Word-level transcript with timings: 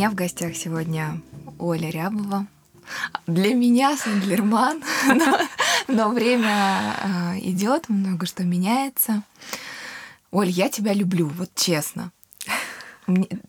меня 0.00 0.08
в 0.08 0.14
гостях 0.14 0.56
сегодня 0.56 1.20
Оля 1.58 1.90
Рябова. 1.90 2.46
Для 3.26 3.54
меня 3.54 3.98
Сандлерман, 3.98 4.82
но, 5.06 5.38
но 5.88 6.08
время 6.08 6.96
э, 7.02 7.40
идет, 7.40 7.90
много 7.90 8.24
что 8.24 8.42
меняется. 8.42 9.22
Оль, 10.30 10.48
я 10.48 10.70
тебя 10.70 10.94
люблю, 10.94 11.28
вот 11.28 11.50
честно. 11.54 12.12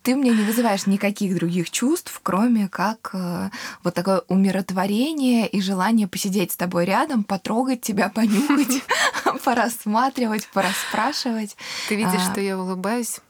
Ты 0.01 0.17
мне 0.17 0.31
не 0.31 0.43
вызываешь 0.43 0.87
никаких 0.87 1.35
других 1.35 1.71
чувств, 1.71 2.19
кроме 2.21 2.67
как 2.67 3.11
э, 3.13 3.49
вот 3.85 3.93
такое 3.93 4.23
умиротворение 4.27 5.47
и 5.47 5.61
желание 5.61 6.09
посидеть 6.09 6.51
с 6.51 6.57
тобой 6.57 6.83
рядом, 6.83 7.23
потрогать 7.23 7.79
тебя, 7.79 8.09
понюхать, 8.13 8.83
порассматривать, 9.45 10.49
пораспрашивать. 10.49 11.55
Ты 11.87 11.95
видишь, 11.95 12.27
а, 12.27 12.31
что 12.33 12.41
я 12.41 12.59
улыбаюсь? 12.59 13.21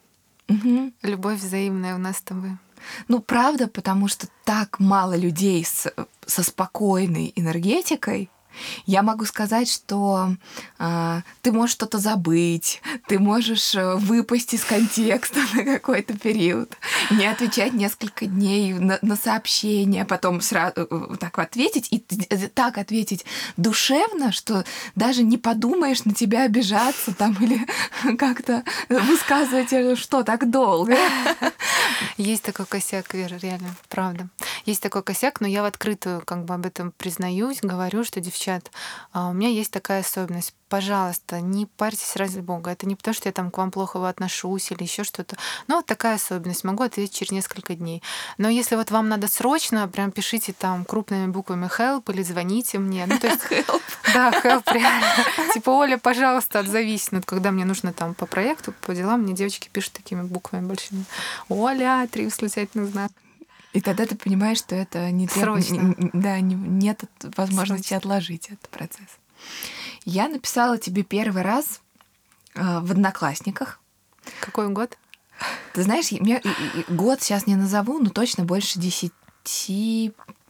Любовь 1.03 1.39
взаимная 1.39 1.93
у 1.93 1.99
нас 1.99 2.17
с 2.17 2.21
тобой. 2.23 2.57
Ну, 3.07 3.19
правда, 3.19 3.67
потому 3.67 4.07
что 4.07 4.27
так 4.43 4.79
мало 4.79 5.15
людей 5.15 5.63
с, 5.63 5.91
со 6.25 6.43
спокойной 6.43 7.33
энергетикой, 7.35 8.29
я 8.85 9.01
могу 9.03 9.25
сказать, 9.25 9.69
что 9.71 10.35
э, 10.79 11.21
ты 11.41 11.51
можешь 11.51 11.73
что-то 11.73 11.99
забыть, 11.99 12.81
ты 13.07 13.19
можешь 13.19 13.75
э, 13.75 13.95
выпасть 13.95 14.53
из 14.53 14.63
контекста 14.63 15.39
на 15.53 15.63
какой-то 15.63 16.17
период, 16.17 16.77
не 17.11 17.25
отвечать 17.25 17.73
несколько 17.73 18.25
дней 18.25 18.73
на, 18.73 18.99
на 19.01 19.15
сообщения, 19.15 20.05
потом 20.05 20.41
сразу 20.41 20.73
э, 20.77 21.15
так 21.19 21.37
ответить 21.39 21.87
и 21.91 21.99
так 21.99 22.77
ответить 22.77 23.25
душевно, 23.57 24.31
что 24.31 24.65
даже 24.95 25.23
не 25.23 25.37
подумаешь 25.37 26.05
на 26.05 26.13
тебя 26.13 26.43
обижаться 26.43 27.13
там 27.13 27.35
или 27.39 27.67
как-то 28.17 28.63
высказывать, 28.89 29.73
э, 29.73 29.95
что 29.95 30.23
так 30.23 30.49
долго. 30.49 30.97
Есть 32.17 32.43
такой 32.43 32.65
косяк, 32.65 33.13
Вера, 33.13 33.35
реально, 33.37 33.75
правда. 33.89 34.27
Есть 34.65 34.81
такой 34.81 35.03
косяк, 35.03 35.41
но 35.41 35.47
я 35.47 35.63
в 35.63 35.65
открытую 35.65 36.21
как 36.21 36.45
бы 36.45 36.53
об 36.53 36.65
этом 36.65 36.91
признаюсь, 36.97 37.59
говорю, 37.61 38.03
что 38.03 38.19
девчат, 38.19 38.40
а, 38.47 39.29
у 39.29 39.33
меня 39.33 39.49
есть 39.49 39.71
такая 39.71 40.01
особенность 40.01 40.53
пожалуйста, 40.71 41.41
не 41.41 41.65
парьтесь 41.65 42.15
ради 42.15 42.39
бога. 42.39 42.71
Это 42.71 42.87
не 42.87 42.95
потому, 42.95 43.13
что 43.13 43.27
я 43.27 43.33
там 43.33 43.51
к 43.51 43.57
вам 43.57 43.71
плохо 43.71 44.07
отношусь 44.07 44.71
или 44.71 44.83
еще 44.83 45.03
что-то. 45.03 45.35
Но 45.67 45.75
вот 45.75 45.85
такая 45.85 46.15
особенность. 46.15 46.63
Могу 46.63 46.83
ответить 46.83 47.13
через 47.13 47.31
несколько 47.33 47.75
дней. 47.75 48.01
Но 48.37 48.47
если 48.47 48.77
вот 48.77 48.89
вам 48.89 49.09
надо 49.09 49.27
срочно, 49.27 49.85
прям 49.89 50.11
пишите 50.11 50.53
там 50.53 50.85
крупными 50.85 51.27
буквами 51.27 51.65
help 51.65 52.09
или 52.13 52.23
звоните 52.23 52.79
мне. 52.79 53.05
Ну, 53.05 53.19
то 53.19 53.27
есть, 53.27 53.41
help. 53.49 53.81
Да, 54.13 54.31
help 54.31 54.63
реально. 54.73 55.07
Типа, 55.53 55.71
Оля, 55.71 55.97
пожалуйста, 55.97 56.59
отзовись. 56.59 57.11
Ну, 57.11 57.21
когда 57.25 57.51
мне 57.51 57.65
нужно 57.65 57.91
там 57.91 58.13
по 58.13 58.25
проекту, 58.25 58.73
по 58.79 58.95
делам, 58.95 59.23
мне 59.23 59.33
девочки 59.33 59.69
пишут 59.71 59.91
такими 59.91 60.21
буквами 60.21 60.65
большими. 60.65 61.03
Оля, 61.49 62.07
три 62.09 62.25
восклицательных 62.27 62.91
знака. 62.91 63.13
И 63.73 63.81
тогда 63.81 64.05
ты 64.05 64.15
понимаешь, 64.15 64.57
что 64.57 64.75
это 64.75 65.09
не 65.11 65.27
Срочно. 65.27 65.95
Да, 66.13 66.39
не, 66.39 66.55
нет 66.55 67.03
возможности 67.37 67.89
Срочно. 67.89 67.97
отложить 67.97 68.47
этот 68.47 68.69
процесс. 68.69 69.07
Я 70.05 70.27
написала 70.27 70.77
тебе 70.77 71.03
первый 71.03 71.41
раз 71.41 71.81
э, 72.55 72.79
в 72.79 72.91
Одноклассниках. 72.91 73.79
Какой 74.39 74.69
год? 74.69 74.97
Ты 75.73 75.83
знаешь, 75.83 76.11
мне, 76.11 76.41
год 76.89 77.21
сейчас 77.21 77.47
не 77.47 77.55
назову, 77.55 77.99
но 77.99 78.09
точно 78.09 78.43
больше 78.43 78.77
10, 78.77 79.11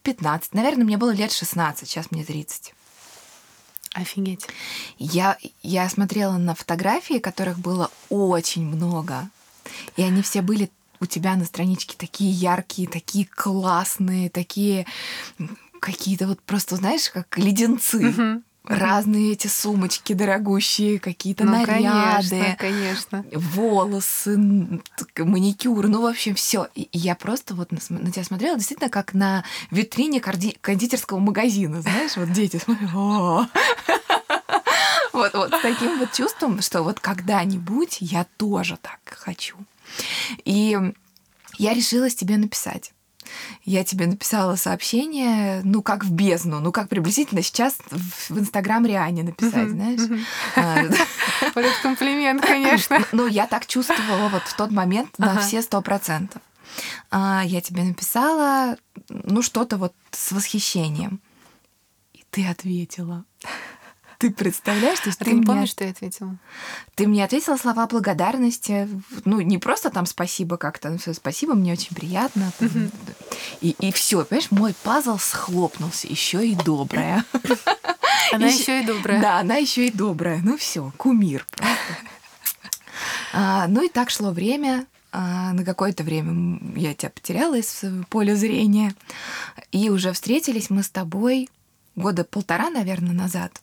15. 0.04 0.54
Наверное, 0.54 0.84
мне 0.84 0.98
было 0.98 1.12
лет 1.12 1.32
16, 1.32 1.88
сейчас 1.88 2.12
мне 2.12 2.26
30. 2.26 2.74
Офигеть. 3.94 4.48
Я, 4.98 5.38
я 5.62 5.88
смотрела 5.90 6.38
на 6.38 6.56
фотографии, 6.56 7.20
которых 7.20 7.60
было 7.60 7.92
очень 8.10 8.66
много. 8.66 9.30
И 9.96 10.02
они 10.02 10.22
все 10.22 10.42
были 10.42 10.72
у 11.02 11.06
тебя 11.06 11.36
на 11.36 11.46
страничке 11.46 11.96
такие 11.98 12.32
яркие, 12.32 12.88
такие 12.88 13.26
классные, 13.26 14.30
такие 14.30 14.86
какие-то 15.80 16.28
вот 16.28 16.42
просто, 16.42 16.76
знаешь, 16.78 17.10
как 17.10 17.38
леденцы. 17.38 18.02
Uh-huh 18.02 18.42
разные 18.64 19.34
эти 19.34 19.48
сумочки 19.48 20.14
дорогущие, 20.14 21.00
какие-то 21.00 21.46
ну, 21.46 21.52
наряды, 21.52 22.56
конечно, 22.60 23.24
конечно. 23.24 23.26
волосы, 23.34 24.38
маникюр, 25.18 25.88
ну, 25.88 26.02
в 26.02 26.06
общем, 26.06 26.36
все. 26.36 26.68
И 26.76 26.88
я 26.94 27.16
просто 27.16 27.56
вот 27.56 27.72
на, 27.72 27.80
на 27.90 28.12
тебя 28.12 28.24
смотрела 28.24 28.58
действительно 28.58 28.90
как 28.90 29.14
на 29.14 29.44
витрине 29.72 30.22
кондитерского 30.22 31.20
магазина, 31.20 31.82
знаешь, 31.82 32.16
вот 32.16 32.32
дети 32.32 32.58
смотрят, 32.58 32.92
вот, 35.14 35.34
вот 35.34 35.54
с 35.54 35.62
таким 35.62 36.00
вот 36.00 36.12
чувством, 36.14 36.62
что 36.62 36.84
вот 36.84 37.00
когда-нибудь 37.00 37.98
я 38.00 38.26
тоже 38.38 38.78
так 38.82 39.00
хочу. 39.06 39.58
И 40.46 40.78
я 41.58 41.74
решилась 41.74 42.16
тебе 42.16 42.38
написать 42.38 42.94
я 43.64 43.84
тебе 43.84 44.08
написала 44.08 44.56
сообщение, 44.56 45.62
ну, 45.64 45.82
как 45.82 46.04
в 46.04 46.12
бездну, 46.12 46.60
ну, 46.60 46.72
как 46.72 46.90
приблизительно 46.90 47.42
сейчас 47.42 47.78
в 48.30 48.40
Инстаграм 48.40 48.86
Риане 48.86 49.24
написать, 49.24 49.70
знаешь. 49.70 50.02
А, 50.56 50.84
вот 51.56 51.64
это 51.64 51.82
комплимент, 51.82 52.42
конечно. 52.42 53.00
Ну, 53.12 53.28
я 53.28 53.48
так 53.48 53.66
чувствовала 53.68 54.30
вот 54.30 54.44
в 54.44 54.56
тот 54.56 54.72
момент 54.72 55.18
на 55.18 55.40
все 55.40 55.62
сто 55.62 55.82
процентов. 55.82 56.42
А, 57.10 57.44
я 57.46 57.62
тебе 57.62 57.84
написала, 57.84 58.78
ну, 59.10 59.42
что-то 59.42 59.78
вот 59.78 59.94
с 60.12 60.32
восхищением. 60.32 61.22
И 62.14 62.24
ты 62.30 62.48
ответила. 62.48 63.26
Ты 64.22 64.30
представляешь? 64.30 65.00
То 65.00 65.10
есть 65.10 65.20
а 65.20 65.26
ты, 65.26 65.32
ты 65.32 65.38
не 65.38 65.42
помнишь, 65.42 65.70
что 65.70 65.84
я 65.84 65.90
ответила? 65.90 66.38
Ты 66.94 67.08
мне 67.08 67.26
ответила 67.26 67.58
слова 67.58 67.88
благодарности. 67.88 68.88
Ну, 69.26 69.42
не 69.42 69.58
просто 69.58 69.90
там 69.90 70.06
спасибо 70.06 70.58
как-то, 70.58 70.92
ну, 70.92 71.14
спасибо, 71.14 71.56
мне 71.56 71.74
очень 71.74 71.96
приятно. 71.96 72.52
И, 73.62 73.72
и 73.80 73.92
все, 73.92 74.24
понимаешь, 74.24 74.52
мой 74.52 74.76
пазл 74.84 75.18
схлопнулся, 75.18 76.08
еще 76.08 76.48
и 76.48 76.54
добрая. 76.54 77.26
Она 78.32 78.46
еще 78.46 78.84
и 78.84 78.86
добрая. 78.86 79.20
Да, 79.20 79.40
она 79.40 79.56
еще 79.56 79.88
и 79.88 79.92
добрая. 79.92 80.40
Ну 80.44 80.56
все, 80.56 80.94
кумир 80.98 81.46
А, 83.34 83.66
ну 83.68 83.84
и 83.84 83.90
так 83.90 84.12
шло 84.12 84.32
время. 84.32 84.86
А, 85.12 85.52
на 85.54 85.66
какое-то 85.66 86.04
время 86.04 86.60
я 86.76 86.94
тебя 86.94 87.10
потеряла 87.10 87.58
из 87.58 87.84
поля 88.10 88.36
зрения. 88.36 88.94
И 89.72 89.90
уже 89.90 90.14
встретились 90.14 90.70
мы 90.70 90.84
с 90.84 90.90
тобой 90.90 91.50
года 91.96 92.24
полтора, 92.24 92.70
наверное, 92.70 93.14
назад. 93.14 93.60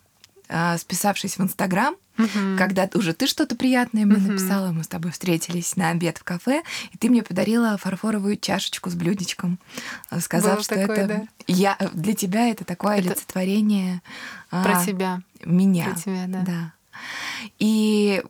А, 0.50 0.78
списавшись 0.78 1.36
в 1.36 1.42
Инстаграм, 1.42 1.94
uh-huh. 2.16 2.56
когда 2.56 2.88
уже 2.94 3.12
ты 3.12 3.26
что-то 3.26 3.54
приятное 3.54 4.06
мне 4.06 4.16
uh-huh. 4.16 4.32
написала, 4.32 4.72
мы 4.72 4.82
с 4.82 4.88
тобой 4.88 5.12
встретились 5.12 5.76
на 5.76 5.91
обед 5.91 6.16
в 6.16 6.25
кафе, 6.25 6.62
и 6.92 6.97
ты 6.97 7.10
мне 7.10 7.22
подарила 7.22 7.76
фарфоровую 7.76 8.38
чашечку 8.38 8.88
с 8.88 8.94
блюдечком, 8.94 9.59
а, 10.09 10.20
сказав, 10.20 10.54
Было 10.54 10.64
что 10.64 10.75
такое, 10.76 10.97
это 10.97 11.06
да? 11.09 11.26
я 11.47 11.76
для 11.92 12.14
тебя 12.14 12.48
это 12.48 12.64
такое 12.64 12.97
это 12.97 13.10
олицетворение 13.10 14.00
про 14.48 14.78
а, 14.78 14.86
тебя, 14.86 15.20
меня, 15.44 15.91
про 15.91 16.00
тебя, 16.00 16.25
да. 16.28 16.42
да. 16.42 16.72
И 17.59 18.22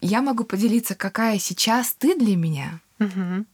я 0.00 0.22
могу 0.22 0.44
поделиться, 0.44 0.94
какая 0.94 1.38
сейчас 1.38 1.92
ты 1.92 2.18
для 2.18 2.36
меня. 2.36 2.80
Uh-huh. 2.98 3.44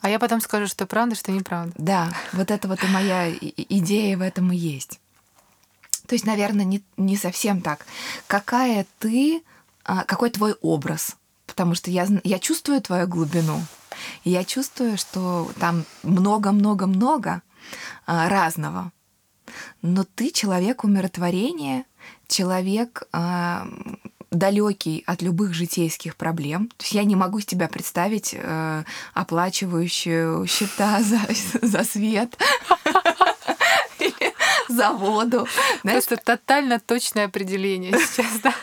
А 0.00 0.08
я 0.08 0.18
потом 0.18 0.40
скажу, 0.40 0.68
что 0.68 0.86
правда, 0.86 1.14
что 1.16 1.32
неправда. 1.32 1.74
Да, 1.76 2.12
вот 2.32 2.50
это 2.50 2.66
вот 2.66 2.82
и 2.82 2.86
моя 2.86 3.30
идея 3.30 4.16
в 4.16 4.22
этом 4.22 4.52
и 4.52 4.56
есть. 4.56 5.00
То 6.06 6.14
есть, 6.14 6.24
наверное, 6.24 6.64
не, 6.64 6.82
не 6.96 7.16
совсем 7.16 7.60
так. 7.60 7.86
Какая 8.26 8.86
ты, 8.98 9.42
а, 9.84 10.04
какой 10.04 10.30
твой 10.30 10.54
образ? 10.60 11.16
Потому 11.46 11.74
что 11.74 11.90
я, 11.90 12.06
я 12.24 12.38
чувствую 12.38 12.80
твою 12.80 13.06
глубину. 13.06 13.60
И 14.24 14.30
я 14.30 14.44
чувствую, 14.44 14.98
что 14.98 15.50
там 15.58 15.84
много-много-много 16.02 17.42
а, 18.06 18.28
разного. 18.28 18.92
Но 19.82 20.04
ты 20.04 20.30
человек 20.30 20.84
умиротворения, 20.84 21.84
человек 22.28 23.04
а, 23.12 23.68
далекий 24.30 25.02
от 25.06 25.22
любых 25.22 25.54
житейских 25.54 26.16
проблем. 26.16 26.68
То 26.76 26.84
есть 26.84 26.92
я 26.92 27.04
не 27.04 27.16
могу 27.16 27.40
с 27.40 27.46
тебя 27.46 27.68
представить 27.68 28.34
э, 28.36 28.84
оплачивающую 29.14 30.46
счета 30.46 31.00
за, 31.02 31.20
за 31.62 31.84
свет 31.84 32.36
за 34.68 34.92
воду. 34.92 35.46
Просто 35.82 36.16
тотально 36.16 36.80
точное 36.80 37.26
определение 37.26 37.92
сейчас, 37.98 38.40
да. 38.42 38.54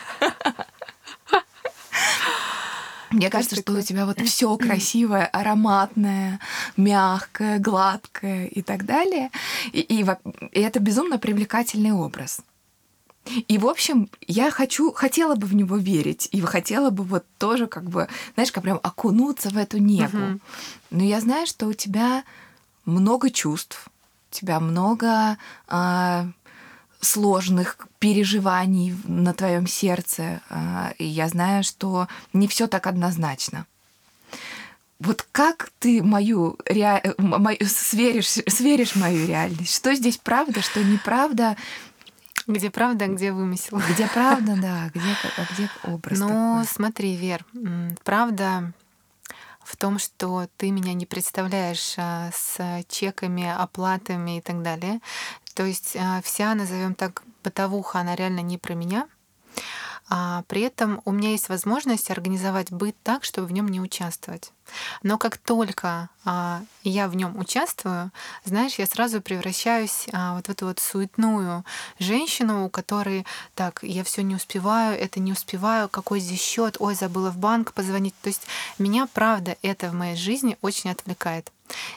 Мне 3.10 3.30
кажется, 3.30 3.54
что 3.56 3.72
у 3.72 3.80
тебя 3.80 4.06
вот 4.06 4.20
все 4.26 4.56
красивое, 4.56 5.26
ароматное, 5.26 6.40
мягкое, 6.76 7.58
гладкое 7.58 8.46
и 8.46 8.62
так 8.62 8.84
далее. 8.84 9.30
И, 9.72 9.80
и, 9.80 10.04
и 10.52 10.60
это 10.60 10.80
безумно 10.80 11.18
привлекательный 11.18 11.92
образ. 11.92 12.40
И, 13.48 13.56
в 13.56 13.66
общем, 13.66 14.10
я 14.26 14.50
хочу, 14.50 14.92
хотела 14.92 15.34
бы 15.34 15.46
в 15.46 15.54
него 15.54 15.76
верить, 15.76 16.28
и 16.30 16.40
хотела 16.42 16.90
бы 16.90 17.04
вот 17.04 17.24
тоже 17.38 17.66
как 17.66 17.84
бы, 17.84 18.08
знаешь, 18.34 18.52
как 18.52 18.64
прям 18.64 18.78
окунуться 18.82 19.48
в 19.48 19.56
эту 19.56 19.78
негу. 19.78 20.16
Uh-huh. 20.16 20.40
Но 20.90 21.02
я 21.02 21.20
знаю, 21.20 21.46
что 21.46 21.66
у 21.66 21.72
тебя 21.72 22.24
много 22.84 23.30
чувств, 23.30 23.88
тебя 24.34 24.60
много 24.60 25.38
а, 25.68 26.26
сложных 27.00 27.76
переживаний 27.98 28.94
на 29.04 29.32
твоем 29.32 29.66
сердце. 29.66 30.40
А, 30.50 30.92
и 30.98 31.04
я 31.04 31.28
знаю, 31.28 31.64
что 31.64 32.08
не 32.32 32.48
все 32.48 32.66
так 32.66 32.86
однозначно. 32.86 33.66
Вот 34.98 35.26
как 35.32 35.70
ты 35.78 36.02
мою, 36.02 36.56
ре... 36.66 37.02
мою 37.18 37.58
сверишь, 37.66 38.28
сверишь 38.28 38.96
мою 38.96 39.26
реальность? 39.26 39.74
Что 39.74 39.94
здесь 39.94 40.16
правда, 40.16 40.62
что 40.62 40.82
неправда? 40.82 41.56
Где 42.46 42.70
правда, 42.70 43.06
где 43.06 43.32
вымысел? 43.32 43.80
Где 43.90 44.06
правда, 44.06 44.56
да, 44.60 44.90
где, 44.94 45.16
а 45.38 45.52
где 45.52 45.70
образ 45.84 46.18
Ну, 46.18 46.28
такой? 46.28 46.66
смотри, 46.66 47.16
Вер, 47.16 47.44
правда 48.04 48.72
в 49.64 49.76
том, 49.76 49.98
что 49.98 50.48
ты 50.56 50.70
меня 50.70 50.94
не 50.94 51.06
представляешь 51.06 51.94
а, 51.96 52.30
с 52.32 52.84
чеками, 52.88 53.48
оплатами 53.48 54.38
и 54.38 54.40
так 54.40 54.62
далее. 54.62 55.00
То 55.54 55.64
есть 55.64 55.96
а, 55.96 56.20
вся, 56.22 56.54
назовем 56.54 56.94
так, 56.94 57.22
бытовуха, 57.42 58.00
она 58.00 58.14
реально 58.16 58.40
не 58.40 58.58
про 58.58 58.74
меня. 58.74 59.08
А 60.08 60.42
при 60.48 60.60
этом 60.60 61.00
у 61.06 61.12
меня 61.12 61.30
есть 61.30 61.48
возможность 61.48 62.10
организовать 62.10 62.70
быт 62.70 62.94
так, 63.02 63.24
чтобы 63.24 63.46
в 63.46 63.52
нем 63.52 63.68
не 63.68 63.80
участвовать. 63.80 64.52
Но 65.02 65.18
как 65.18 65.38
только 65.38 66.10
а, 66.24 66.62
я 66.82 67.08
в 67.08 67.16
нем 67.16 67.38
участвую, 67.38 68.10
знаешь, 68.44 68.74
я 68.74 68.86
сразу 68.86 69.22
превращаюсь 69.22 70.06
а, 70.12 70.36
вот 70.36 70.46
в 70.46 70.50
эту 70.50 70.66
вот 70.66 70.78
суетную 70.78 71.64
женщину, 71.98 72.66
у 72.66 72.68
которой 72.68 73.24
так, 73.54 73.80
я 73.82 74.04
все 74.04 74.22
не 74.22 74.34
успеваю, 74.34 74.98
это 74.98 75.20
не 75.20 75.32
успеваю, 75.32 75.88
какой 75.88 76.20
здесь 76.20 76.42
счет, 76.42 76.76
ой, 76.80 76.94
забыла 76.94 77.30
в 77.30 77.38
банк 77.38 77.72
позвонить. 77.72 78.14
То 78.20 78.28
есть 78.28 78.46
меня, 78.78 79.08
правда, 79.12 79.56
это 79.62 79.88
в 79.88 79.94
моей 79.94 80.16
жизни 80.16 80.58
очень 80.60 80.90
отвлекает. 80.90 81.50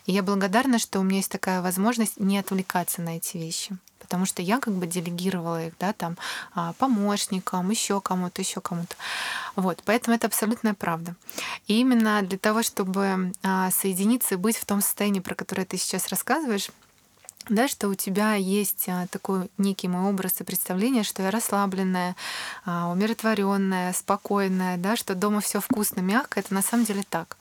И 0.06 0.14
я 0.14 0.24
благодарна, 0.24 0.80
что 0.80 1.00
у 1.00 1.04
меня 1.04 1.18
есть 1.18 1.32
такая 1.32 1.62
возможность 1.62 2.18
не 2.18 2.38
отвлекаться 2.38 3.02
на 3.02 3.18
эти 3.18 3.38
вещи 3.38 3.78
потому 4.08 4.26
что 4.26 4.42
я 4.42 4.60
как 4.60 4.74
бы 4.74 4.88
делегировала 4.88 5.68
их, 5.68 5.74
да, 5.82 5.92
там, 5.92 6.16
а, 6.56 6.72
помощникам, 6.74 7.70
еще 7.70 8.00
кому-то, 8.00 8.42
еще 8.42 8.62
кому-то. 8.62 8.96
Вот, 9.58 9.84
поэтому 9.84 10.16
это 10.16 10.28
абсолютная 10.28 10.74
правда. 10.74 11.14
И 11.68 11.82
именно 11.82 12.22
для 12.22 12.38
того, 12.38 12.64
чтобы 12.64 13.34
а, 13.44 13.70
соединиться 13.70 14.36
и 14.36 14.38
быть 14.38 14.56
в 14.56 14.66
том 14.66 14.82
состоянии, 14.82 15.20
про 15.20 15.36
которое 15.36 15.66
ты 15.66 15.76
сейчас 15.76 16.08
рассказываешь, 16.08 16.70
да, 17.50 17.68
что 17.68 17.88
у 17.88 17.96
тебя 17.96 18.36
есть 18.36 18.86
а, 18.88 19.08
такой 19.08 19.50
некий 19.58 19.88
мой 19.88 20.10
образ 20.10 20.42
и 20.42 20.44
представление, 20.44 21.04
что 21.04 21.24
я 21.24 21.32
расслабленная, 21.32 22.16
а, 22.66 22.90
умиротворенная, 22.92 23.94
спокойная, 23.94 24.78
да, 24.78 24.96
что 24.96 25.16
дома 25.16 25.42
все 25.42 25.62
вкусно, 25.62 26.02
мягко, 26.02 26.40
это 26.40 26.54
на 26.54 26.62
самом 26.62 26.86
деле 26.86 27.04
так. 27.08 27.38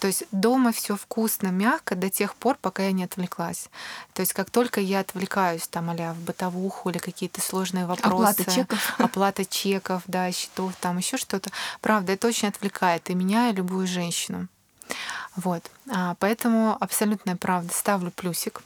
То 0.00 0.06
есть 0.06 0.24
дома 0.32 0.72
все 0.72 0.96
вкусно, 0.96 1.48
мягко 1.48 1.94
до 1.94 2.10
тех 2.10 2.34
пор, 2.34 2.56
пока 2.60 2.84
я 2.84 2.92
не 2.92 3.04
отвлеклась. 3.04 3.68
То 4.12 4.20
есть 4.20 4.32
как 4.32 4.50
только 4.50 4.80
я 4.80 5.00
отвлекаюсь 5.00 5.66
там 5.68 5.90
а 5.90 6.12
в 6.12 6.18
бытовуху 6.18 6.90
или 6.90 6.98
какие-то 6.98 7.40
сложные 7.40 7.86
вопросы, 7.86 8.14
оплата 8.14 8.50
чеков, 8.50 8.94
оплата 8.98 9.44
чеков, 9.44 10.02
да, 10.06 10.30
счетов, 10.32 10.72
там 10.80 10.98
еще 10.98 11.16
что-то, 11.16 11.50
правда, 11.80 12.12
это 12.12 12.26
очень 12.26 12.48
отвлекает 12.48 13.08
и 13.10 13.14
меня, 13.14 13.50
и 13.50 13.54
любую 13.54 13.86
женщину. 13.86 14.48
Вот. 15.36 15.70
Поэтому 16.18 16.76
абсолютная 16.78 17.36
правда. 17.36 17.72
Ставлю 17.72 18.10
плюсик. 18.10 18.62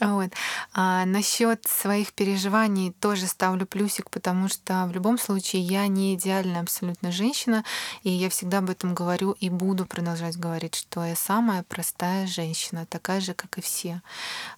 Вот. 0.00 0.30
А 0.72 1.04
насчет 1.04 1.66
своих 1.66 2.12
переживаний 2.12 2.92
тоже 2.92 3.26
ставлю 3.26 3.64
плюсик, 3.64 4.10
потому 4.10 4.48
что 4.48 4.86
в 4.86 4.92
любом 4.92 5.18
случае 5.18 5.62
я 5.62 5.86
не 5.86 6.14
идеальная 6.14 6.62
абсолютно 6.62 7.12
женщина, 7.12 7.64
и 8.02 8.10
я 8.10 8.28
всегда 8.28 8.58
об 8.58 8.70
этом 8.70 8.94
говорю 8.94 9.36
и 9.38 9.50
буду 9.50 9.86
продолжать 9.86 10.36
говорить, 10.36 10.74
что 10.74 11.04
я 11.04 11.14
самая 11.14 11.62
простая 11.62 12.26
женщина, 12.26 12.86
такая 12.86 13.20
же, 13.20 13.34
как 13.34 13.58
и 13.58 13.60
все. 13.60 14.02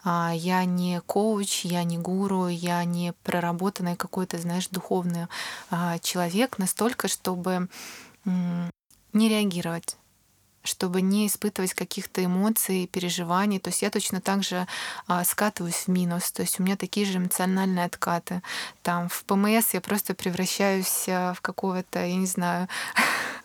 А 0.04 0.32
я 0.34 0.64
не 0.64 1.00
коуч, 1.04 1.64
я 1.64 1.84
не 1.84 1.98
гуру, 1.98 2.48
я 2.48 2.82
не 2.84 3.12
проработанный 3.22 3.96
какой-то, 3.96 4.38
знаешь, 4.38 4.68
духовный 4.68 5.26
а, 5.70 5.98
человек 5.98 6.58
настолько, 6.58 7.08
чтобы 7.08 7.68
не 8.24 9.28
реагировать 9.28 9.96
чтобы 10.66 11.00
не 11.00 11.26
испытывать 11.26 11.74
каких-то 11.74 12.24
эмоций, 12.24 12.88
переживаний. 12.90 13.58
То 13.58 13.70
есть 13.70 13.82
я 13.82 13.90
точно 13.90 14.20
так 14.20 14.42
же 14.42 14.66
а, 15.06 15.24
скатываюсь 15.24 15.86
в 15.86 15.88
минус. 15.88 16.32
То 16.32 16.42
есть 16.42 16.60
у 16.60 16.62
меня 16.62 16.76
такие 16.76 17.06
же 17.06 17.18
эмоциональные 17.18 17.84
откаты. 17.84 18.42
Там 18.82 19.08
в 19.08 19.24
ПМС 19.24 19.74
я 19.74 19.80
просто 19.80 20.14
превращаюсь 20.14 21.06
а, 21.08 21.34
в 21.34 21.40
какого-то, 21.40 22.04
я 22.04 22.16
не 22.16 22.26
знаю, 22.26 22.68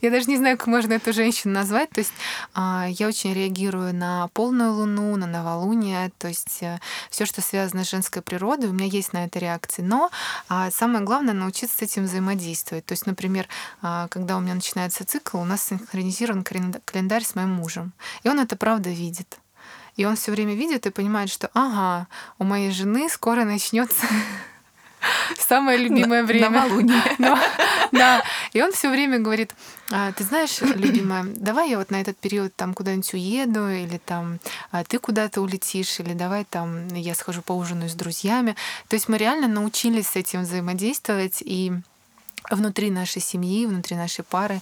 Я 0.00 0.10
даже 0.10 0.26
не 0.26 0.36
знаю, 0.36 0.56
как 0.56 0.66
можно 0.66 0.94
эту 0.94 1.12
женщину 1.12 1.54
назвать. 1.54 1.90
То 1.90 2.00
есть 2.00 2.12
а, 2.54 2.86
я 2.88 3.08
очень 3.08 3.34
реагирую 3.34 3.94
на 3.94 4.28
полную 4.28 4.72
луну, 4.72 5.16
на 5.16 5.26
новолуние, 5.26 6.10
то 6.18 6.28
есть 6.28 6.62
э, 6.62 6.78
все, 7.10 7.26
что 7.26 7.42
связано 7.42 7.84
с 7.84 7.90
женской 7.90 8.22
природой, 8.22 8.70
у 8.70 8.72
меня 8.72 8.86
есть 8.86 9.12
на 9.12 9.24
это 9.24 9.38
реакции. 9.38 9.82
Но 9.82 10.10
а, 10.48 10.70
самое 10.70 11.04
главное 11.04 11.34
научиться 11.34 11.78
с 11.78 11.82
этим 11.82 12.04
взаимодействовать. 12.04 12.86
То 12.86 12.92
есть, 12.92 13.06
например, 13.06 13.48
а, 13.82 14.08
когда 14.08 14.36
у 14.36 14.40
меня 14.40 14.54
начинается 14.54 15.04
цикл, 15.04 15.38
у 15.38 15.44
нас 15.44 15.64
синхронизирован 15.64 16.44
календарь 16.44 17.24
с 17.24 17.34
моим 17.34 17.50
мужем. 17.50 17.92
И 18.22 18.28
он 18.28 18.40
это 18.40 18.56
правда 18.56 18.90
видит. 18.90 19.38
И 19.96 20.04
он 20.04 20.16
все 20.16 20.32
время 20.32 20.54
видит 20.54 20.86
и 20.86 20.90
понимает, 20.90 21.30
что 21.30 21.50
ага, 21.52 22.06
у 22.38 22.44
моей 22.44 22.70
жены 22.70 23.08
скоро 23.10 23.44
начнется 23.44 24.06
Самое 25.38 25.78
любимое 25.78 26.22
время. 26.24 26.50
Новолуние. 26.50 27.02
Но, 27.18 27.38
да. 27.92 28.22
И 28.52 28.62
он 28.62 28.72
все 28.72 28.90
время 28.90 29.18
говорит, 29.18 29.54
а, 29.90 30.12
ты 30.12 30.24
знаешь, 30.24 30.60
любимая, 30.60 31.24
давай 31.24 31.70
я 31.70 31.78
вот 31.78 31.90
на 31.90 32.00
этот 32.00 32.16
период 32.18 32.54
там 32.54 32.74
куда-нибудь 32.74 33.12
уеду, 33.14 33.68
или 33.68 33.98
там 33.98 34.38
а, 34.70 34.84
ты 34.84 34.98
куда-то 34.98 35.40
улетишь, 35.40 36.00
или 36.00 36.12
давай 36.12 36.44
там 36.44 36.88
я 36.88 37.14
схожу 37.14 37.42
поужинаю 37.42 37.88
с 37.88 37.94
друзьями. 37.94 38.56
То 38.88 38.94
есть 38.94 39.08
мы 39.08 39.18
реально 39.18 39.48
научились 39.48 40.08
с 40.08 40.16
этим 40.16 40.42
взаимодействовать 40.42 41.38
и 41.40 41.72
внутри 42.50 42.90
нашей 42.90 43.20
семьи, 43.20 43.66
внутри 43.66 43.96
нашей 43.96 44.24
пары, 44.24 44.60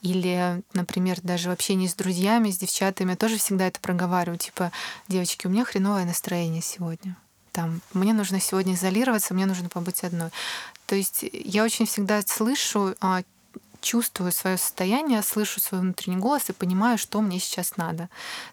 или, 0.00 0.62
например, 0.72 1.18
даже 1.22 1.50
в 1.50 1.52
общении 1.52 1.86
с 1.86 1.94
друзьями, 1.94 2.50
с 2.50 2.58
девчатами, 2.58 3.10
я 3.10 3.16
тоже 3.16 3.36
всегда 3.36 3.66
это 3.66 3.80
проговариваю, 3.80 4.38
типа, 4.38 4.72
девочки, 5.08 5.46
у 5.46 5.50
меня 5.50 5.64
хреновое 5.64 6.04
настроение 6.04 6.62
сегодня 6.62 7.16
там, 7.58 7.80
мне 7.92 8.12
нужно 8.12 8.38
сегодня 8.38 8.74
изолироваться, 8.74 9.34
мне 9.34 9.44
нужно 9.44 9.68
побыть 9.68 10.04
одной. 10.04 10.30
То 10.86 10.94
есть 10.94 11.24
я 11.32 11.64
очень 11.64 11.86
всегда 11.86 12.22
слышу 12.22 12.94
а, 13.00 13.22
чувствую 13.80 14.32
свое 14.32 14.58
состояние, 14.58 15.22
слышу 15.22 15.60
свой 15.60 15.80
внутренний 15.80 16.16
голос 16.16 16.48
и 16.48 16.52
понимаю, 16.52 16.98
что 16.98 17.20
мне 17.20 17.38
сейчас 17.38 17.76
надо. 17.76 18.08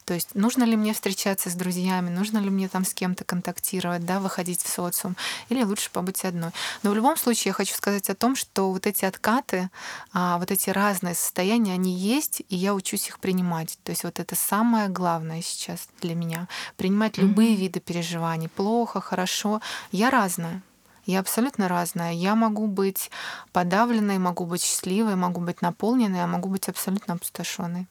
То 0.05 0.13
есть 0.13 0.35
нужно 0.35 0.63
ли 0.63 0.75
мне 0.75 0.93
встречаться 0.93 1.49
с 1.49 1.55
друзьями, 1.55 2.09
нужно 2.09 2.37
ли 2.37 2.49
мне 2.49 2.67
там 2.69 2.85
с 2.85 2.93
кем-то 2.93 3.23
контактировать, 3.23 4.05
да, 4.05 4.19
выходить 4.19 4.61
в 4.61 4.67
социум, 4.67 5.15
или 5.49 5.63
лучше 5.63 5.89
побыть 5.91 6.23
одной. 6.25 6.51
Но 6.83 6.91
в 6.91 6.95
любом 6.95 7.17
случае 7.17 7.49
я 7.49 7.53
хочу 7.53 7.75
сказать 7.75 8.09
о 8.09 8.15
том, 8.15 8.35
что 8.35 8.71
вот 8.71 8.87
эти 8.87 9.05
откаты, 9.05 9.69
а, 10.13 10.37
вот 10.37 10.51
эти 10.51 10.69
разные 10.69 11.15
состояния, 11.15 11.73
они 11.73 11.95
есть, 11.97 12.41
и 12.49 12.55
я 12.55 12.73
учусь 12.73 13.07
их 13.07 13.19
принимать. 13.19 13.77
То 13.83 13.91
есть 13.91 14.03
вот 14.03 14.19
это 14.19 14.35
самое 14.35 14.89
главное 14.89 15.41
сейчас 15.41 15.87
для 16.01 16.15
меня. 16.15 16.47
Принимать 16.77 17.17
любые 17.17 17.53
mm-hmm. 17.53 17.55
виды 17.55 17.79
переживаний. 17.79 18.49
Плохо, 18.49 19.01
хорошо. 19.01 19.61
Я 19.91 20.09
разная. 20.09 20.61
Я 21.05 21.19
абсолютно 21.19 21.67
разная. 21.67 22.13
Я 22.13 22.35
могу 22.35 22.67
быть 22.67 23.11
подавленной, 23.51 24.17
могу 24.17 24.45
быть 24.45 24.63
счастливой, 24.63 25.15
могу 25.15 25.41
быть 25.41 25.61
наполненной, 25.61 26.23
а 26.23 26.27
могу 26.27 26.49
быть 26.49 26.67
абсолютно 26.67 27.13
опустошенной. 27.13 27.87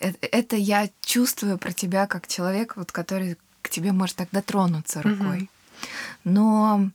Это, 0.00 0.26
это 0.26 0.56
я 0.56 0.88
чувствую 1.00 1.58
про 1.58 1.72
тебя 1.72 2.06
как 2.06 2.26
человек, 2.26 2.76
вот, 2.76 2.92
который 2.92 3.36
к 3.62 3.70
тебе 3.70 3.92
может 3.92 4.16
так 4.16 4.28
дотронуться 4.30 5.02
рукой. 5.02 5.50
Но 6.24 6.90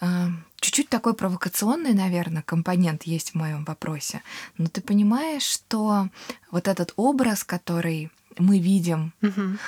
э, 0.00 0.26
чуть-чуть 0.60 0.88
такой 0.88 1.14
провокационный, 1.14 1.92
наверное, 1.92 2.42
компонент 2.42 3.02
есть 3.04 3.32
в 3.32 3.34
моем 3.34 3.64
вопросе. 3.64 4.22
Но 4.56 4.68
ты 4.68 4.80
понимаешь, 4.80 5.42
что 5.42 6.08
вот 6.50 6.68
этот 6.68 6.92
образ, 6.96 7.44
который 7.44 8.10
мы 8.38 8.58
видим, 8.58 9.12
угу. 9.22 9.58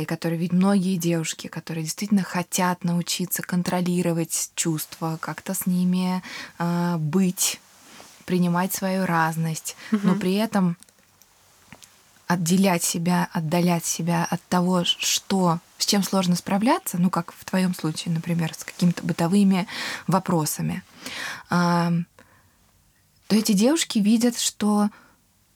и 0.00 0.04
который 0.04 0.38
видят 0.38 0.54
многие 0.54 0.96
девушки, 0.96 1.46
которые 1.46 1.84
действительно 1.84 2.22
хотят 2.22 2.84
научиться 2.84 3.42
контролировать 3.42 4.50
чувства, 4.54 5.18
как-то 5.20 5.54
с 5.54 5.66
ними 5.66 6.22
а, 6.58 6.98
быть, 6.98 7.60
принимать 8.26 8.72
свою 8.72 9.06
разность, 9.06 9.76
угу. 9.92 10.00
но 10.04 10.14
при 10.14 10.34
этом 10.34 10.76
отделять 12.26 12.84
себя, 12.84 13.28
отдалять 13.32 13.84
себя 13.84 14.24
от 14.30 14.40
того, 14.48 14.84
что 14.84 15.58
с 15.78 15.86
чем 15.86 16.04
сложно 16.04 16.36
справляться, 16.36 16.96
ну 16.96 17.10
как 17.10 17.32
в 17.32 17.44
твоем 17.44 17.74
случае, 17.74 18.14
например, 18.14 18.54
с 18.54 18.62
какими-то 18.62 19.02
бытовыми 19.02 19.66
вопросами, 20.06 20.84
то 21.48 22.04
эти 23.30 23.52
девушки 23.52 23.98
видят, 23.98 24.38
что 24.38 24.90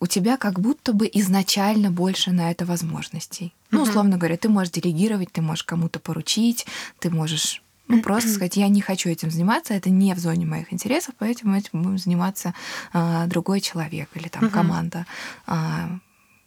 у 0.04 0.06
тебя 0.06 0.36
как 0.36 0.60
будто 0.60 0.92
бы 0.92 1.08
изначально 1.14 1.90
больше 1.90 2.30
на 2.30 2.50
это 2.50 2.66
возможностей. 2.66 3.54
Ну, 3.70 3.84
условно 3.84 4.18
говоря, 4.18 4.36
ты 4.36 4.50
можешь 4.50 4.70
делегировать, 4.70 5.32
ты 5.32 5.40
можешь 5.40 5.64
кому-то 5.64 5.98
поручить, 5.98 6.66
ты 6.98 7.08
можешь 7.08 7.62
ну, 7.88 8.02
просто 8.02 8.28
сказать, 8.28 8.58
я 8.58 8.68
не 8.68 8.82
хочу 8.82 9.08
этим 9.08 9.30
заниматься, 9.30 9.72
это 9.72 9.88
не 9.88 10.12
в 10.12 10.18
зоне 10.18 10.44
моих 10.44 10.74
интересов, 10.74 11.14
поэтому 11.18 11.56
этим 11.56 11.82
будем 11.82 11.96
заниматься 11.96 12.52
а, 12.92 13.26
другой 13.26 13.62
человек 13.62 14.10
или 14.14 14.28
там 14.28 14.50
команда 14.50 15.06
а, 15.46 15.88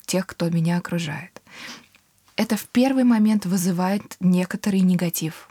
тех, 0.05 0.27
кто 0.27 0.51
меня 0.51 0.77
окружает. 0.77 1.41
Это 2.35 2.57
в 2.57 2.65
первый 2.65 3.05
момент 3.05 3.47
вызывает 3.47 4.17
некоторый 4.19 4.81
негатив. 4.81 5.49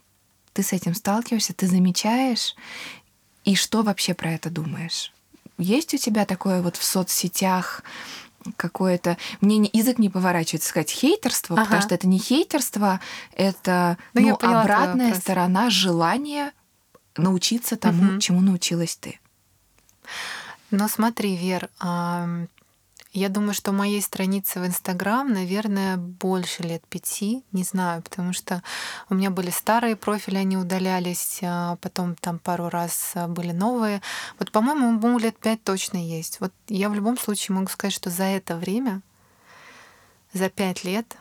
Ты 0.53 0.63
с 0.63 0.73
этим 0.73 0.95
сталкиваешься, 0.95 1.55
ты 1.55 1.67
замечаешь, 1.67 2.55
и 3.45 3.57
что 3.57 3.83
вообще 3.83 4.15
про 4.15 4.31
это 4.31 4.49
думаешь? 4.49 5.13
Есть 5.59 5.95
у 5.95 5.97
тебя 5.97 6.27
такое 6.27 6.63
вот 6.63 6.77
в 6.77 6.85
соцсетях 6.85 7.83
какое-то... 8.57 9.17
Мне 9.41 9.59
не, 9.59 9.71
язык 9.73 9.99
не 9.99 10.11
поворачивается 10.11 10.69
сказать 10.69 10.91
хейтерство, 10.91 11.57
ага. 11.57 11.65
потому 11.65 11.83
что 11.83 11.95
это 11.95 12.07
не 12.07 12.19
хейтерство, 12.19 13.01
это 13.33 13.99
ну, 14.15 14.21
ну, 14.29 14.35
обратная 14.35 15.15
сторона 15.15 15.71
желания 15.71 16.53
научиться 17.17 17.77
тому, 17.77 18.13
угу. 18.13 18.21
чему 18.21 18.41
научилась 18.41 18.97
ты. 18.97 19.19
Но 20.71 20.89
смотри, 20.89 21.37
Вер, 21.37 21.71
я 23.17 23.31
думаю, 23.31 23.55
что 23.55 23.73
моей 23.73 24.03
странице 24.03 24.61
в 24.61 24.67
Инстаграм, 24.67 25.33
наверное, 25.33 25.97
больше 25.97 26.63
лет 26.63 26.87
пяти, 26.87 27.45
не 27.51 27.65
знаю, 27.65 28.03
потому 28.03 28.35
что 28.35 28.63
у 29.09 29.15
меня 29.15 29.31
были 29.31 29.49
старые 29.49 29.97
профили, 29.97 30.37
они 30.37 30.59
удалялись, 30.59 31.41
а 31.43 31.77
потом 31.77 32.15
там 32.17 32.39
пару 32.39 32.69
раз 32.69 33.13
а, 33.15 33.27
были 33.27 33.53
новые. 33.53 34.03
Вот, 34.39 34.53
по-моему, 34.53 34.93
ему 34.93 35.19
лет 35.19 35.39
пять 35.39 35.65
точно 35.65 35.97
есть. 35.97 36.41
Вот 36.41 36.53
я 36.69 36.91
в 36.91 36.95
любом 36.95 37.17
случае 37.17 37.55
могу 37.57 37.69
сказать, 37.69 37.95
что 37.95 38.11
за 38.11 38.25
это 38.25 38.55
время, 38.55 39.01
за 40.35 40.51
пять 40.51 40.85
лет, 40.85 41.17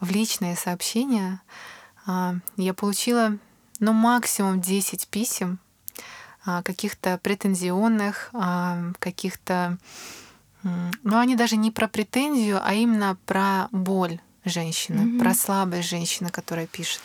в 0.00 0.10
личные 0.10 0.56
сообщения 0.56 1.42
а, 2.06 2.36
я 2.56 2.72
получила, 2.72 3.36
ну, 3.80 3.92
максимум 3.92 4.62
10 4.62 5.08
писем 5.08 5.58
каких-то 6.42 7.18
претензионных, 7.22 8.30
каких-то 8.98 9.78
но 11.02 11.18
они 11.18 11.36
даже 11.36 11.56
не 11.56 11.70
про 11.70 11.88
претензию, 11.88 12.60
а 12.62 12.74
именно 12.74 13.16
про 13.26 13.68
боль 13.70 14.18
женщины, 14.44 15.00
mm-hmm. 15.00 15.18
про 15.18 15.34
слабость 15.34 15.88
женщины, 15.88 16.28
которая 16.30 16.66
пишет. 16.66 17.00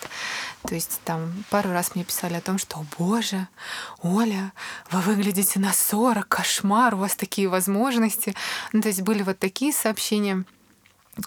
То 0.64 0.76
есть 0.76 1.00
там 1.06 1.44
пару 1.50 1.72
раз 1.72 1.96
мне 1.96 2.04
писали 2.04 2.36
о 2.36 2.42
том, 2.42 2.58
что, 2.58 2.78
о 2.80 2.86
боже, 2.98 3.48
Оля, 4.02 4.52
вы 4.92 5.00
выглядите 5.02 5.60
на 5.60 5.72
40, 5.74 6.28
кошмар, 6.28 6.96
у 6.96 6.98
вас 6.98 7.16
такие 7.16 7.48
возможности. 7.48 8.36
Ну, 8.74 8.82
то 8.82 8.90
есть 8.90 9.02
были 9.02 9.24
вот 9.24 9.40
такие 9.40 9.72
сообщения. 9.72 10.44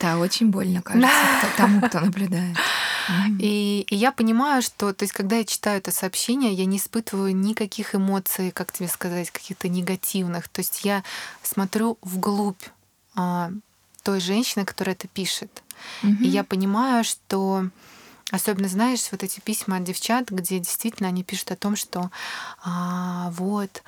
Да, 0.00 0.18
очень 0.18 0.48
больно, 0.48 0.80
кажется, 0.82 1.10
тому, 1.56 1.80
кто 1.82 2.00
наблюдает. 2.00 2.56
И, 3.38 3.86
и 3.88 3.96
я 3.96 4.12
понимаю, 4.12 4.62
что, 4.62 4.92
то 4.92 5.02
есть, 5.04 5.12
когда 5.12 5.36
я 5.36 5.44
читаю 5.44 5.78
это 5.78 5.90
сообщение, 5.90 6.52
я 6.52 6.64
не 6.64 6.76
испытываю 6.76 7.34
никаких 7.34 7.94
эмоций, 7.94 8.50
как 8.50 8.72
тебе 8.72 8.88
сказать, 8.88 9.30
каких-то 9.30 9.68
негативных. 9.68 10.48
То 10.48 10.60
есть 10.60 10.84
я 10.84 11.02
смотрю 11.42 11.98
вглубь 12.02 12.62
а, 13.14 13.50
той 14.02 14.20
женщины, 14.20 14.64
которая 14.64 14.94
это 14.94 15.08
пишет. 15.08 15.62
И 16.02 16.28
я 16.28 16.44
понимаю, 16.44 17.04
что 17.04 17.66
Особенно, 18.32 18.66
знаешь, 18.66 19.08
вот 19.10 19.22
эти 19.22 19.40
письма 19.40 19.76
от 19.76 19.84
девчат, 19.84 20.30
где 20.30 20.58
действительно 20.58 21.10
они 21.10 21.22
пишут 21.22 21.50
о 21.50 21.56
том, 21.56 21.76
что 21.76 22.10
а, 22.64 23.30
вот, 23.32 23.82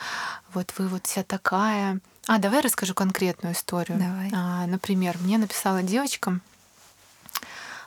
вот 0.52 0.74
вы 0.76 0.88
вот 0.88 1.06
вся 1.06 1.22
такая. 1.22 1.98
А, 2.26 2.36
давай 2.36 2.60
расскажу 2.60 2.92
конкретную 2.92 3.54
историю. 3.54 3.98
Давай. 3.98 4.30
А, 4.34 4.66
например, 4.66 5.16
мне 5.20 5.38
написала 5.38 5.82
девочка, 5.82 6.40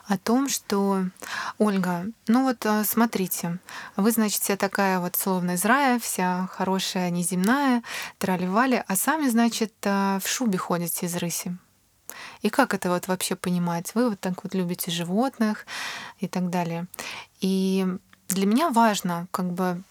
о 0.08 0.16
том, 0.16 0.48
что 0.48 1.04
Ольга, 1.58 2.06
ну 2.26 2.44
вот 2.44 2.64
э, 2.64 2.82
смотрите, 2.84 3.58
вы, 3.96 4.10
значит, 4.10 4.40
вся 4.40 4.56
такая 4.56 5.00
вот 5.00 5.16
словно 5.16 5.52
из 5.52 5.64
рая, 5.66 5.98
вся 5.98 6.48
хорошая, 6.50 7.10
неземная, 7.10 7.82
траливали, 8.16 8.82
а 8.88 8.96
сами, 8.96 9.28
значит, 9.28 9.74
э, 9.82 10.18
в 10.22 10.26
шубе 10.26 10.56
ходите 10.56 11.06
из 11.06 11.14
рыси. 11.16 11.56
И 12.40 12.48
как 12.48 12.72
это 12.72 12.88
вот 12.88 13.06
вообще 13.06 13.36
понимать? 13.36 13.94
Вы 13.94 14.08
вот 14.08 14.20
так 14.20 14.42
вот 14.42 14.54
любите 14.54 14.90
животных 14.90 15.66
и 16.20 16.26
так 16.26 16.48
далее. 16.48 16.86
И 17.40 17.86
для 18.28 18.46
меня 18.46 18.70
важно 18.70 19.28
как 19.30 19.52
бы 19.52 19.82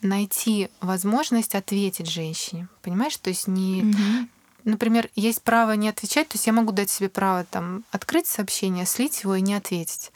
найти 0.00 0.68
возможность 0.80 1.54
ответить 1.54 2.10
женщине, 2.10 2.66
понимаешь? 2.82 3.16
То 3.18 3.30
есть 3.30 3.46
не, 3.46 3.84
угу 3.84 4.28
например, 4.64 5.08
есть 5.14 5.42
право 5.42 5.72
не 5.72 5.88
отвечать, 5.88 6.28
то 6.28 6.36
есть 6.36 6.46
я 6.46 6.52
могу 6.52 6.72
дать 6.72 6.90
себе 6.90 7.08
право 7.08 7.44
там 7.44 7.84
открыть 7.90 8.26
сообщение, 8.26 8.86
слить 8.86 9.22
его 9.22 9.34
и 9.34 9.40
не 9.40 9.54
ответить. 9.54 10.12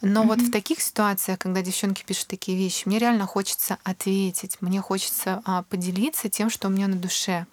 Но 0.00 0.22
mm-hmm. 0.22 0.26
вот 0.26 0.40
в 0.40 0.50
таких 0.50 0.80
ситуациях, 0.80 1.38
когда 1.38 1.62
девчонки 1.62 2.04
пишут 2.04 2.28
такие 2.28 2.56
вещи, 2.56 2.82
мне 2.86 2.98
реально 2.98 3.26
хочется 3.26 3.78
ответить, 3.84 4.58
мне 4.60 4.80
хочется 4.80 5.42
а, 5.44 5.62
поделиться 5.64 6.28
тем, 6.28 6.50
что 6.50 6.68
у 6.68 6.70
меня 6.70 6.88
на 6.88 6.96
душе. 6.96 7.46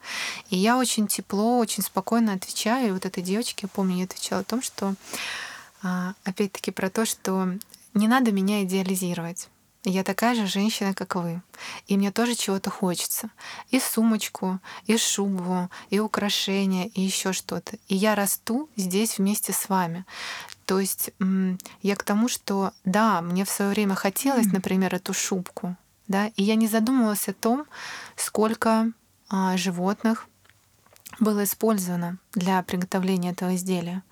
И 0.49 0.57
я 0.57 0.77
очень 0.77 1.07
тепло, 1.07 1.57
очень 1.57 1.83
спокойно 1.83 2.33
отвечаю. 2.33 2.89
И 2.89 2.91
вот 2.91 3.05
этой 3.05 3.23
девочке, 3.23 3.61
я 3.63 3.69
помню, 3.69 3.97
я 3.97 4.05
отвечала 4.05 4.41
о 4.41 4.45
том, 4.45 4.61
что 4.61 4.95
а, 5.81 6.13
опять-таки 6.23 6.71
про 6.71 6.89
то, 6.89 7.05
что 7.05 7.57
не 7.93 8.07
надо 8.07 8.31
меня 8.31 8.63
идеализировать. 8.63 9.47
Я 9.85 10.03
такая 10.03 10.33
же 10.33 10.47
женщина, 10.47 10.93
как 10.93 11.15
вы. 11.15 11.41
И 11.87 11.97
мне 11.97 12.11
тоже 12.11 12.35
чего-то 12.35 12.69
хочется. 12.69 13.29
И 13.69 13.79
сумочку, 13.79 14.59
и 14.85 14.97
шубу, 14.97 15.69
и 15.89 15.99
украшения, 15.99 16.85
и 16.93 17.01
еще 17.01 17.33
что-то. 17.33 17.77
И 17.89 17.95
я 17.95 18.15
расту 18.15 18.69
здесь 18.77 19.17
вместе 19.17 19.51
с 19.51 19.67
вами. 19.67 20.05
То 20.65 20.79
есть 20.79 21.11
я 21.81 21.95
к 21.95 22.03
тому, 22.03 22.29
что 22.29 22.71
да, 22.85 23.21
мне 23.21 23.43
в 23.43 23.49
свое 23.49 23.71
время 23.71 23.95
хотелось, 23.95 24.45
например, 24.47 24.95
эту 24.95 25.13
шубку, 25.13 25.75
да, 26.07 26.27
и 26.27 26.43
я 26.43 26.55
не 26.55 26.67
задумывалась 26.67 27.27
о 27.27 27.33
том, 27.33 27.65
сколько 28.15 28.91
а, 29.29 29.57
животных 29.57 30.27
было 31.19 31.43
использовано 31.43 32.17
для 32.33 32.61
приготовления 32.63 33.31
этого 33.31 33.55
изделия. 33.55 34.03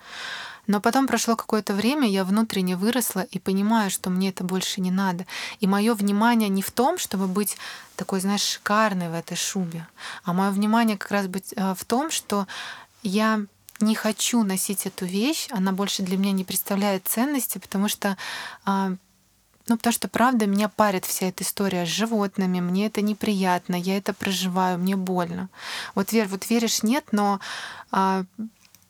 Но 0.68 0.80
потом 0.82 1.08
прошло 1.08 1.36
какое-то 1.36 1.74
время, 1.74 2.08
я 2.08 2.24
внутренне 2.24 2.76
выросла 2.76 3.22
и 3.22 3.40
понимаю, 3.40 3.90
что 3.90 4.10
мне 4.10 4.30
это 4.30 4.44
больше 4.44 4.82
не 4.82 4.92
надо. 4.92 5.26
И 5.60 5.68
мое 5.68 5.94
внимание 5.94 6.50
не 6.50 6.62
в 6.62 6.72
том, 6.72 6.98
чтобы 6.98 7.28
быть 7.28 7.58
такой, 7.96 8.22
знаешь, 8.22 8.42
шикарной 8.42 9.10
в 9.10 9.14
этой 9.14 9.38
шубе, 9.38 9.88
а 10.24 10.34
мое 10.34 10.52
внимание 10.52 10.98
как 10.98 11.12
раз 11.12 11.28
быть 11.28 11.54
э, 11.56 11.76
в 11.78 11.86
том, 11.86 12.10
что 12.12 12.48
я 13.04 13.42
не 13.80 13.96
хочу 13.96 14.44
носить 14.44 14.86
эту 14.86 15.06
вещь, 15.06 15.48
она 15.52 15.72
больше 15.72 16.04
для 16.04 16.18
меня 16.18 16.32
не 16.32 16.44
представляет 16.44 17.08
ценности, 17.08 17.58
потому 17.58 17.88
что 17.88 18.18
а, 18.66 18.94
ну, 19.68 19.78
потому 19.78 19.94
что, 19.94 20.08
правда, 20.08 20.48
меня 20.48 20.70
парит 20.70 21.06
вся 21.06 21.28
эта 21.28 21.44
история 21.44 21.86
с 21.86 21.90
животными, 21.90 22.60
мне 22.60 22.88
это 22.88 23.02
неприятно, 23.02 23.76
я 23.76 23.98
это 23.98 24.14
проживаю, 24.14 24.78
мне 24.78 24.96
больно. 24.96 25.50
Вот, 25.96 26.12
Вер, 26.12 26.28
вот 26.28 26.50
веришь, 26.50 26.84
нет, 26.84 27.06
но 27.12 27.40
а, 27.92 28.26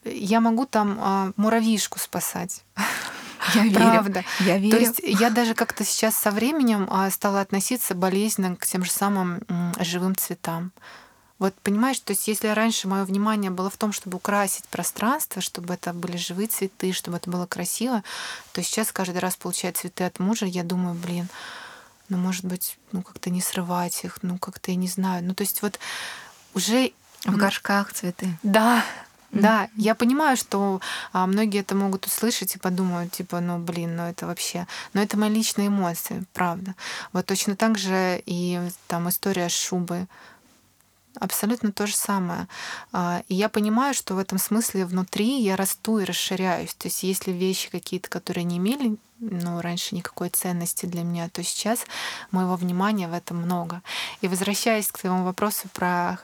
я 0.04 0.40
могу 0.40 0.66
там 0.66 0.98
а, 1.00 1.32
муравьишку 1.36 2.00
спасать. 2.00 2.64
Я 3.56 3.64
верю. 3.64 3.76
Правда. 3.76 4.24
Я 4.42 4.60
верю. 4.60 4.72
То 4.72 4.78
есть 4.78 5.00
я 5.04 5.32
даже 5.32 5.56
как-то 5.56 5.84
сейчас 5.84 6.16
со 6.16 6.30
временем 6.30 6.88
а, 6.92 7.10
стала 7.10 7.42
относиться 7.42 7.96
болезненно 7.96 8.56
к 8.56 8.68
тем 8.68 8.86
же 8.86 8.92
самым 8.92 9.42
живым 9.80 10.16
цветам. 10.16 10.72
Вот 11.42 11.56
понимаешь, 11.56 12.00
то 12.00 12.12
есть 12.12 12.28
если 12.28 12.50
раньше 12.50 12.88
мое 12.88 13.04
внимание 13.04 13.50
было 13.50 13.72
в 13.72 13.78
том, 13.78 13.94
чтобы 13.94 14.18
украсить 14.18 14.66
пространство, 14.66 15.42
чтобы 15.42 15.74
это 15.74 15.92
были 15.92 16.16
живые 16.16 16.48
цветы, 16.48 16.94
чтобы 16.94 17.18
это 17.18 17.32
было 17.32 17.48
красиво, 17.48 18.04
то 18.52 18.62
сейчас 18.62 18.92
каждый 18.92 19.18
раз 19.18 19.38
получая 19.38 19.72
цветы 19.72 20.04
от 20.04 20.20
мужа, 20.20 20.46
я 20.46 20.62
думаю, 20.62 20.94
блин, 20.94 21.28
ну 22.10 22.18
может 22.18 22.46
быть, 22.46 22.78
ну 22.92 23.02
как-то 23.02 23.32
не 23.32 23.42
срывать 23.42 24.04
их, 24.04 24.20
ну 24.22 24.38
как-то 24.38 24.70
я 24.70 24.78
не 24.78 24.88
знаю. 24.88 25.24
Ну 25.24 25.34
то 25.34 25.42
есть 25.42 25.64
вот 25.64 25.80
уже 26.54 26.92
в 27.26 27.36
горшках 27.36 27.92
цветы. 27.92 28.38
Да, 28.44 28.84
да, 29.32 29.70
я 29.76 29.96
понимаю, 29.96 30.36
что 30.36 30.82
а, 31.14 31.26
многие 31.26 31.62
это 31.62 31.74
могут 31.76 32.06
услышать 32.06 32.56
и 32.56 32.60
подумают, 32.60 33.14
типа, 33.14 33.40
ну 33.40 33.58
блин, 33.60 33.96
ну 33.96 34.04
это 34.04 34.28
вообще, 34.28 34.68
но 34.94 35.02
это 35.02 35.18
мои 35.18 35.30
личные 35.30 35.68
эмоции, 35.68 36.26
правда. 36.34 36.76
Вот 37.14 37.26
точно 37.26 37.56
так 37.56 37.78
же 37.78 38.22
и 38.26 38.60
там 38.88 39.08
история 39.10 39.48
с 39.48 39.54
шубой. 39.54 40.08
Абсолютно 41.16 41.72
то 41.72 41.88
же 41.88 41.96
самое. 41.96 42.48
А, 42.92 43.24
и 43.28 43.36
я 43.36 43.50
понимаю, 43.50 43.94
что 43.94 44.16
в 44.16 44.20
этом 44.20 44.38
смысле 44.38 44.86
внутри 44.86 45.42
я 45.42 45.56
расту 45.56 46.00
и 46.00 46.06
расширяюсь. 46.06 46.74
То 46.74 46.88
есть 46.88 47.04
если 47.04 47.32
вещи 47.32 47.70
какие-то, 47.70 48.10
которые 48.10 48.44
не 48.44 48.58
имели 48.58 48.98
ну, 49.22 49.62
раньше 49.62 49.96
никакой 49.96 50.30
ценности 50.30 50.88
для 50.88 51.04
меня, 51.04 51.30
то 51.30 51.44
сейчас 51.44 51.86
моего 52.32 52.56
внимания 52.56 53.08
в 53.08 53.14
этом 53.14 53.38
много. 53.38 53.82
И 54.22 54.28
возвращаясь 54.28 54.88
к 54.88 54.98
твоему 55.00 55.24
вопросу 55.24 55.68
про 55.74 56.20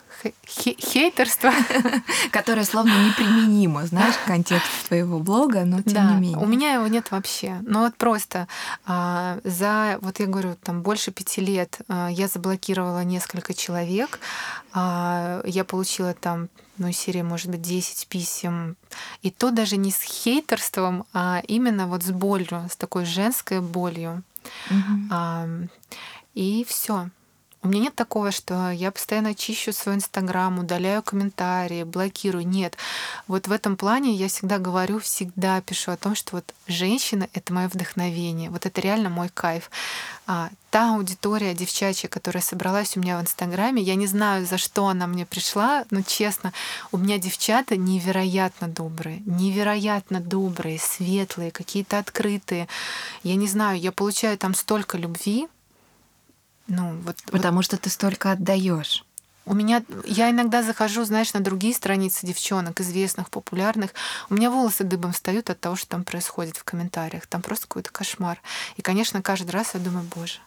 хейтерство, 0.46 1.52
которое 2.32 2.64
словно 2.64 2.92
неприменимо, 3.06 3.86
знаешь, 3.86 4.16
в 4.16 4.26
контексте 4.26 4.88
твоего 4.88 5.20
блога, 5.20 5.64
но 5.64 5.80
тем 5.82 5.94
да, 5.94 6.10
не 6.14 6.20
менее. 6.20 6.38
У 6.38 6.46
меня 6.46 6.74
его 6.74 6.88
нет 6.88 7.10
вообще. 7.12 7.58
Но 7.62 7.80
вот 7.82 7.96
просто 7.96 8.48
а, 8.84 9.38
за, 9.44 9.98
вот 10.02 10.18
я 10.18 10.26
говорю, 10.26 10.56
там 10.62 10.82
больше 10.82 11.12
пяти 11.12 11.40
лет 11.40 11.78
а, 11.88 12.08
я 12.08 12.26
заблокировала 12.26 13.04
несколько 13.04 13.54
человек, 13.54 14.18
а, 14.72 15.40
я 15.44 15.64
получила 15.64 16.14
там 16.14 16.48
ну, 16.78 16.92
серии, 16.92 17.22
может 17.22 17.50
быть, 17.50 17.62
10 17.62 18.06
писем. 18.08 18.76
И 19.22 19.30
то 19.30 19.50
даже 19.50 19.76
не 19.76 19.90
с 19.90 20.00
хейтерством, 20.02 21.04
а 21.12 21.42
именно 21.46 21.86
вот 21.86 22.02
с 22.02 22.10
болью, 22.10 22.66
с 22.70 22.76
такой 22.76 23.04
женской 23.04 23.60
болью. 23.60 24.22
Mm-hmm. 24.70 25.08
А, 25.10 25.48
и 26.34 26.64
все. 26.68 27.10
У 27.60 27.68
меня 27.68 27.82
нет 27.82 27.96
такого, 27.96 28.30
что 28.30 28.70
я 28.70 28.92
постоянно 28.92 29.34
чищу 29.34 29.72
свой 29.72 29.96
Инстаграм, 29.96 30.60
удаляю 30.60 31.02
комментарии, 31.02 31.82
блокирую. 31.82 32.46
Нет. 32.46 32.76
Вот 33.26 33.48
в 33.48 33.52
этом 33.52 33.76
плане 33.76 34.14
я 34.14 34.28
всегда 34.28 34.58
говорю, 34.58 35.00
всегда 35.00 35.60
пишу 35.60 35.90
о 35.90 35.96
том, 35.96 36.14
что 36.14 36.36
вот 36.36 36.54
женщина— 36.68 37.28
это 37.32 37.52
мое 37.52 37.66
вдохновение. 37.66 38.50
Вот 38.50 38.64
это 38.64 38.80
реально 38.80 39.10
мой 39.10 39.28
кайф. 39.28 39.72
А, 40.28 40.50
та 40.70 40.94
аудитория 40.94 41.52
девчачья, 41.52 42.06
которая 42.06 42.42
собралась 42.42 42.96
у 42.96 43.00
меня 43.00 43.18
в 43.18 43.22
Инстаграме, 43.22 43.82
я 43.82 43.96
не 43.96 44.06
знаю, 44.06 44.46
за 44.46 44.56
что 44.56 44.86
она 44.86 45.08
мне 45.08 45.26
пришла, 45.26 45.84
но 45.90 46.02
честно, 46.02 46.52
у 46.92 46.96
меня 46.96 47.18
девчата 47.18 47.76
невероятно 47.76 48.68
добрые, 48.68 49.20
невероятно 49.26 50.20
добрые, 50.20 50.78
светлые, 50.78 51.50
какие-то 51.50 51.98
открытые. 51.98 52.68
Я 53.24 53.34
не 53.34 53.48
знаю, 53.48 53.80
я 53.80 53.90
получаю 53.90 54.38
там 54.38 54.54
столько 54.54 54.96
любви, 54.96 55.48
ну, 56.68 57.00
вот, 57.00 57.16
Потому 57.30 57.56
вот... 57.56 57.64
что 57.64 57.76
ты 57.76 57.90
столько 57.90 58.32
отдаешь. 58.32 59.04
У 59.46 59.54
меня, 59.54 59.82
я 60.04 60.30
иногда 60.30 60.62
захожу, 60.62 61.04
знаешь, 61.04 61.32
на 61.32 61.40
другие 61.40 61.74
страницы 61.74 62.26
девчонок, 62.26 62.82
известных, 62.82 63.30
популярных. 63.30 63.94
У 64.28 64.34
меня 64.34 64.50
волосы 64.50 64.84
дыбом 64.84 65.12
встают 65.12 65.48
от 65.48 65.58
того, 65.58 65.74
что 65.74 65.88
там 65.88 66.04
происходит 66.04 66.58
в 66.58 66.64
комментариях. 66.64 67.26
Там 67.26 67.40
просто 67.40 67.66
какой-то 67.66 67.90
кошмар. 67.90 68.38
И, 68.76 68.82
конечно, 68.82 69.22
каждый 69.22 69.52
раз 69.52 69.72
я 69.72 69.80
думаю, 69.80 70.06
боже, 70.14 70.40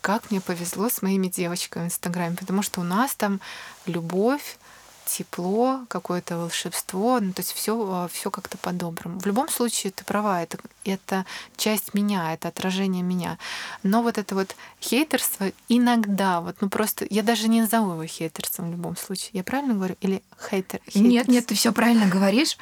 как 0.00 0.30
мне 0.30 0.40
повезло 0.40 0.88
с 0.88 1.02
моими 1.02 1.26
девочками 1.26 1.82
в 1.82 1.86
Инстаграме, 1.86 2.36
потому 2.36 2.62
что 2.62 2.80
у 2.80 2.84
нас 2.84 3.16
там 3.16 3.40
любовь, 3.86 4.58
тепло, 5.06 5.80
какое-то 5.88 6.36
волшебство, 6.36 7.18
ну, 7.20 7.32
то 7.32 7.40
есть 7.40 7.52
все, 7.52 7.74
а, 7.90 8.08
все 8.08 8.30
как-то 8.30 8.58
по-доброму. 8.58 9.18
В 9.18 9.26
любом 9.26 9.48
случае, 9.48 9.92
ты 9.92 10.04
права, 10.04 10.42
это, 10.42 10.58
это 10.84 11.24
часть 11.56 11.94
меня, 11.94 12.34
это 12.34 12.48
отражение 12.48 13.02
меня. 13.02 13.38
Но 13.82 14.02
вот 14.02 14.18
это 14.18 14.34
вот 14.34 14.54
хейтерство 14.80 15.52
иногда, 15.68 16.40
вот, 16.40 16.56
ну 16.60 16.68
просто, 16.68 17.06
я 17.08 17.22
даже 17.22 17.48
не 17.48 17.60
назову 17.60 17.92
его 17.92 18.06
хейтерством 18.06 18.68
в 18.68 18.72
любом 18.72 18.96
случае. 18.96 19.30
Я 19.32 19.44
правильно 19.44 19.74
говорю? 19.74 19.96
Или 20.00 20.22
хейтер? 20.50 20.80
Хейтерс? 20.86 20.94
Нет, 20.96 21.28
нет, 21.28 21.46
ты 21.46 21.54
все 21.54 21.72
правильно 21.72 22.06
говоришь. 22.06 22.58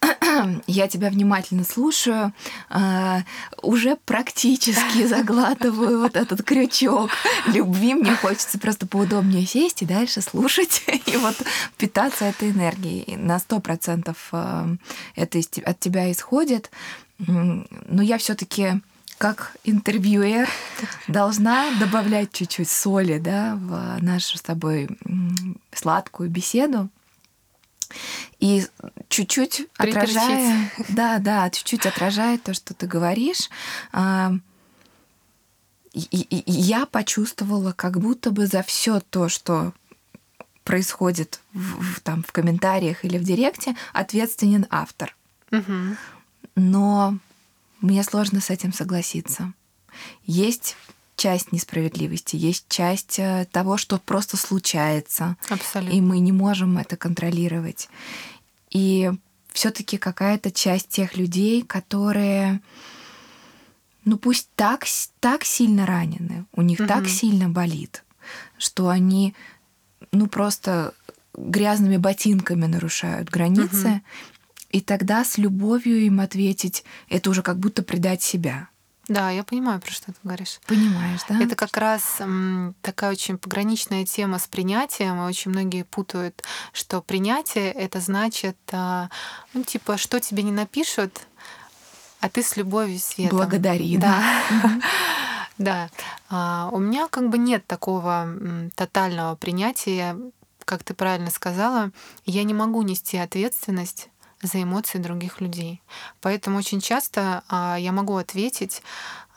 я 0.66 0.88
тебя 0.88 1.10
внимательно 1.10 1.64
слушаю, 1.64 2.32
а, 2.68 3.22
уже 3.62 3.96
практически 3.96 5.06
заглатываю 5.06 6.00
вот 6.00 6.16
этот 6.16 6.42
крючок 6.42 7.10
любви. 7.46 7.94
Мне 7.94 8.14
хочется 8.16 8.58
просто 8.58 8.86
поудобнее 8.86 9.46
сесть 9.46 9.82
и 9.82 9.86
дальше 9.86 10.20
слушать 10.20 10.82
и 11.06 11.16
вот 11.16 11.36
питаться 11.86 12.24
этой 12.24 12.50
энергией. 12.50 13.16
На 13.16 13.38
сто 13.38 13.60
процентов 13.60 14.28
а, 14.32 14.68
это 15.14 15.38
от 15.64 15.78
тебя 15.78 16.10
исходит. 16.10 16.72
Но 17.18 18.02
я 18.02 18.18
все-таки 18.18 18.80
как 19.18 19.56
интервьюер 19.62 20.48
должна 21.08 21.70
добавлять 21.78 22.32
чуть-чуть 22.32 22.68
соли 22.68 23.18
да, 23.18 23.54
в 23.54 24.02
нашу 24.02 24.36
с 24.36 24.42
тобой 24.42 24.88
сладкую 25.72 26.28
беседу. 26.28 26.88
И 28.40 28.66
чуть-чуть 29.08 29.68
отражая, 29.78 30.72
да, 30.88 31.18
да, 31.20 31.48
чуть-чуть 31.50 31.86
отражает 31.86 32.42
то, 32.42 32.52
что 32.52 32.74
ты 32.74 32.88
говоришь, 32.88 33.48
а, 33.92 34.32
я 35.94 36.84
почувствовала, 36.84 37.72
как 37.72 38.00
будто 38.00 38.32
бы 38.32 38.48
за 38.48 38.64
все 38.64 38.98
то, 38.98 39.28
что 39.28 39.72
происходит 40.66 41.40
в, 41.54 42.00
там, 42.00 42.24
в 42.24 42.32
комментариях 42.32 43.04
или 43.04 43.18
в 43.18 43.22
директе, 43.22 43.76
ответственен 43.92 44.66
автор. 44.68 45.16
Угу. 45.52 45.96
Но 46.56 47.18
мне 47.80 48.02
сложно 48.02 48.40
с 48.40 48.50
этим 48.50 48.72
согласиться. 48.72 49.52
Есть 50.24 50.76
часть 51.14 51.52
несправедливости, 51.52 52.34
есть 52.34 52.66
часть 52.68 53.18
э, 53.18 53.46
того, 53.50 53.76
что 53.76 53.98
просто 53.98 54.36
случается. 54.36 55.36
Абсолютно. 55.48 55.96
И 55.96 56.00
мы 56.00 56.18
не 56.18 56.32
можем 56.32 56.78
это 56.78 56.96
контролировать. 56.96 57.88
И 58.70 59.12
все-таки 59.52 59.98
какая-то 59.98 60.50
часть 60.50 60.88
тех 60.88 61.16
людей, 61.16 61.62
которые, 61.62 62.60
ну 64.04 64.18
пусть 64.18 64.48
так, 64.56 64.84
так 65.20 65.44
сильно 65.44 65.86
ранены, 65.86 66.44
у 66.52 66.62
них 66.62 66.80
угу. 66.80 66.88
так 66.88 67.08
сильно 67.08 67.48
болит, 67.48 68.04
что 68.58 68.88
они, 68.88 69.32
ну 70.12 70.26
просто 70.26 70.94
грязными 71.36 71.96
ботинками 71.96 72.66
нарушают 72.66 73.28
границы, 73.28 73.86
угу. 73.86 74.00
и 74.70 74.80
тогда 74.80 75.24
с 75.24 75.38
любовью 75.38 75.98
им 76.00 76.20
ответить, 76.20 76.84
это 77.08 77.30
уже 77.30 77.42
как 77.42 77.58
будто 77.58 77.82
предать 77.82 78.22
себя. 78.22 78.68
Да, 79.08 79.30
я 79.30 79.44
понимаю, 79.44 79.80
про 79.80 79.90
что 79.92 80.06
ты 80.06 80.18
говоришь. 80.24 80.58
Понимаешь, 80.66 81.20
да? 81.28 81.40
Это 81.40 81.54
как 81.54 81.76
раз 81.76 82.16
м, 82.18 82.74
такая 82.82 83.12
очень 83.12 83.38
пограничная 83.38 84.04
тема 84.04 84.40
с 84.40 84.48
принятием. 84.48 85.18
И 85.18 85.28
очень 85.28 85.52
многие 85.52 85.84
путают, 85.84 86.42
что 86.72 87.00
принятие 87.02 87.70
это 87.70 88.00
значит, 88.00 88.56
а, 88.72 89.08
ну, 89.54 89.62
типа, 89.62 89.96
что 89.96 90.18
тебе 90.18 90.42
не 90.42 90.50
напишут, 90.50 91.20
а 92.18 92.28
ты 92.28 92.42
с 92.42 92.56
любовью 92.56 92.98
светом. 92.98 93.38
Благодари, 93.38 93.96
да. 93.96 94.20
Да. 94.50 94.80
А, 96.28 96.68
у 96.72 96.78
меня 96.78 97.08
как 97.08 97.28
бы 97.28 97.38
нет 97.38 97.66
такого 97.66 98.28
тотального 98.74 99.36
принятия, 99.36 100.16
как 100.64 100.82
ты 100.84 100.94
правильно 100.94 101.30
сказала. 101.30 101.92
Я 102.24 102.44
не 102.44 102.54
могу 102.54 102.82
нести 102.82 103.16
ответственность 103.16 104.08
за 104.42 104.62
эмоции 104.62 104.98
других 104.98 105.40
людей. 105.40 105.80
Поэтому 106.20 106.58
очень 106.58 106.80
часто 106.80 107.42
а, 107.48 107.76
я 107.78 107.92
могу 107.92 108.16
ответить 108.16 108.82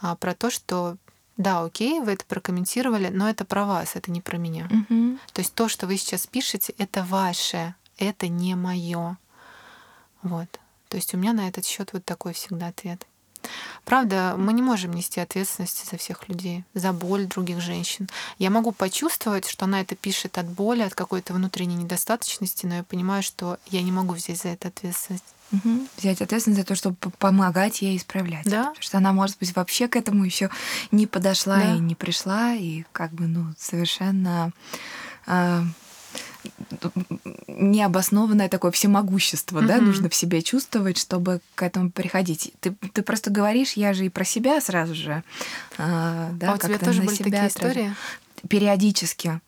а, 0.02 0.16
про 0.16 0.34
то, 0.34 0.50
что 0.50 0.98
да, 1.38 1.64
окей, 1.64 2.02
вы 2.02 2.14
это 2.14 2.26
прокомментировали, 2.26 3.08
но 3.08 3.30
это 3.30 3.46
про 3.46 3.66
вас, 3.66 3.96
это 3.96 4.12
не 4.12 4.20
про 4.20 4.38
меня. 4.38 4.66
Угу. 4.66 5.20
То 5.32 5.40
есть 5.40 5.54
то, 5.54 5.70
что 5.70 5.88
вы 5.88 5.96
сейчас 5.96 6.28
пишете, 6.28 6.74
это 6.78 7.02
ваше, 7.04 7.76
это 7.98 8.28
не 8.28 8.56
мое. 8.56 9.18
Вот. 10.22 10.60
То 10.90 10.98
есть 10.98 11.14
у 11.14 11.18
меня 11.18 11.32
на 11.32 11.48
этот 11.48 11.66
счет 11.66 11.94
вот 11.94 12.04
такой 12.04 12.34
всегда 12.34 12.68
ответ. 12.68 13.06
Правда, 13.86 14.36
мы 14.38 14.54
не 14.54 14.62
можем 14.62 14.94
нести 14.94 15.20
ответственность 15.20 15.90
за 15.90 15.98
всех 15.98 16.30
людей, 16.30 16.64
за 16.74 16.94
боль 16.94 17.26
других 17.26 17.60
женщин. 17.60 18.08
Я 18.38 18.50
могу 18.50 18.72
почувствовать, 18.72 19.48
что 19.48 19.66
она 19.66 19.82
это 19.82 19.96
пишет 19.96 20.38
от 20.38 20.48
боли, 20.48 20.82
от 20.82 20.94
какой-то 20.94 21.34
внутренней 21.34 21.76
недостаточности, 21.76 22.66
но 22.66 22.76
я 22.76 22.84
понимаю, 22.84 23.24
что 23.24 23.58
я 23.68 23.82
не 23.82 23.92
могу 23.92 24.14
взять 24.14 24.42
за 24.42 24.50
это 24.50 24.68
ответственность. 24.68 25.24
Угу. 25.52 25.88
Взять 25.98 26.22
ответственность 26.22 26.62
за 26.62 26.68
то, 26.68 26.76
чтобы 26.76 26.96
помогать 27.18 27.82
ей 27.82 27.98
исправлять. 27.98 28.46
Да. 28.46 28.66
Потому 28.66 28.82
что 28.82 28.98
она, 28.98 29.14
может 29.14 29.40
быть, 29.40 29.56
вообще 29.56 29.88
к 29.88 29.96
этому 29.96 30.24
еще 30.24 30.52
не 30.92 31.08
подошла 31.08 31.58
да. 31.58 31.76
и 31.76 31.80
не 31.80 31.96
пришла, 31.96 32.54
и 32.54 32.84
как 32.92 33.12
бы, 33.12 33.26
ну, 33.26 33.54
совершенно 33.58 34.52
а, 35.26 35.64
необоснованное 37.48 38.50
такое 38.50 38.72
всемогущество, 38.72 39.60
mm-hmm. 39.60 39.68
да, 39.68 39.78
нужно 39.82 40.10
в 40.10 40.16
себе 40.16 40.42
чувствовать, 40.42 40.98
чтобы 40.98 41.42
к 41.56 41.64
этому 41.64 41.92
приходить. 41.92 42.54
Ты, 42.62 42.74
ты 42.94 43.02
просто 43.02 43.32
говоришь, 43.32 43.74
я 43.74 43.94
же 43.94 44.06
и 44.06 44.10
про 44.10 44.24
себя 44.24 44.62
сразу 44.62 44.96
же, 44.96 45.24
а, 45.78 46.30
да, 46.34 46.54
а 46.54 46.56
у 46.56 46.58
тебя 46.58 46.78
тоже 46.80 47.02
были 47.02 47.16
себя 47.16 47.32
такие 47.32 47.48
истории? 47.48 47.96
периодически 48.48 49.42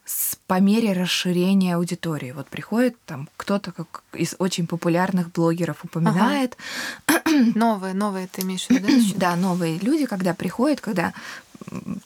по 0.47 0.59
мере 0.59 0.93
расширения 0.93 1.75
аудитории. 1.75 2.31
Вот 2.31 2.47
приходит 2.47 2.97
там 3.05 3.29
кто-то 3.37 3.71
как 3.71 4.03
из 4.13 4.35
очень 4.37 4.67
популярных 4.67 5.31
блогеров 5.31 5.83
упоминает. 5.83 6.57
Ага. 7.05 7.21
Новые, 7.55 7.93
новые 7.93 8.27
ты 8.27 8.41
имеешь 8.41 8.67
в 8.67 8.69
виду, 8.69 8.87
да, 9.15 9.35
новые 9.37 9.79
люди, 9.79 10.05
когда 10.05 10.33
приходят, 10.33 10.81
когда 10.81 11.13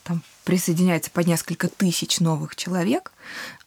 там 0.04 0.22
присоединяется 0.44 1.12
по 1.12 1.22
несколько 1.22 1.68
тысяч 1.68 2.20
новых 2.20 2.56
человек, 2.56 3.12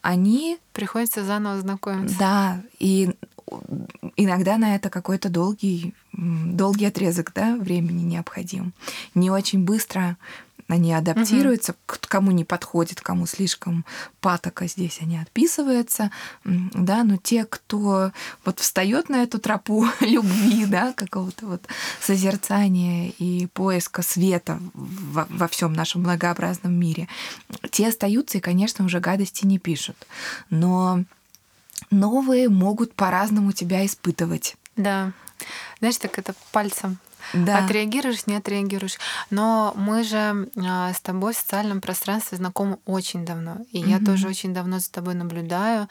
они... 0.01 0.57
Приходится 0.73 1.25
заново 1.25 1.59
знакомиться. 1.59 2.17
Да, 2.17 2.61
и 2.79 3.13
иногда 4.15 4.57
на 4.57 4.75
это 4.75 4.89
какой-то 4.89 5.29
долгий, 5.29 5.93
долгий 6.13 6.85
отрезок 6.85 7.31
да, 7.33 7.55
времени 7.55 8.03
необходим. 8.03 8.73
Не 9.15 9.31
очень 9.31 9.63
быстро 9.63 10.17
они 10.69 10.93
адаптируются, 10.93 11.71
угу. 11.71 11.97
кому 12.07 12.31
не 12.31 12.45
подходит, 12.45 13.01
кому 13.01 13.25
слишком 13.25 13.85
патока 14.21 14.67
здесь 14.67 14.99
они 15.01 15.17
отписываются, 15.17 16.11
да, 16.45 17.03
но 17.03 17.17
те, 17.17 17.45
кто 17.45 18.11
вот 18.45 18.59
встает 18.59 19.09
на 19.09 19.23
эту 19.23 19.39
тропу 19.39 19.87
любви, 19.99 20.65
да, 20.65 20.93
какого-то 20.93 21.47
вот 21.47 21.67
созерцания 21.99 23.11
и 23.17 23.47
поиска 23.47 24.03
света 24.03 24.59
во, 24.73 25.25
во 25.29 25.47
всем 25.47 25.73
нашем 25.73 26.01
многообразном 26.01 26.73
мире, 26.73 27.07
те 27.71 27.87
остаются 27.87 28.37
и, 28.37 28.41
конечно, 28.41 28.85
уже 28.85 28.99
гадости 28.99 29.45
не 29.45 29.57
пишут. 29.57 29.97
Но 30.51 31.03
новые 31.89 32.47
могут 32.47 32.93
по-разному 32.93 33.53
тебя 33.53 33.85
испытывать. 33.85 34.55
Да. 34.75 35.13
Знаешь, 35.79 35.97
так 35.97 36.19
это 36.19 36.35
пальцем 36.51 36.99
да. 37.33 37.65
Отреагируешь, 37.65 38.27
не 38.27 38.35
отреагируешь. 38.35 38.97
Но 39.29 39.73
мы 39.75 40.03
же 40.03 40.49
а, 40.57 40.93
с 40.93 41.01
тобой 41.01 41.33
в 41.33 41.37
социальном 41.37 41.81
пространстве 41.81 42.37
знакомы 42.37 42.79
очень 42.85 43.25
давно. 43.25 43.57
И 43.71 43.79
угу. 43.79 43.89
я 43.89 43.99
тоже 43.99 44.27
очень 44.27 44.53
давно 44.53 44.79
за 44.79 44.91
тобой 44.91 45.15
наблюдаю. 45.15 45.87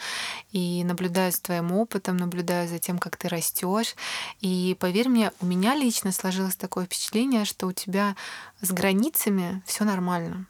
И 0.52 0.84
наблюдаю 0.84 1.32
за 1.32 1.40
твоим 1.40 1.72
опытом, 1.72 2.16
наблюдаю 2.16 2.68
за 2.68 2.78
тем, 2.78 2.98
как 2.98 3.16
ты 3.16 3.28
растешь. 3.28 3.94
И 4.40 4.76
поверь 4.78 5.08
мне, 5.08 5.32
у 5.40 5.46
меня 5.46 5.74
лично 5.74 6.12
сложилось 6.12 6.56
такое 6.56 6.86
впечатление, 6.86 7.44
что 7.44 7.66
у 7.66 7.72
тебя 7.72 8.16
с 8.60 8.70
границами 8.72 9.62
все 9.66 9.84
нормально 9.84 10.46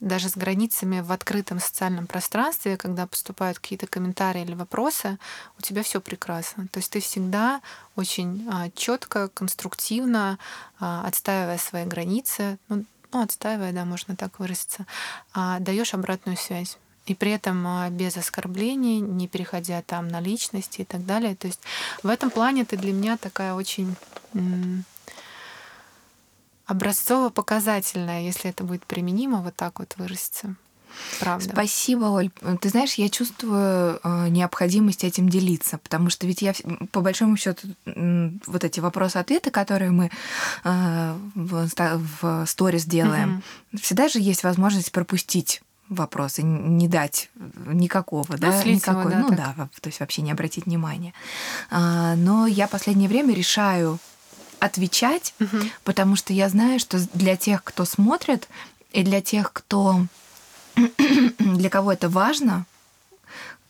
даже 0.00 0.28
с 0.28 0.36
границами 0.36 1.00
в 1.00 1.10
открытом 1.12 1.58
социальном 1.58 2.06
пространстве, 2.06 2.76
когда 2.76 3.06
поступают 3.06 3.58
какие-то 3.58 3.86
комментарии 3.86 4.42
или 4.42 4.54
вопросы, 4.54 5.18
у 5.58 5.62
тебя 5.62 5.82
все 5.82 6.00
прекрасно. 6.00 6.68
То 6.68 6.78
есть 6.78 6.90
ты 6.90 7.00
всегда 7.00 7.62
очень 7.94 8.46
а, 8.50 8.70
четко, 8.74 9.28
конструктивно, 9.28 10.38
а, 10.78 11.06
отстаивая 11.06 11.58
свои 11.58 11.84
границы, 11.84 12.58
ну, 12.68 12.84
ну, 13.12 13.22
отстаивая, 13.22 13.72
да, 13.72 13.84
можно 13.84 14.16
так 14.16 14.38
выразиться, 14.38 14.84
а, 15.32 15.60
даешь 15.60 15.94
обратную 15.94 16.36
связь. 16.36 16.76
И 17.06 17.14
при 17.14 17.30
этом 17.30 17.88
без 17.96 18.16
оскорблений, 18.16 18.98
не 18.98 19.28
переходя 19.28 19.80
там 19.80 20.08
на 20.08 20.20
личности 20.20 20.80
и 20.80 20.84
так 20.84 21.06
далее. 21.06 21.36
То 21.36 21.46
есть 21.46 21.60
в 22.02 22.08
этом 22.08 22.30
плане 22.30 22.64
ты 22.64 22.76
для 22.76 22.92
меня 22.92 23.16
такая 23.16 23.54
очень 23.54 23.94
образцово-показательная, 26.66 28.22
если 28.22 28.50
это 28.50 28.64
будет 28.64 28.84
применимо, 28.86 29.42
вот 29.42 29.54
так 29.56 29.78
вот 29.78 29.94
выразиться. 29.96 30.56
Правда. 31.20 31.48
Спасибо, 31.52 32.06
Оль. 32.06 32.30
Ты 32.60 32.68
знаешь, 32.68 32.94
я 32.94 33.08
чувствую 33.08 34.00
э, 34.02 34.28
необходимость 34.28 35.04
этим 35.04 35.28
делиться, 35.28 35.78
потому 35.78 36.10
что 36.10 36.26
ведь 36.26 36.42
я, 36.42 36.54
по 36.90 37.00
большому 37.00 37.36
счету, 37.36 37.68
вот 37.84 38.64
эти 38.64 38.80
вопросы-ответы, 38.80 39.50
которые 39.50 39.90
мы 39.90 40.10
э, 40.64 41.14
в, 41.34 42.46
сторис 42.46 42.84
делаем, 42.84 43.42
угу. 43.72 43.80
всегда 43.82 44.08
же 44.08 44.20
есть 44.20 44.42
возможность 44.42 44.92
пропустить 44.92 45.62
вопросы, 45.88 46.42
не 46.42 46.88
дать 46.88 47.30
никакого, 47.66 48.26
ну, 48.28 48.38
да, 48.38 48.64
никакой, 48.64 49.02
его, 49.02 49.10
да, 49.10 49.18
ну 49.18 49.28
так. 49.28 49.56
да, 49.56 49.68
то 49.80 49.88
есть 49.88 50.00
вообще 50.00 50.22
не 50.22 50.32
обратить 50.32 50.66
внимания. 50.66 51.12
А, 51.70 52.16
но 52.16 52.46
я 52.46 52.66
последнее 52.66 53.08
время 53.08 53.34
решаю 53.34 54.00
отвечать, 54.60 55.34
угу. 55.40 55.58
потому 55.84 56.16
что 56.16 56.32
я 56.32 56.48
знаю, 56.48 56.78
что 56.78 56.98
для 57.14 57.36
тех, 57.36 57.62
кто 57.64 57.84
смотрит, 57.84 58.48
и 58.92 59.02
для 59.02 59.20
тех, 59.20 59.52
кто 59.52 60.06
для 61.38 61.70
кого 61.70 61.92
это 61.92 62.08
важно, 62.08 62.66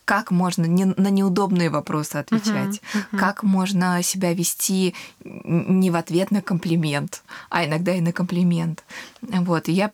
как 0.07 0.31
можно 0.31 0.67
не, 0.67 0.85
на 0.85 1.09
неудобные 1.09 1.69
вопросы 1.69 2.15
отвечать, 2.15 2.81
uh-huh, 2.81 3.05
uh-huh. 3.11 3.19
как 3.19 3.43
можно 3.43 4.01
себя 4.05 4.33
вести 4.33 4.95
не 5.25 5.91
в 5.91 5.97
ответ 5.97 6.31
на 6.31 6.43
комплимент, 6.43 7.23
а 7.51 7.65
иногда 7.65 7.93
и 7.93 8.01
на 8.01 8.13
комплимент. 8.13 8.85
Вот, 9.21 9.69
и 9.69 9.73
я 9.73 9.91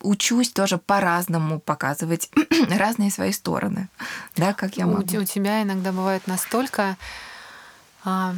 учусь 0.00 0.50
тоже 0.50 0.78
по-разному 0.78 1.60
показывать 1.60 2.30
разные 2.70 3.10
свои 3.10 3.32
стороны, 3.32 3.90
да, 4.36 4.54
как 4.54 4.78
я 4.78 4.86
могу. 4.86 5.02
У, 5.02 5.20
у 5.20 5.24
тебя 5.24 5.62
иногда 5.62 5.92
бывает 5.92 6.26
настолько 6.26 6.96
а, 8.04 8.34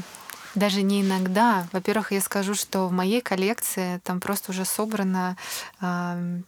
даже 0.54 0.82
не 0.82 1.02
иногда. 1.02 1.66
Во-первых, 1.72 2.12
я 2.12 2.20
скажу, 2.20 2.54
что 2.54 2.88
в 2.88 2.92
моей 2.92 3.20
коллекции 3.20 4.00
там 4.04 4.20
просто 4.20 4.52
уже 4.52 4.64
собрана 4.64 5.36
э, 5.80 6.40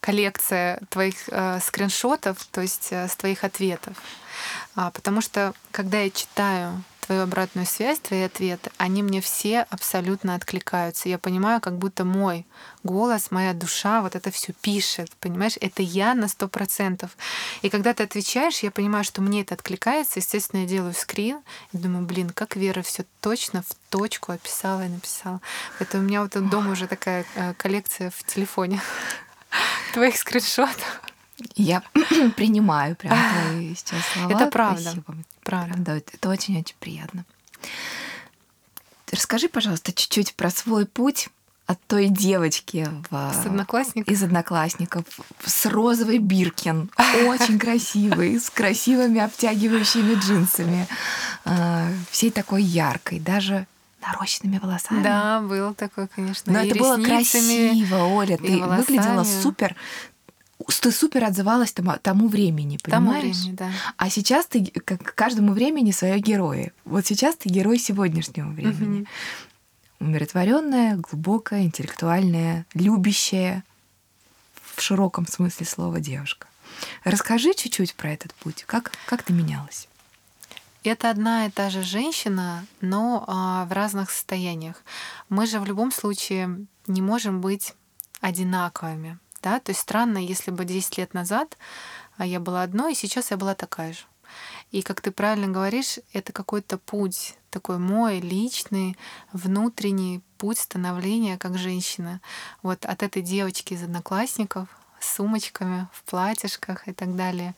коллекция 0.00 0.80
твоих 0.88 1.28
э, 1.28 1.60
скриншотов, 1.60 2.44
то 2.46 2.60
есть 2.60 2.88
э, 2.90 3.08
с 3.08 3.16
твоих 3.16 3.44
ответов. 3.44 3.96
А, 4.74 4.90
потому 4.90 5.20
что 5.20 5.54
когда 5.70 6.00
я 6.00 6.10
читаю 6.10 6.82
твою 7.08 7.22
обратную 7.22 7.66
связь, 7.66 8.00
твои 8.00 8.20
ответы, 8.20 8.70
они 8.76 9.02
мне 9.02 9.22
все 9.22 9.62
абсолютно 9.70 10.34
откликаются. 10.34 11.08
Я 11.08 11.16
понимаю, 11.16 11.58
как 11.58 11.78
будто 11.78 12.04
мой 12.04 12.44
голос, 12.84 13.30
моя 13.30 13.54
душа 13.54 14.02
вот 14.02 14.14
это 14.14 14.30
все 14.30 14.52
пишет, 14.52 15.10
понимаешь? 15.18 15.56
Это 15.62 15.80
я 15.82 16.12
на 16.12 16.28
сто 16.28 16.48
процентов. 16.48 17.16
И 17.62 17.70
когда 17.70 17.94
ты 17.94 18.02
отвечаешь, 18.02 18.58
я 18.58 18.70
понимаю, 18.70 19.04
что 19.04 19.22
мне 19.22 19.40
это 19.40 19.54
откликается. 19.54 20.18
Естественно, 20.18 20.60
я 20.60 20.66
делаю 20.66 20.92
скрин 20.92 21.38
и 21.72 21.78
думаю, 21.78 22.04
блин, 22.04 22.28
как 22.28 22.56
Вера 22.56 22.82
все 22.82 23.06
точно 23.22 23.62
в 23.62 23.74
точку 23.88 24.32
описала 24.32 24.84
и 24.84 24.88
написала. 24.88 25.40
Это 25.78 25.96
у 25.96 26.02
меня 26.02 26.20
вот 26.20 26.32
дома 26.50 26.72
уже 26.72 26.86
такая 26.88 27.24
э, 27.36 27.54
коллекция 27.54 28.10
в 28.10 28.22
телефоне 28.24 28.82
твоих 29.94 30.18
скриншотов. 30.18 31.07
Я 31.54 31.82
принимаю 32.36 32.96
прям 32.96 33.16
твои 33.16 33.74
сейчас 33.74 34.04
слова. 34.12 34.32
Это 34.32 34.46
правда. 34.50 34.82
Спасибо. 34.82 35.16
Правда. 35.42 35.74
правда. 35.74 35.96
Это 35.96 36.28
очень-очень 36.28 36.76
приятно. 36.80 37.24
Расскажи, 39.10 39.48
пожалуйста, 39.48 39.92
чуть-чуть 39.92 40.34
про 40.34 40.50
свой 40.50 40.86
путь 40.86 41.28
от 41.66 41.78
той 41.86 42.08
девочки 42.08 42.88
в... 43.10 43.32
С 43.32 43.46
одноклассников? 43.46 44.12
из 44.12 44.22
одноклассников 44.22 45.04
с 45.44 45.66
розовой 45.66 46.18
биркин, 46.18 46.90
очень 47.26 47.58
красивой, 47.60 48.40
с 48.40 48.48
красивыми 48.48 49.20
обтягивающими 49.20 50.14
джинсами, 50.14 50.88
а, 51.44 51.88
всей 52.10 52.30
такой 52.30 52.62
яркой, 52.62 53.20
даже 53.20 53.66
нарощенными 54.00 54.58
волосами. 54.58 55.02
Да, 55.02 55.40
было 55.40 55.74
такое, 55.74 56.06
конечно. 56.06 56.52
Но 56.52 56.62
и 56.62 56.68
это 56.68 56.78
было 56.78 56.96
красиво, 57.02 57.96
Оля. 58.04 58.38
Ты 58.38 58.58
волосами. 58.58 58.80
выглядела 58.80 59.24
супер 59.24 59.76
ты 60.66 60.92
супер 60.92 61.24
отзывалась 61.24 61.72
тому, 61.72 61.94
тому 62.02 62.28
времени, 62.28 62.78
понимаешь? 62.82 63.22
Тому 63.22 63.32
времени, 63.32 63.56
да. 63.56 63.70
А 63.96 64.10
сейчас 64.10 64.46
ты 64.46 64.66
как 64.66 65.14
каждому 65.14 65.52
времени 65.52 65.92
свое 65.92 66.18
герои. 66.18 66.72
Вот 66.84 67.06
сейчас 67.06 67.36
ты 67.36 67.48
герой 67.48 67.78
сегодняшнего 67.78 68.48
времени. 68.48 69.00
Угу. 69.00 69.08
Умиротворенная, 70.08 70.96
глубокая, 70.96 71.62
интеллектуальная, 71.62 72.66
любящая 72.74 73.64
в 74.74 74.80
широком 74.80 75.26
смысле 75.26 75.66
слова 75.66 76.00
девушка. 76.00 76.46
Расскажи 77.04 77.54
чуть-чуть 77.54 77.94
про 77.94 78.12
этот 78.12 78.32
путь. 78.34 78.64
Как, 78.66 78.92
как 79.06 79.22
ты 79.22 79.32
менялась? 79.32 79.88
Это 80.84 81.10
одна 81.10 81.46
и 81.46 81.50
та 81.50 81.70
же 81.70 81.82
женщина, 81.82 82.64
но 82.80 83.24
а, 83.26 83.64
в 83.64 83.72
разных 83.72 84.10
состояниях. 84.10 84.82
Мы 85.28 85.46
же 85.46 85.58
в 85.58 85.64
любом 85.64 85.90
случае 85.90 86.66
не 86.86 87.02
можем 87.02 87.40
быть 87.40 87.74
одинаковыми. 88.20 89.18
Да? 89.42 89.60
То 89.60 89.70
есть 89.70 89.80
странно, 89.80 90.18
если 90.18 90.50
бы 90.50 90.64
10 90.64 90.98
лет 90.98 91.14
назад 91.14 91.56
а, 92.16 92.26
я 92.26 92.40
была 92.40 92.62
одной, 92.62 92.92
и 92.92 92.96
сейчас 92.96 93.30
я 93.30 93.36
была 93.36 93.54
такая 93.54 93.92
же. 93.92 94.00
И 94.70 94.82
как 94.82 95.00
ты 95.00 95.10
правильно 95.10 95.48
говоришь, 95.48 95.98
это 96.12 96.32
какой-то 96.32 96.76
путь, 96.78 97.36
такой 97.50 97.78
мой 97.78 98.20
личный, 98.20 98.96
внутренний 99.32 100.22
путь 100.36 100.58
становления 100.58 101.38
как 101.38 101.56
женщина. 101.56 102.20
Вот 102.62 102.84
от 102.84 103.02
этой 103.02 103.22
девочки 103.22 103.72
из 103.72 103.82
одноклассников 103.82 104.68
с 105.00 105.14
сумочками 105.14 105.88
в 105.92 106.02
платьишках 106.02 106.88
и 106.88 106.92
так 106.92 107.16
далее 107.16 107.54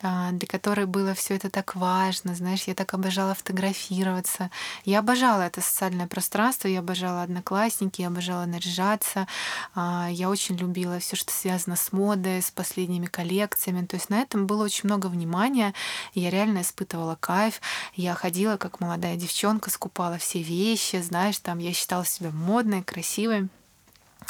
для 0.00 0.46
которой 0.46 0.86
было 0.86 1.14
все 1.14 1.34
это 1.34 1.50
так 1.50 1.76
важно. 1.76 2.34
Знаешь, 2.34 2.64
я 2.64 2.74
так 2.74 2.92
обожала 2.94 3.34
фотографироваться. 3.34 4.50
Я 4.84 4.98
обожала 4.98 5.42
это 5.42 5.60
социальное 5.60 6.06
пространство, 6.06 6.68
я 6.68 6.80
обожала 6.80 7.22
одноклассники, 7.22 8.02
я 8.02 8.08
обожала 8.08 8.44
наряжаться. 8.44 9.26
А, 9.74 10.08
я 10.10 10.28
очень 10.28 10.56
любила 10.56 10.98
все, 10.98 11.16
что 11.16 11.32
связано 11.32 11.76
с 11.76 11.92
модой, 11.92 12.42
с 12.42 12.50
последними 12.50 13.06
коллекциями. 13.06 13.86
То 13.86 13.96
есть 13.96 14.10
на 14.10 14.20
этом 14.20 14.46
было 14.46 14.64
очень 14.64 14.88
много 14.88 15.06
внимания. 15.06 15.74
Я 16.12 16.30
реально 16.30 16.62
испытывала 16.62 17.16
кайф. 17.18 17.60
Я 17.94 18.14
ходила 18.14 18.56
как 18.56 18.80
молодая 18.80 19.16
девчонка, 19.16 19.70
скупала 19.70 20.18
все 20.18 20.42
вещи, 20.42 21.00
знаешь, 21.00 21.38
там 21.38 21.58
я 21.58 21.72
считала 21.72 22.04
себя 22.04 22.30
модной, 22.30 22.82
красивой. 22.82 23.48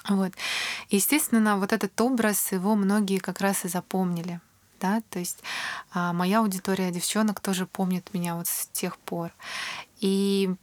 Вот. 0.08 0.32
естественно, 0.90 1.56
вот 1.56 1.72
этот 1.72 1.98
образ 2.00 2.52
его 2.52 2.74
многие 2.74 3.18
как 3.18 3.40
раз 3.40 3.64
и 3.64 3.68
запомнили 3.68 4.40
да, 4.84 5.02
то 5.08 5.18
есть 5.18 5.38
а, 5.94 6.12
моя 6.12 6.40
аудитория 6.40 6.90
девчонок 6.90 7.40
тоже 7.40 7.64
помнит 7.66 8.12
меня 8.12 8.36
вот 8.36 8.46
с 8.46 8.66
тех 8.66 8.98
пор. 8.98 9.32
И 10.00 10.54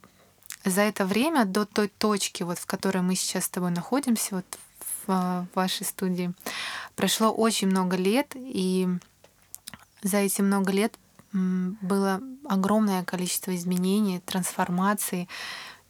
за 0.64 0.82
это 0.82 1.04
время 1.04 1.44
до 1.44 1.66
той 1.66 1.88
точки, 1.88 2.44
вот 2.44 2.58
в 2.60 2.66
которой 2.66 3.02
мы 3.02 3.16
сейчас 3.16 3.46
с 3.46 3.48
тобой 3.48 3.72
находимся, 3.72 4.36
вот 4.36 4.58
в, 4.78 5.08
в 5.08 5.46
вашей 5.56 5.84
студии, 5.84 6.32
прошло 6.94 7.32
очень 7.32 7.66
много 7.66 7.96
лет, 7.96 8.36
и 8.36 8.88
за 10.02 10.18
эти 10.18 10.40
много 10.40 10.70
лет 10.70 10.94
было 11.32 12.20
огромное 12.44 13.02
количество 13.02 13.56
изменений, 13.56 14.20
трансформаций, 14.20 15.28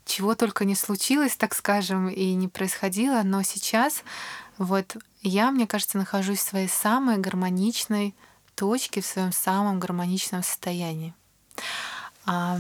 чего 0.07 0.35
только 0.35 0.65
не 0.65 0.75
случилось, 0.75 1.37
так 1.37 1.55
скажем, 1.55 2.09
и 2.09 2.33
не 2.35 2.49
происходило, 2.49 3.23
но 3.25 3.43
сейчас 3.43 4.05
вот 4.57 4.97
я, 5.23 5.51
мне 5.51 5.67
кажется, 5.67 5.99
нахожусь 5.99 6.39
в 6.39 6.49
своей 6.49 6.69
самой 6.69 7.19
гармоничной 7.19 8.15
точке, 8.55 9.01
в 9.01 9.07
своем 9.07 9.33
самом 9.33 9.81
гармоничном 9.81 10.43
состоянии. 10.43 11.15
А, 12.27 12.59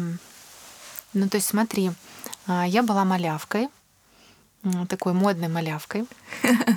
ну, 1.12 1.28
то 1.28 1.36
есть 1.36 1.48
смотри, 1.48 1.92
а, 2.46 2.66
я 2.66 2.82
была 2.82 3.04
малявкой, 3.04 3.68
такой 4.88 5.12
модной 5.12 5.48
малявкой. 5.48 6.06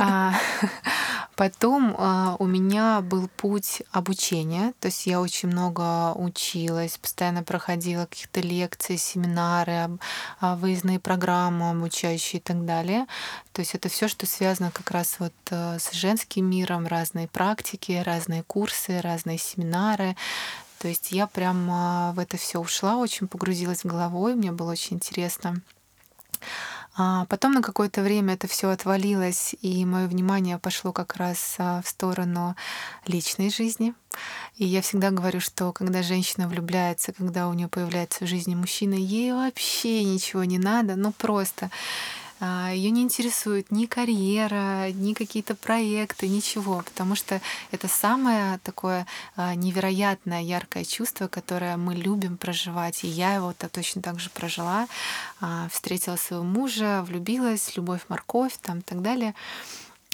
А, 1.35 1.45
Потом 1.45 1.95
э, 1.97 2.35
у 2.39 2.45
меня 2.45 3.01
был 3.01 3.27
путь 3.37 3.83
обучения, 3.91 4.73
то 4.79 4.87
есть 4.87 5.05
я 5.05 5.21
очень 5.21 5.49
много 5.49 6.13
училась, 6.13 6.97
постоянно 6.97 7.43
проходила 7.43 8.05
какие-то 8.05 8.41
лекции, 8.41 8.95
семинары, 8.95 9.97
э, 10.41 10.55
выездные 10.55 10.99
программы 10.99 11.71
обучающие 11.71 12.39
и 12.39 12.43
так 12.43 12.65
далее. 12.65 13.05
То 13.51 13.61
есть 13.61 13.75
это 13.75 13.89
все, 13.89 14.07
что 14.07 14.25
связано 14.25 14.71
как 14.71 14.91
раз 14.91 15.19
вот 15.19 15.33
э, 15.51 15.77
с 15.79 15.91
женским 15.91 16.49
миром, 16.49 16.87
разные 16.87 17.27
практики, 17.27 18.01
разные 18.05 18.43
курсы, 18.43 19.01
разные 19.01 19.37
семинары. 19.37 20.15
То 20.79 20.87
есть 20.87 21.11
я 21.11 21.25
прям 21.25 22.13
в 22.13 22.19
это 22.19 22.37
все 22.37 22.59
ушла, 22.59 22.97
очень 22.97 23.27
погрузилась 23.27 23.81
головой, 23.83 24.35
мне 24.35 24.51
было 24.51 24.71
очень 24.71 24.97
интересно 24.97 25.61
А 26.97 27.25
потом 27.25 27.51
на 27.51 27.61
какое-то 27.61 28.01
время 28.01 28.35
это 28.35 28.47
все 28.47 28.69
отвалилось, 28.69 29.53
и 29.61 29.85
мое 29.85 30.07
внимание 30.07 30.57
пошло 30.57 30.93
как 30.93 31.17
раз 31.17 31.55
а, 31.57 31.81
в 31.81 31.89
сторону 31.89 32.55
личной 33.05 33.49
жизни. 33.49 33.93
И 34.55 34.65
я 34.65 34.81
всегда 34.81 35.11
говорю, 35.11 35.41
что 35.41 35.73
когда 35.73 36.03
женщина 36.03 36.47
влюбляется, 36.47 37.11
когда 37.11 37.49
у 37.49 37.53
нее 37.53 37.67
появляется 37.67 38.23
в 38.23 38.27
жизни 38.27 38.55
мужчина, 38.55 38.93
ей 38.93 39.33
вообще 39.33 40.05
ничего 40.05 40.45
не 40.45 40.57
надо, 40.57 40.95
ну 40.95 41.11
просто 41.11 41.69
Ее 42.71 42.91
не 42.91 43.01
интересует 43.01 43.71
ни 43.71 43.85
карьера, 43.85 44.91
ни 44.91 45.13
какие-то 45.13 45.55
проекты, 45.55 46.27
ничего, 46.27 46.81
потому 46.85 47.15
что 47.15 47.41
это 47.71 47.87
самое 47.87 48.59
такое 48.59 49.07
а, 49.35 49.55
невероятное, 49.55 50.41
яркое 50.41 50.83
чувство, 50.83 51.27
которое 51.27 51.77
мы 51.77 51.95
любим 51.95 52.37
проживать. 52.37 53.03
И 53.03 53.07
я 53.07 53.35
его 53.35 53.51
-то 53.51 53.69
точно 53.69 54.01
так 54.01 54.19
же 54.19 54.29
прожила. 54.29 54.87
А, 55.41 55.67
встретила 55.69 56.17
своего 56.17 56.43
мужа, 56.43 57.03
влюбилась, 57.03 57.75
любовь, 57.77 58.05
морковь, 58.09 58.57
там 58.61 58.79
и 58.79 58.81
так 58.81 59.01
далее. 59.01 59.33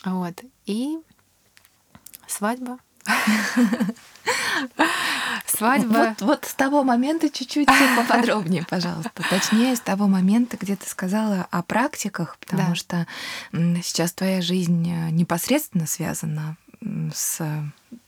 Вот. 0.06 0.44
И 0.65 0.98
свадьба. 2.28 2.78
Свадьба. 5.46 6.16
Вот, 6.20 6.22
вот 6.22 6.46
с 6.46 6.54
того 6.54 6.84
момента 6.84 7.30
чуть-чуть 7.30 7.68
поподробнее, 7.98 8.66
пожалуйста. 8.68 9.12
Точнее, 9.30 9.76
с 9.76 9.80
того 9.80 10.08
момента, 10.08 10.58
где 10.60 10.76
ты 10.76 10.90
сказала 10.90 11.48
о 11.52 11.62
практиках, 11.62 12.38
потому 12.40 12.70
да. 12.70 12.76
что 12.76 13.08
сейчас 13.52 14.14
твоя 14.14 14.42
жизнь 14.42 14.90
э, 14.90 15.10
непосредственно 15.12 15.86
связана 15.88 16.58
с 17.13 17.41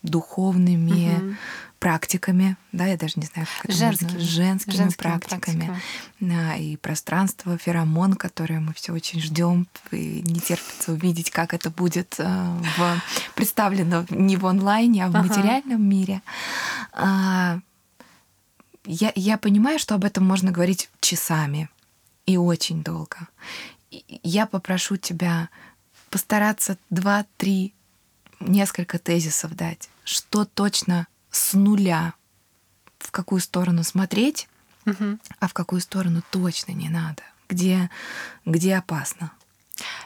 духовными 0.02 1.16
угу. 1.16 1.36
практиками, 1.80 2.58
да, 2.72 2.86
я 2.86 2.98
даже 2.98 3.14
не 3.18 3.26
знаю, 3.26 3.48
как 3.58 3.66
это 3.66 3.78
Женскими. 3.78 4.08
можно, 4.08 4.26
женскими, 4.26 4.76
женскими 4.76 5.10
практиками, 5.10 5.66
практиками. 5.66 5.82
Да, 6.20 6.56
и 6.56 6.78
пространство, 6.78 7.58
феромон, 7.58 8.14
которое 8.14 8.60
мы 8.60 8.74
все 8.74 8.94
очень 8.94 9.22
ждем 9.22 9.68
и 9.92 10.22
не 10.26 10.40
терпится 10.40 10.94
увидеть, 10.94 11.30
как 11.30 11.54
это 11.54 11.70
будет 11.70 12.16
э, 12.18 12.58
в, 12.78 13.02
представлено 13.36 14.06
не 14.10 14.38
в 14.38 14.46
онлайне, 14.46 15.06
а 15.06 15.10
в 15.10 15.16
ага. 15.16 15.28
материальном 15.28 15.88
мире. 15.88 16.22
А, 16.94 17.60
я, 18.86 19.12
я 19.16 19.38
понимаю, 19.38 19.80
что 19.80 19.96
об 19.96 20.06
этом 20.06 20.26
можно 20.26 20.52
говорить 20.52 20.90
часами 21.00 21.70
и 22.26 22.38
очень 22.38 22.84
долго. 22.84 23.28
Я 24.24 24.48
попрошу 24.48 24.98
тебя 24.98 25.50
постараться 26.10 26.78
два-три 26.90 27.74
несколько 28.40 29.00
тезисов 29.00 29.56
дать, 29.56 29.90
что 30.04 30.46
точно 30.46 31.08
с 31.32 31.54
нуля, 31.54 32.14
в 33.00 33.12
какую 33.12 33.42
сторону 33.42 33.84
смотреть, 33.84 34.48
угу. 34.86 35.18
а 35.40 35.48
в 35.48 35.54
какую 35.54 35.82
сторону 35.82 36.22
точно 36.32 36.72
не 36.72 36.90
надо, 36.90 37.24
где, 37.50 37.90
где 38.46 38.76
опасно. 38.76 39.32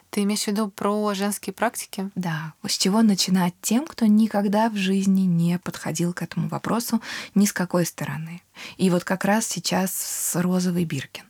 Ты 0.10 0.24
имеешь 0.24 0.44
в 0.44 0.48
виду 0.48 0.70
про 0.70 1.14
женские 1.14 1.54
практики? 1.54 2.10
Да. 2.16 2.54
С 2.66 2.78
чего 2.78 3.02
начинать 3.02 3.54
тем, 3.62 3.86
кто 3.86 4.06
никогда 4.06 4.70
в 4.70 4.76
жизни 4.76 5.22
не 5.22 5.60
подходил 5.60 6.14
к 6.14 6.22
этому 6.22 6.48
вопросу 6.48 7.02
ни 7.36 7.46
с 7.46 7.54
какой 7.54 7.86
стороны. 7.86 8.42
И 8.78 8.90
вот 8.90 9.04
как 9.04 9.26
раз 9.26 9.46
сейчас 9.46 9.92
с 9.92 10.36
розовый 10.42 10.86
Биркин. 10.86 11.26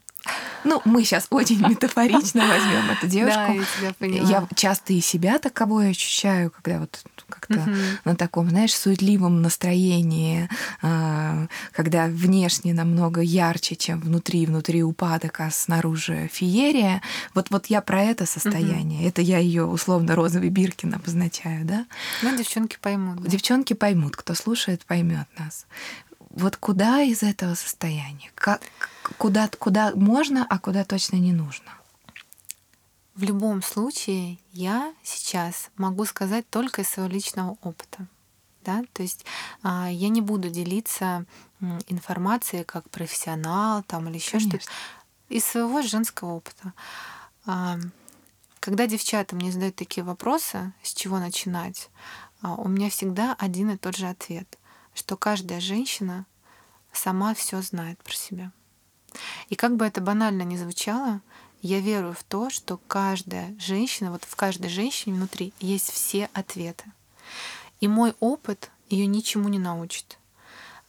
Ну, 0.63 0.81
мы 0.85 1.03
сейчас 1.03 1.27
очень 1.29 1.59
метафорично 1.69 2.45
возьмем 2.45 2.89
эту 2.91 3.07
девушку. 3.07 3.39
Да, 3.39 3.53
я 3.53 3.63
тебя 3.77 3.93
поняла. 3.97 4.29
Я 4.29 4.47
часто 4.55 4.93
и 4.93 5.01
себя 5.01 5.39
таковой 5.39 5.91
ощущаю, 5.91 6.51
когда 6.51 6.79
вот 6.79 7.03
как-то 7.29 7.59
угу. 7.59 7.71
на 8.05 8.15
таком, 8.15 8.49
знаешь, 8.49 8.75
суетливом 8.75 9.41
настроении, 9.41 10.49
а, 10.81 11.47
когда 11.71 12.07
внешне 12.07 12.73
намного 12.73 13.21
ярче, 13.21 13.75
чем 13.75 13.99
внутри, 13.99 14.45
внутри 14.45 14.83
упадок, 14.83 15.39
а 15.39 15.51
снаружи 15.51 16.29
феерия. 16.31 17.01
Вот, 17.33 17.49
вот 17.49 17.67
я 17.67 17.81
про 17.81 18.03
это 18.03 18.25
состояние. 18.25 19.01
Угу. 19.01 19.07
Это 19.07 19.21
я 19.21 19.37
ее 19.37 19.65
условно 19.65 20.15
розовый 20.15 20.49
Биркин 20.49 20.93
обозначаю, 20.93 21.65
да? 21.65 21.85
Ну, 22.21 22.35
девчонки 22.35 22.77
поймут. 22.81 23.21
Да? 23.21 23.29
Девчонки 23.29 23.73
поймут, 23.73 24.15
кто 24.15 24.33
слушает, 24.33 24.85
поймет 24.85 25.27
нас 25.37 25.65
вот 26.37 26.55
куда 26.57 27.01
из 27.01 27.23
этого 27.23 27.55
состояния? 27.55 28.31
Как, 28.35 28.61
куда, 29.17 29.49
куда 29.59 29.93
можно, 29.95 30.45
а 30.47 30.59
куда 30.59 30.85
точно 30.85 31.15
не 31.17 31.33
нужно? 31.33 31.71
В 33.15 33.23
любом 33.23 33.63
случае, 33.63 34.37
я 34.51 34.93
сейчас 35.01 35.71
могу 35.77 36.05
сказать 36.05 36.47
только 36.49 36.83
из 36.83 36.89
своего 36.89 37.11
личного 37.11 37.57
опыта. 37.63 38.05
Да? 38.63 38.83
То 38.93 39.01
есть 39.01 39.25
а, 39.63 39.89
я 39.89 40.09
не 40.09 40.21
буду 40.21 40.49
делиться 40.49 41.25
информацией 41.87 42.63
как 42.63 42.87
профессионал 42.91 43.81
там, 43.83 44.07
или 44.07 44.17
еще 44.17 44.39
что-то 44.39 44.65
из 45.29 45.43
своего 45.43 45.81
женского 45.81 46.33
опыта. 46.33 46.73
А, 47.47 47.79
когда 48.59 48.85
девчата 48.85 49.35
мне 49.35 49.51
задают 49.51 49.75
такие 49.75 50.03
вопросы, 50.03 50.71
с 50.83 50.93
чего 50.93 51.17
начинать, 51.17 51.89
а, 52.41 52.53
у 52.53 52.67
меня 52.67 52.91
всегда 52.91 53.35
один 53.39 53.71
и 53.71 53.77
тот 53.77 53.95
же 53.95 54.07
ответ, 54.07 54.57
что 54.97 55.15
каждая 55.15 55.59
женщина 55.59 56.25
сама 56.91 57.33
все 57.33 57.61
знает 57.61 58.01
про 58.03 58.13
себя. 58.13 58.51
И 59.49 59.55
как 59.55 59.75
бы 59.75 59.85
это 59.85 60.01
банально 60.01 60.41
ни 60.41 60.57
звучало, 60.57 61.21
я 61.61 61.79
верую 61.79 62.13
в 62.13 62.23
то, 62.23 62.49
что 62.49 62.79
каждая 62.87 63.55
женщина, 63.59 64.11
вот 64.11 64.23
в 64.25 64.35
каждой 64.35 64.69
женщине 64.69 65.15
внутри 65.15 65.53
есть 65.59 65.91
все 65.91 66.29
ответы. 66.33 66.85
И 67.79 67.87
мой 67.87 68.15
опыт 68.19 68.71
ее 68.89 69.05
ничему 69.05 69.49
не 69.49 69.59
научит. 69.59 70.17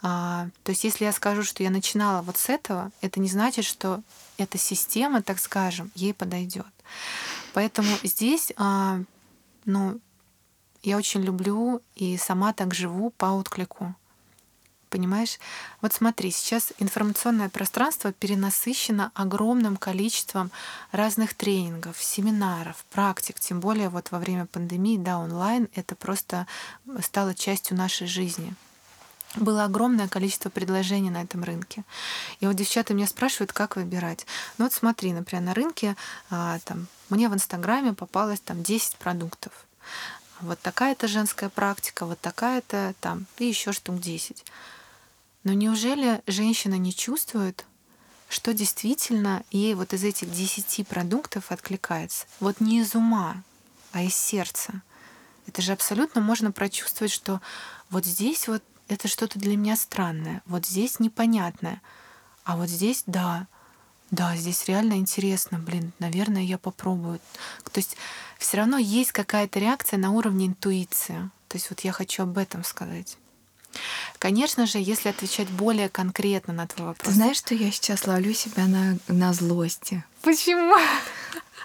А, 0.00 0.48
то 0.62 0.70
есть, 0.70 0.84
если 0.84 1.04
я 1.04 1.12
скажу, 1.12 1.42
что 1.42 1.62
я 1.62 1.70
начинала 1.70 2.22
вот 2.22 2.36
с 2.36 2.48
этого, 2.48 2.92
это 3.00 3.18
не 3.20 3.28
значит, 3.28 3.64
что 3.64 4.02
эта 4.36 4.56
система, 4.56 5.22
так 5.22 5.40
скажем, 5.40 5.90
ей 5.94 6.14
подойдет. 6.14 6.66
Поэтому 7.52 7.88
здесь, 8.04 8.52
а, 8.56 9.00
ну, 9.64 10.00
я 10.82 10.96
очень 10.96 11.22
люблю 11.22 11.82
и 11.96 12.16
сама 12.16 12.52
так 12.52 12.74
живу 12.74 13.10
по 13.10 13.26
отклику. 13.26 13.94
Понимаешь? 14.90 15.38
Вот 15.80 15.92
смотри, 15.92 16.30
сейчас 16.30 16.72
информационное 16.78 17.48
пространство 17.48 18.12
перенасыщено 18.12 19.10
огромным 19.14 19.76
количеством 19.76 20.50
разных 20.92 21.34
тренингов, 21.34 22.02
семинаров, 22.02 22.84
практик. 22.90 23.38
Тем 23.40 23.60
более 23.60 23.88
вот 23.88 24.10
во 24.10 24.18
время 24.18 24.46
пандемии, 24.46 24.98
да, 24.98 25.18
онлайн 25.18 25.68
это 25.74 25.94
просто 25.94 26.46
стало 27.00 27.34
частью 27.34 27.76
нашей 27.76 28.06
жизни 28.06 28.54
было 29.36 29.64
огромное 29.64 30.08
количество 30.08 30.48
предложений 30.48 31.10
на 31.10 31.22
этом 31.22 31.44
рынке. 31.44 31.84
И 32.40 32.46
вот 32.46 32.56
девчата 32.56 32.94
меня 32.94 33.06
спрашивают, 33.06 33.52
как 33.52 33.76
выбирать. 33.76 34.26
Ну 34.56 34.64
вот 34.64 34.72
смотри, 34.72 35.12
например, 35.12 35.44
на 35.44 35.54
рынке 35.54 35.96
а, 36.30 36.58
там, 36.64 36.86
мне 37.10 37.28
в 37.28 37.34
Инстаграме 37.34 37.92
попалось 37.92 38.40
там 38.40 38.62
10 38.62 38.96
продуктов. 38.96 39.52
Вот 40.40 40.60
такая-то 40.60 41.08
женская 41.08 41.48
практика, 41.48 42.06
вот 42.06 42.20
такая-то 42.20 42.94
там, 43.00 43.26
и 43.38 43.46
еще 43.46 43.72
штук 43.72 44.00
10. 44.00 44.44
Но 45.44 45.52
неужели 45.52 46.22
женщина 46.26 46.74
не 46.74 46.94
чувствует, 46.94 47.64
что 48.28 48.52
действительно 48.52 49.42
ей 49.50 49.74
вот 49.74 49.94
из 49.94 50.04
этих 50.04 50.30
десяти 50.30 50.84
продуктов 50.84 51.50
откликается? 51.50 52.26
Вот 52.40 52.60
не 52.60 52.80
из 52.80 52.94
ума, 52.94 53.42
а 53.92 54.02
из 54.02 54.14
сердца. 54.14 54.82
Это 55.46 55.62
же 55.62 55.72
абсолютно 55.72 56.20
можно 56.20 56.52
прочувствовать, 56.52 57.12
что 57.12 57.40
вот 57.88 58.04
здесь 58.04 58.48
вот 58.48 58.62
это 58.88 59.08
что-то 59.08 59.38
для 59.38 59.56
меня 59.56 59.76
странное, 59.76 60.42
вот 60.46 60.66
здесь 60.66 61.00
непонятное, 61.00 61.80
а 62.44 62.56
вот 62.56 62.68
здесь 62.68 63.02
да, 63.06 63.46
да, 64.10 64.36
здесь 64.36 64.66
реально 64.66 64.94
интересно, 64.94 65.58
блин, 65.58 65.92
наверное, 65.98 66.42
я 66.42 66.58
попробую. 66.58 67.20
То 67.72 67.78
есть 67.78 67.96
все 68.38 68.56
равно 68.58 68.78
есть 68.78 69.12
какая-то 69.12 69.58
реакция 69.58 69.98
на 69.98 70.10
уровне 70.12 70.46
интуиции. 70.46 71.30
То 71.48 71.56
есть 71.56 71.70
вот 71.70 71.80
я 71.80 71.92
хочу 71.92 72.22
об 72.22 72.38
этом 72.38 72.64
сказать. 72.64 73.18
Конечно 74.18 74.66
же, 74.66 74.78
если 74.78 75.08
отвечать 75.08 75.48
более 75.48 75.88
конкретно 75.88 76.52
на 76.52 76.66
твой 76.66 76.88
вопрос. 76.88 77.08
Ты 77.08 77.14
знаешь, 77.14 77.36
что 77.36 77.54
я 77.54 77.70
сейчас 77.70 78.06
ловлю 78.06 78.32
себя 78.34 78.66
на, 78.66 78.98
на 79.08 79.32
злости? 79.32 80.04
Почему? 80.22 80.76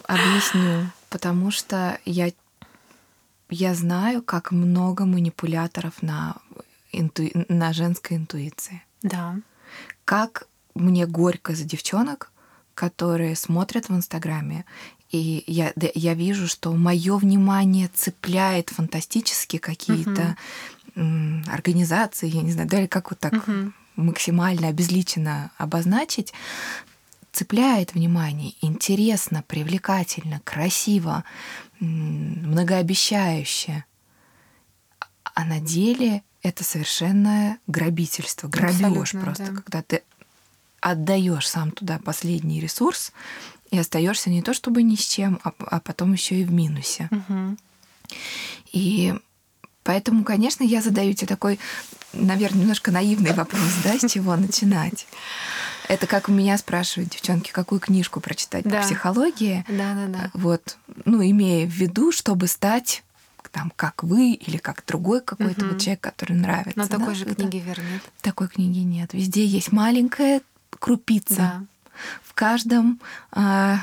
Объясню. 0.04 0.90
Потому 1.10 1.52
что 1.52 2.00
я, 2.06 2.32
я 3.50 3.74
знаю, 3.74 4.22
как 4.22 4.52
много 4.52 5.06
манипуляторов 5.06 6.02
на, 6.02 6.36
инту, 6.92 7.30
на 7.50 7.74
женской 7.74 8.18
интуиции. 8.18 8.84
Да. 9.02 9.36
Как 10.06 10.48
мне 10.76 11.06
горько 11.06 11.56
за 11.56 11.64
девчонок, 11.64 12.32
которые 12.76 13.36
смотрят 13.36 13.90
в 13.90 13.96
Инстаграме, 13.96 14.66
и 15.12 15.44
я, 15.46 15.74
я 15.76 16.16
вижу, 16.16 16.48
что 16.48 16.74
мое 16.74 17.18
внимание 17.18 17.88
цепляет 17.94 18.70
фантастически 18.70 19.58
какие-то 19.58 20.36
организации, 20.96 22.30
я 22.30 22.42
не 22.42 22.52
знаю, 22.52 22.70
да, 22.70 22.88
как 22.88 23.12
вот 23.12 23.20
так 23.20 23.34
угу. 23.34 23.72
максимально 23.96 24.68
обезличенно 24.68 25.52
обозначить, 25.58 26.34
цепляет 27.32 27.94
внимание, 27.94 28.54
интересно, 28.62 29.44
привлекательно, 29.48 30.42
красиво, 30.44 31.24
многообещающе. 31.80 33.86
А 35.36 35.46
на 35.46 35.60
деле 35.60 36.22
это 36.44 36.64
совершенное 36.64 37.58
грабительство, 37.66 38.48
грабеж 38.48 39.12
просто, 39.12 39.52
да. 39.52 39.62
когда 39.62 39.82
ты 39.82 40.04
отдаешь 40.80 41.48
сам 41.48 41.72
туда 41.72 41.98
последний 41.98 42.60
ресурс 42.60 43.14
и 43.72 43.80
остаешься 43.80 44.30
не 44.30 44.44
то 44.44 44.54
чтобы 44.54 44.84
ни 44.84 44.96
с 44.96 45.06
чем, 45.06 45.40
а, 45.44 45.54
а 45.60 45.80
потом 45.80 46.14
еще 46.14 46.36
и 46.36 46.44
в 46.44 46.52
минусе. 46.52 47.10
Мгм. 47.10 47.58
И 48.72 49.16
поэтому, 49.84 50.24
конечно, 50.24 50.64
я 50.64 50.82
задаю 50.82 51.14
тебе 51.14 51.28
такой, 51.28 51.60
наверное, 52.14 52.62
немножко 52.62 52.92
наивный 52.92 53.34
вопрос, 53.34 53.62
да, 53.84 53.98
с 54.00 54.12
чего 54.12 54.36
начинать. 54.36 55.08
Это 55.90 56.08
как 56.08 56.30
у 56.30 56.32
меня 56.32 56.58
спрашивают 56.58 57.12
девчонки, 57.12 57.52
какую 57.52 57.80
книжку 57.82 58.20
прочитать 58.22 58.64
Да. 58.64 58.78
по 58.78 58.84
психологии. 58.84 59.66
Да, 59.68 59.94
да, 59.94 60.08
да. 60.08 60.32
Вот, 60.34 60.78
ну, 61.06 61.22
имея 61.24 61.66
в 61.68 61.72
виду, 61.72 62.12
чтобы 62.12 62.48
стать 62.48 63.04
там, 63.52 63.72
как 63.76 64.04
вы 64.04 64.32
или 64.32 64.58
как 64.58 64.84
другой 64.88 65.22
какой-то 65.22 65.62
Мгм. 65.66 65.74
вот 65.74 65.82
человек, 65.82 66.02
который 66.02 66.34
нравится. 66.36 66.72
Но 66.76 66.88
да, 66.88 66.98
такой 66.98 67.14
же 67.14 67.26
книги 67.26 67.58
вернет. 67.58 68.02
Такой 68.22 68.48
книги 68.48 68.80
нет. 68.80 69.14
Везде 69.14 69.46
есть 69.46 69.72
маленькая 69.72 70.42
крупица. 70.80 71.36
Да. 71.36 71.62
В 72.24 72.34
каждом, 72.34 73.00
а, 73.32 73.78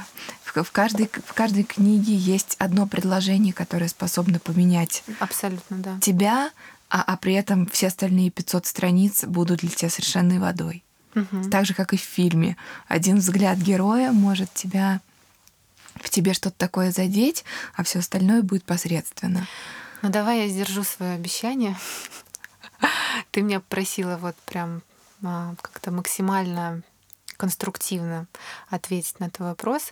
в, 0.54 0.70
каждой, 0.72 1.10
в 1.26 1.32
каждой 1.34 1.64
книге 1.64 2.14
есть 2.14 2.56
одно 2.58 2.86
предложение, 2.86 3.52
которое 3.52 3.88
способно 3.88 4.38
поменять 4.38 5.02
Абсолютно, 5.18 5.78
да. 5.78 5.98
тебя, 6.00 6.50
а, 6.88 7.02
а 7.02 7.16
при 7.16 7.34
этом 7.34 7.66
все 7.66 7.88
остальные 7.88 8.30
500 8.30 8.66
страниц 8.66 9.24
будут 9.24 9.60
для 9.60 9.70
тебя 9.70 9.90
совершенной 9.90 10.38
водой. 10.38 10.84
Мгм. 11.14 11.50
Так 11.50 11.66
же, 11.66 11.74
как 11.74 11.92
и 11.92 11.96
в 11.96 12.00
фильме. 12.02 12.56
Один 12.88 13.18
взгляд 13.18 13.58
героя 13.58 14.12
может 14.12 14.52
тебя 14.54 15.00
в 15.96 16.08
тебе 16.08 16.34
что-то 16.34 16.56
такое 16.56 16.92
задеть, 16.92 17.44
а 17.74 17.82
все 17.82 17.98
остальное 17.98 18.42
будет 18.42 18.64
посредственно. 18.64 19.46
Ну 20.02 20.08
давай 20.08 20.42
я 20.42 20.48
сдержу 20.48 20.82
свое 20.82 21.12
обещание. 21.12 21.76
Ты 23.30 23.42
меня 23.42 23.60
просила 23.60 24.16
вот 24.16 24.36
прям 24.46 24.82
а, 25.22 25.54
как-то 25.60 25.90
максимально 25.90 26.82
конструктивно 27.40 28.26
ответить 28.68 29.18
на 29.18 29.30
твой 29.30 29.48
вопрос. 29.48 29.90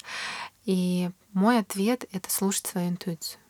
И 0.66 1.08
мой 1.32 1.60
ответ— 1.60 2.04
это 2.12 2.30
слушать 2.30 2.66
свою 2.66 2.90
интуицию. 2.90 3.40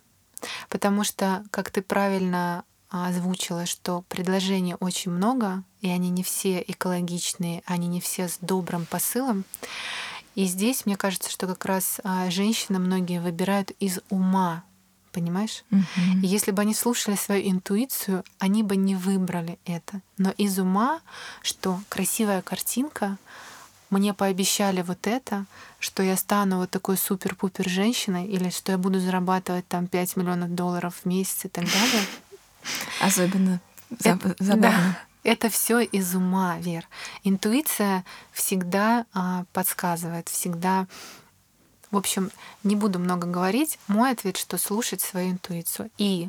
Потому 0.69 1.03
что, 1.03 1.45
как 1.51 1.71
ты 1.71 1.83
правильно 1.83 2.63
а, 2.91 3.09
озвучила, 3.09 3.67
что 3.67 4.05
предложений 4.09 4.77
очень 4.79 5.11
много, 5.11 5.65
и 5.81 5.89
они 5.89 6.11
не 6.11 6.23
все 6.23 6.65
экологичные, 6.65 7.65
они 7.67 7.89
не 7.89 8.01
все 8.01 8.29
с 8.29 8.39
добрым 8.41 8.87
посылом. 8.87 9.45
И 10.37 10.45
здесь, 10.45 10.87
мне 10.87 10.97
кажется, 10.97 11.29
что 11.29 11.49
как 11.49 11.65
раз 11.65 12.01
а, 12.05 12.31
женщины 12.31 12.79
многие 12.79 13.21
выбирают 13.21 13.73
из 13.81 13.99
ума, 14.11 14.63
понимаешь? 15.11 15.65
Мгм. 15.71 16.23
И 16.23 16.27
если 16.29 16.53
бы 16.53 16.63
они 16.63 16.73
слушали 16.73 17.17
свою 17.17 17.51
интуицию, 17.51 18.23
они 18.39 18.63
бы 18.63 18.77
не 18.77 18.95
выбрали 18.95 19.59
это. 19.65 20.03
Но 20.19 20.31
из 20.39 20.57
ума, 20.61 21.01
что 21.43 21.81
красивая 21.89 22.43
картинка, 22.43 23.19
мне 23.91 24.13
пообещали 24.15 24.83
вот 24.83 25.07
это, 25.07 25.47
что 25.79 26.03
я 26.03 26.17
стану 26.17 26.59
вот 26.59 26.71
такой 26.71 26.97
супер-пупер 26.97 27.69
женщиной, 27.69 28.27
или 28.27 28.51
что 28.51 28.73
я 28.73 28.79
буду 28.79 29.01
зарабатывать 29.01 29.67
там 29.69 29.87
5 29.87 30.17
миллионов 30.17 30.55
долларов 30.55 30.95
в 31.03 31.07
месяц 31.07 31.45
и 31.47 31.49
так 31.49 31.65
далее. 31.65 32.03
Особенно 33.01 33.61
заб- 33.91 34.27
Это- 34.33 34.45
забавно. 34.45 34.71
да, 35.25 35.31
это 35.31 35.49
все 35.49 35.81
из 35.81 36.15
ума, 36.15 36.59
Вер. 36.59 36.87
Интуиция 37.25 38.05
всегда 38.33 39.07
а, 39.13 39.45
подсказывает, 39.53 40.29
всегда. 40.29 40.87
В 41.91 41.97
общем, 41.97 42.31
не 42.65 42.77
буду 42.77 42.99
много 42.99 43.27
говорить. 43.27 43.79
Мой 43.89 44.11
ответ, 44.11 44.37
что 44.37 44.59
слушать 44.59 45.01
свою 45.01 45.31
интуицию. 45.31 45.91
И, 45.97 46.29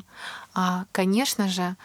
а, 0.54 0.86
конечно 0.92 1.48
же, 1.48 1.76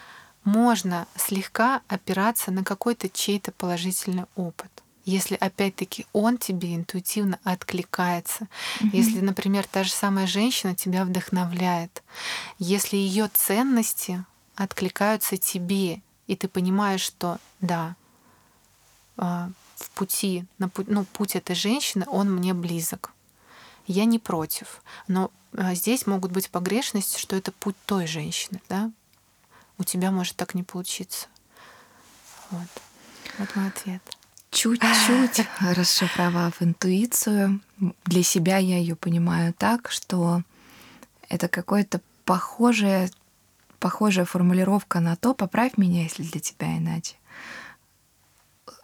можно 0.44 1.06
слегка 1.16 1.82
опираться 1.88 2.50
на 2.50 2.64
какой-то 2.64 3.10
чей-то 3.10 3.52
положительный 3.52 4.24
опыт. 4.34 4.70
Если 5.06 5.36
опять-таки 5.36 6.04
он 6.12 6.36
тебе 6.36 6.74
интуитивно 6.74 7.38
откликается, 7.44 8.48
если, 8.92 9.20
например, 9.20 9.64
та 9.64 9.84
же 9.84 9.92
самая 9.92 10.26
женщина 10.26 10.74
тебя 10.74 11.04
вдохновляет, 11.04 12.02
если 12.58 12.96
ее 12.96 13.28
ценности 13.32 14.24
откликаются 14.56 15.36
тебе, 15.36 16.02
и 16.26 16.34
ты 16.34 16.48
понимаешь, 16.48 17.02
что 17.02 17.38
да, 17.60 17.94
а, 19.16 19.48
в 19.76 19.90
пути, 19.90 20.44
на 20.58 20.68
путь, 20.68 20.88
ну, 20.88 21.04
путь 21.04 21.36
этой 21.36 21.54
женщины, 21.54 22.04
он 22.08 22.34
мне 22.34 22.52
близок. 22.52 23.12
Я 23.86 24.06
не 24.06 24.18
против. 24.18 24.82
Но 25.06 25.30
а, 25.56 25.74
здесь 25.74 26.08
могут 26.08 26.32
быть 26.32 26.50
погрешности, 26.50 27.20
что 27.20 27.36
это 27.36 27.52
путь 27.52 27.76
той 27.86 28.08
женщины, 28.08 28.60
да? 28.68 28.90
У 29.78 29.84
тебя 29.84 30.10
может 30.10 30.34
так 30.34 30.54
не 30.54 30.64
получиться. 30.64 31.28
Вот. 32.50 32.68
Вот 33.38 33.54
мой 33.54 33.68
ответ. 33.68 34.15
Чуть-чуть 34.66 35.46
расшифровав 35.60 36.60
интуицию, 36.60 37.60
для 38.04 38.22
себя 38.24 38.58
я 38.58 38.78
ее 38.78 38.96
понимаю 38.96 39.54
так, 39.54 39.90
что 39.90 40.42
это 41.28 41.46
какое-то 41.48 42.00
похожее, 42.24 43.08
похожая 43.78 44.24
формулировка 44.24 44.98
на 44.98 45.14
то, 45.14 45.34
поправь 45.34 45.76
меня, 45.76 46.02
если 46.02 46.24
для 46.24 46.40
тебя 46.40 46.76
иначе. 46.78 47.14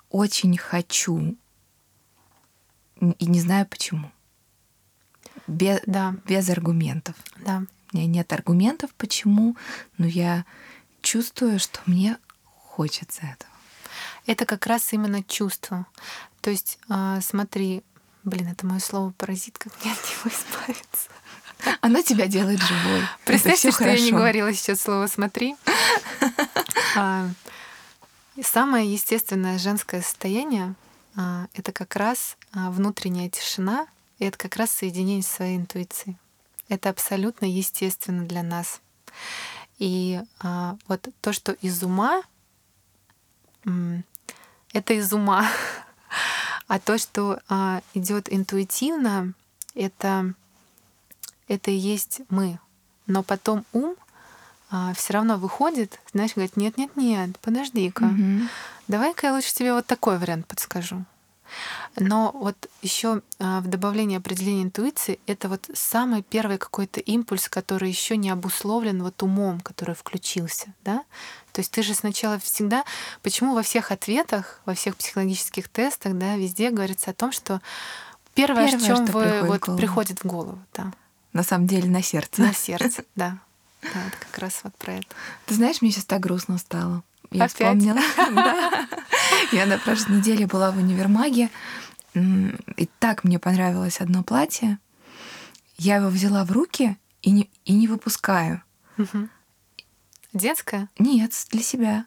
Очень 0.08 0.56
хочу 0.56 1.36
и 3.00 3.26
не 3.26 3.40
знаю 3.40 3.66
почему. 3.66 4.12
Без, 5.48 5.80
Да, 5.86 6.14
без 6.26 6.48
аргументов. 6.48 7.16
да. 7.38 7.64
У 7.92 7.96
меня 7.96 8.06
нет 8.06 8.32
аргументов, 8.32 8.90
почему, 8.96 9.56
но 9.98 10.06
я 10.06 10.46
чувствую, 11.02 11.58
что 11.58 11.78
мне 11.84 12.16
хочется 12.44 13.20
этого. 13.22 13.51
Это 14.26 14.46
как 14.46 14.66
раз 14.66 14.92
именно 14.92 15.22
чувство. 15.22 15.86
То 16.40 16.50
есть, 16.50 16.78
а, 16.88 17.20
смотри, 17.20 17.82
блин, 18.24 18.48
это 18.48 18.66
мое 18.66 18.78
слово 18.80 19.10
паразит, 19.12 19.58
как 19.58 19.72
мне 19.82 19.92
от 19.92 19.98
него 19.98 20.34
избавиться. 20.34 21.08
Оно 21.80 22.02
тебя 22.02 22.26
делает 22.26 22.60
живой. 22.60 23.02
Представьте, 23.24 23.70
всё 23.70 23.72
что 23.72 23.84
я 23.84 23.92
не 23.94 24.10
хорошо. 24.10 24.16
говорила 24.16 24.52
сейчас 24.52 24.80
слово 24.80 25.06
«смотри». 25.06 25.56
А, 26.94 27.26
Самое 28.42 28.90
естественное 28.90 29.58
женское 29.58 30.02
состояние 30.02 30.74
а,— 31.16 31.46
это 31.54 31.72
как 31.72 31.96
раз 31.96 32.36
внутренняя 32.52 33.30
тишина, 33.30 33.86
и 34.18 34.24
это 34.24 34.36
как 34.36 34.56
раз 34.56 34.70
соединение 34.70 35.22
с 35.22 35.26
своей 35.28 35.56
интуицией. 35.56 36.18
Это 36.68 36.90
абсолютно 36.90 37.46
естественно 37.46 38.24
для 38.24 38.42
нас. 38.42 38.80
И 39.78 40.20
вот 40.86 41.08
то, 41.20 41.32
что 41.32 41.52
из 41.52 41.82
ума, 41.82 42.22
это 44.72 44.94
из 44.94 45.12
ума. 45.12 45.46
А 46.68 46.78
то, 46.78 46.96
что 46.96 47.38
идет 47.92 48.32
интуитивно, 48.32 49.34
это, 49.74 50.32
это 51.48 51.70
и 51.70 51.74
есть 51.74 52.22
мы. 52.30 52.58
Но 53.06 53.22
потом 53.22 53.66
ум 53.72 53.94
все 54.94 55.12
равно 55.12 55.36
выходит, 55.36 55.98
знаешь, 56.14 56.32
говорит, 56.34 56.56
нет, 56.56 56.78
нет, 56.78 56.96
нет, 56.96 57.38
подожди-ка, 57.40 58.04
Мгм. 58.06 58.48
давай-ка 58.88 59.26
я 59.26 59.34
лучше 59.34 59.52
тебе 59.52 59.74
вот 59.74 59.86
такой 59.86 60.16
вариант 60.18 60.46
подскажу. 60.46 61.04
Но 61.96 62.30
вот 62.34 62.68
еще 62.80 63.22
в 63.38 63.66
добавлении 63.66 64.16
определения 64.16 64.62
интуиции 64.62 65.18
это 65.26 65.48
вот 65.48 65.68
самый 65.74 66.22
первый 66.22 66.58
какой-то 66.58 67.00
импульс, 67.00 67.48
который 67.48 67.88
еще 67.88 68.16
не 68.16 68.30
обусловлен 68.30 69.02
вот 69.02 69.22
умом, 69.22 69.60
который 69.60 69.94
включился, 69.94 70.72
да? 70.84 71.04
То 71.52 71.60
есть 71.60 71.70
ты 71.70 71.82
же 71.82 71.94
сначала 71.94 72.38
всегда, 72.38 72.84
почему 73.22 73.54
во 73.54 73.62
всех 73.62 73.90
ответах, 73.92 74.60
во 74.64 74.74
всех 74.74 74.96
психологических 74.96 75.68
тестах, 75.68 76.16
да, 76.16 76.36
везде 76.36 76.70
говорится 76.70 77.10
о 77.10 77.14
том, 77.14 77.30
что 77.32 77.60
первое, 78.34 78.68
Первое, 78.70 78.84
о 78.84 78.86
чем 78.86 79.06
что 79.06 79.12
вы 79.18 79.22
приходит 79.22 79.42
в 79.42 79.46
вот 79.48 79.60
голову. 79.60 79.78
приходит 79.78 80.18
в 80.20 80.26
голову, 80.26 80.58
да, 80.74 80.92
На 81.34 81.42
самом 81.42 81.66
деле 81.66 81.88
на 81.88 82.02
сердце. 82.02 82.40
на 82.40 82.54
сердце, 82.54 83.04
да, 83.16 83.38
да, 83.82 84.06
это 84.06 84.16
как 84.18 84.38
раз 84.38 84.60
вот 84.64 84.74
про 84.76 84.94
это. 84.94 85.06
Ты 85.46 85.54
знаешь, 85.54 85.82
мне 85.82 85.90
сейчас 85.90 86.04
так 86.06 86.20
грустно 86.20 86.56
стало. 86.56 87.02
Я 87.32 87.44
Опять? 87.44 87.52
вспомнила. 87.52 88.00
Я 89.52 89.66
на 89.66 89.78
прошлой 89.78 90.16
неделе 90.18 90.46
была 90.46 90.70
в 90.70 90.78
универмаге, 90.78 91.48
и 92.14 92.88
так 92.98 93.24
мне 93.24 93.38
понравилось 93.38 94.00
одно 94.00 94.22
платье. 94.22 94.78
Я 95.78 95.96
его 95.96 96.08
взяла 96.08 96.44
в 96.44 96.52
руки 96.52 96.96
и 97.22 97.30
не, 97.30 97.50
и 97.64 97.72
не 97.72 97.88
выпускаю. 97.88 98.62
Мгм. 98.96 99.30
Детская? 100.32 100.88
Нет, 100.98 101.32
для 101.50 101.62
себя. 101.62 102.04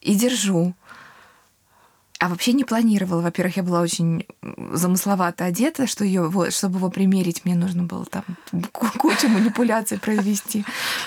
И 0.00 0.14
держу. 0.14 0.74
А 2.20 2.28
вообще 2.28 2.52
не 2.52 2.64
планировала. 2.64 3.20
Во-первых, 3.20 3.56
я 3.58 3.62
была 3.62 3.80
очень 3.80 4.26
замысловато 4.72 5.44
одета, 5.44 5.86
что 5.86 6.04
ее, 6.04 6.30
чтобы 6.50 6.78
его 6.78 6.90
примерить, 6.90 7.44
мне 7.44 7.54
нужно 7.54 7.84
было 7.84 8.04
там 8.06 8.24
ку- 8.72 8.98
кучу 8.98 9.28
манипуляций 9.28 9.98
произвести. 9.98 10.64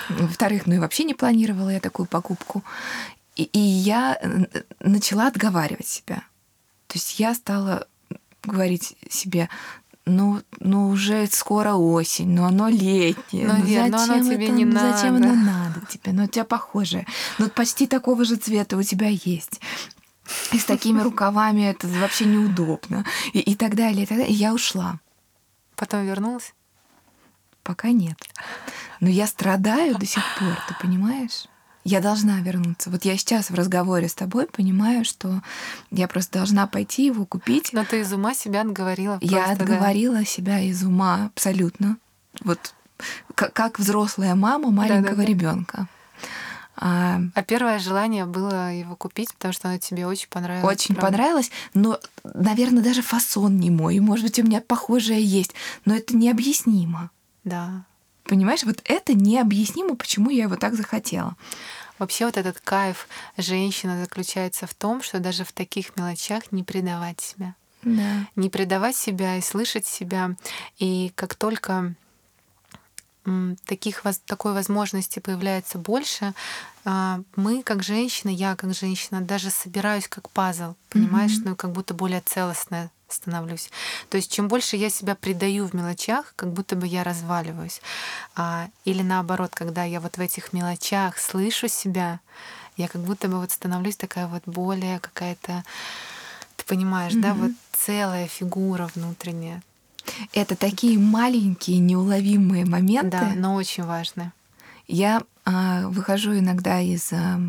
Во-вторых, 0.09 0.67
ну 0.67 0.75
и 0.75 0.79
вообще 0.79 1.03
не 1.03 1.13
планировала 1.13 1.69
я 1.69 1.79
такую 1.81 2.05
покупку. 2.05 2.63
И, 3.35 3.43
и 3.43 3.59
я 3.59 4.17
н- 4.21 4.47
начала 4.79 5.27
отговаривать 5.27 5.87
себя. 5.87 6.23
То 6.87 6.95
есть 6.97 7.19
я 7.19 7.33
стала 7.33 7.87
говорить 8.43 8.97
себе, 9.09 9.47
ну, 10.05 10.41
ну 10.59 10.89
уже 10.89 11.27
скоро 11.27 11.73
осень, 11.75 12.29
но 12.29 12.45
оно 12.45 12.67
летнее. 12.67 13.47
Ну, 13.47 13.63
Вер, 13.63 13.87
ну 13.89 13.97
оно 13.97 14.19
тебе 14.19 14.45
это- 14.47 14.53
не 14.53 14.65
ну 14.65 14.79
Зачем 14.79 15.13
надо. 15.19 15.31
оно 15.31 15.35
надо 15.43 15.85
тебе? 15.87 16.11
Ну, 16.11 16.23
у 16.25 16.27
тебя 16.27 16.43
похожее. 16.43 17.05
Ну, 17.37 17.49
почти 17.49 17.87
такого 17.87 18.25
же 18.25 18.35
цвета 18.35 18.75
у 18.77 18.83
тебя 18.83 19.07
есть. 19.07 19.61
И 20.51 20.59
с 20.59 20.65
такими 20.65 21.01
рукавами 21.03 21.61
это 21.69 21.87
вообще 21.87 22.25
неудобно. 22.25 23.05
И, 23.33 23.39
и 23.39 23.55
так 23.55 23.75
далее, 23.75 24.03
и 24.03 24.05
так 24.05 24.17
далее. 24.17 24.33
И 24.33 24.37
я 24.37 24.53
ушла. 24.53 24.99
Потом 25.75 26.05
вернулась? 26.05 26.53
Пока 27.63 27.91
нет. 27.91 28.17
Но 28.99 29.07
я 29.09 29.27
страдаю 29.27 29.97
до 29.97 30.05
сих 30.05 30.23
пор, 30.37 30.55
ты 30.67 30.75
понимаешь? 30.81 31.45
Я 31.83 31.99
должна 31.99 32.39
вернуться. 32.41 32.89
Вот 32.89 33.05
я 33.05 33.17
сейчас 33.17 33.49
в 33.49 33.55
разговоре 33.55 34.07
с 34.07 34.13
тобой 34.13 34.45
понимаю, 34.45 35.03
что 35.03 35.41
я 35.89 36.07
просто 36.07 36.39
должна 36.39 36.67
пойти 36.67 37.05
его 37.05 37.25
купить. 37.25 37.73
Но 37.73 37.83
ты 37.85 38.01
из 38.01 38.13
ума 38.13 38.33
себя 38.35 38.61
отговорила. 38.61 39.17
Я 39.21 39.45
просто, 39.45 39.63
отговорила 39.63 40.19
да? 40.19 40.25
себя 40.25 40.59
из 40.59 40.83
ума 40.83 41.31
абсолютно. 41.33 41.97
Вот 42.43 42.73
как, 43.33 43.53
как 43.53 43.79
взрослая 43.79 44.35
мама 44.35 44.69
маленького 44.69 45.15
да, 45.15 45.23
да. 45.23 45.25
ребенка. 45.25 45.87
А, 46.75 47.19
а 47.35 47.43
первое 47.43 47.79
желание 47.79 48.25
было 48.25 48.73
его 48.73 48.95
купить, 48.95 49.33
потому 49.33 49.53
что 49.53 49.69
оно 49.69 49.77
тебе 49.77 50.07
очень 50.07 50.29
понравилось. 50.29 50.71
Очень 50.71 50.95
правда? 50.95 51.11
понравилось, 51.11 51.51
но, 51.73 51.99
наверное, 52.23 52.81
даже 52.81 53.01
фасон 53.01 53.57
не 53.57 53.69
мой. 53.69 53.99
Может 53.99 54.25
быть, 54.25 54.39
у 54.39 54.43
меня 54.43 54.61
похожее 54.61 55.23
есть, 55.23 55.53
но 55.85 55.95
это 55.95 56.15
необъяснимо. 56.15 57.11
Да. 57.43 57.85
Понимаешь, 58.23 58.63
вот 58.63 58.81
это 58.85 59.13
необъяснимо, 59.13 59.95
почему 59.95 60.29
я 60.29 60.43
его 60.43 60.55
так 60.55 60.75
захотела. 60.75 61.35
Вообще 61.99 62.25
вот 62.25 62.37
этот 62.37 62.59
кайф 62.59 63.07
женщины 63.37 64.01
заключается 64.01 64.65
в 64.65 64.73
том, 64.73 65.03
что 65.03 65.19
даже 65.19 65.43
в 65.43 65.51
таких 65.51 65.95
мелочах 65.95 66.51
не 66.51 66.63
предавать 66.63 67.21
себя. 67.21 67.55
Да. 67.83 68.27
Не 68.35 68.49
предавать 68.49 68.95
себя 68.95 69.37
и 69.37 69.41
слышать 69.41 69.85
себя. 69.85 70.35
И 70.79 71.11
как 71.15 71.35
только 71.35 71.95
таких, 73.65 74.03
такой 74.25 74.53
возможности 74.53 75.19
появляется 75.19 75.77
больше, 75.77 76.33
а, 76.85 77.21
мы 77.35 77.61
как 77.61 77.83
женщина, 77.83 78.29
я 78.29 78.55
как 78.55 78.73
женщина 78.73 79.21
даже 79.21 79.51
собираюсь 79.51 80.07
как 80.07 80.29
пазл, 80.31 80.73
понимаешь, 80.89 81.33
mm-hmm. 81.33 81.49
ну 81.49 81.55
как 81.55 81.71
будто 81.71 81.93
более 81.93 82.21
целостная 82.21 82.89
становлюсь. 83.13 83.69
То 84.09 84.17
есть 84.17 84.31
чем 84.31 84.47
больше 84.47 84.75
я 84.75 84.89
себя 84.89 85.15
предаю 85.15 85.67
в 85.67 85.73
мелочах, 85.73 86.33
как 86.35 86.51
будто 86.51 86.75
бы 86.75 86.87
я 86.87 87.03
разваливаюсь. 87.03 87.81
А, 88.35 88.67
или 88.85 89.01
наоборот, 89.01 89.51
когда 89.53 89.83
я 89.83 89.99
вот 89.99 90.17
в 90.17 90.19
этих 90.19 90.53
мелочах 90.53 91.17
слышу 91.17 91.67
себя, 91.67 92.19
я 92.77 92.87
как 92.87 93.01
будто 93.01 93.27
бы 93.27 93.39
вот 93.39 93.51
становлюсь 93.51 93.97
такая 93.97 94.27
вот 94.27 94.43
более 94.45 94.99
какая-то, 94.99 95.63
ты 96.57 96.65
понимаешь, 96.65 97.13
mm-hmm. 97.13 97.21
да, 97.21 97.33
вот 97.33 97.51
целая 97.73 98.27
фигура 98.27 98.89
внутренняя. 98.95 99.61
Это 100.33 100.55
такие 100.55 100.97
маленькие 100.97 101.79
неуловимые 101.79 102.65
моменты. 102.65 103.09
Да, 103.11 103.33
но 103.35 103.55
очень 103.55 103.83
важные. 103.83 104.31
Я 104.87 105.21
а, 105.45 105.87
выхожу 105.87 106.37
иногда 106.37 106.79
из 106.79 107.11
а, 107.13 107.39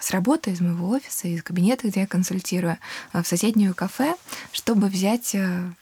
с 0.00 0.10
работы, 0.10 0.50
из 0.50 0.60
моего 0.60 0.88
офиса, 0.88 1.28
из 1.28 1.42
кабинета, 1.42 1.88
где 1.88 2.00
я 2.00 2.06
консультирую, 2.06 2.78
а, 3.12 3.22
в 3.22 3.26
соседнюю 3.26 3.74
кафе, 3.74 4.14
чтобы 4.52 4.88
взять 4.88 5.34
а, 5.34 5.72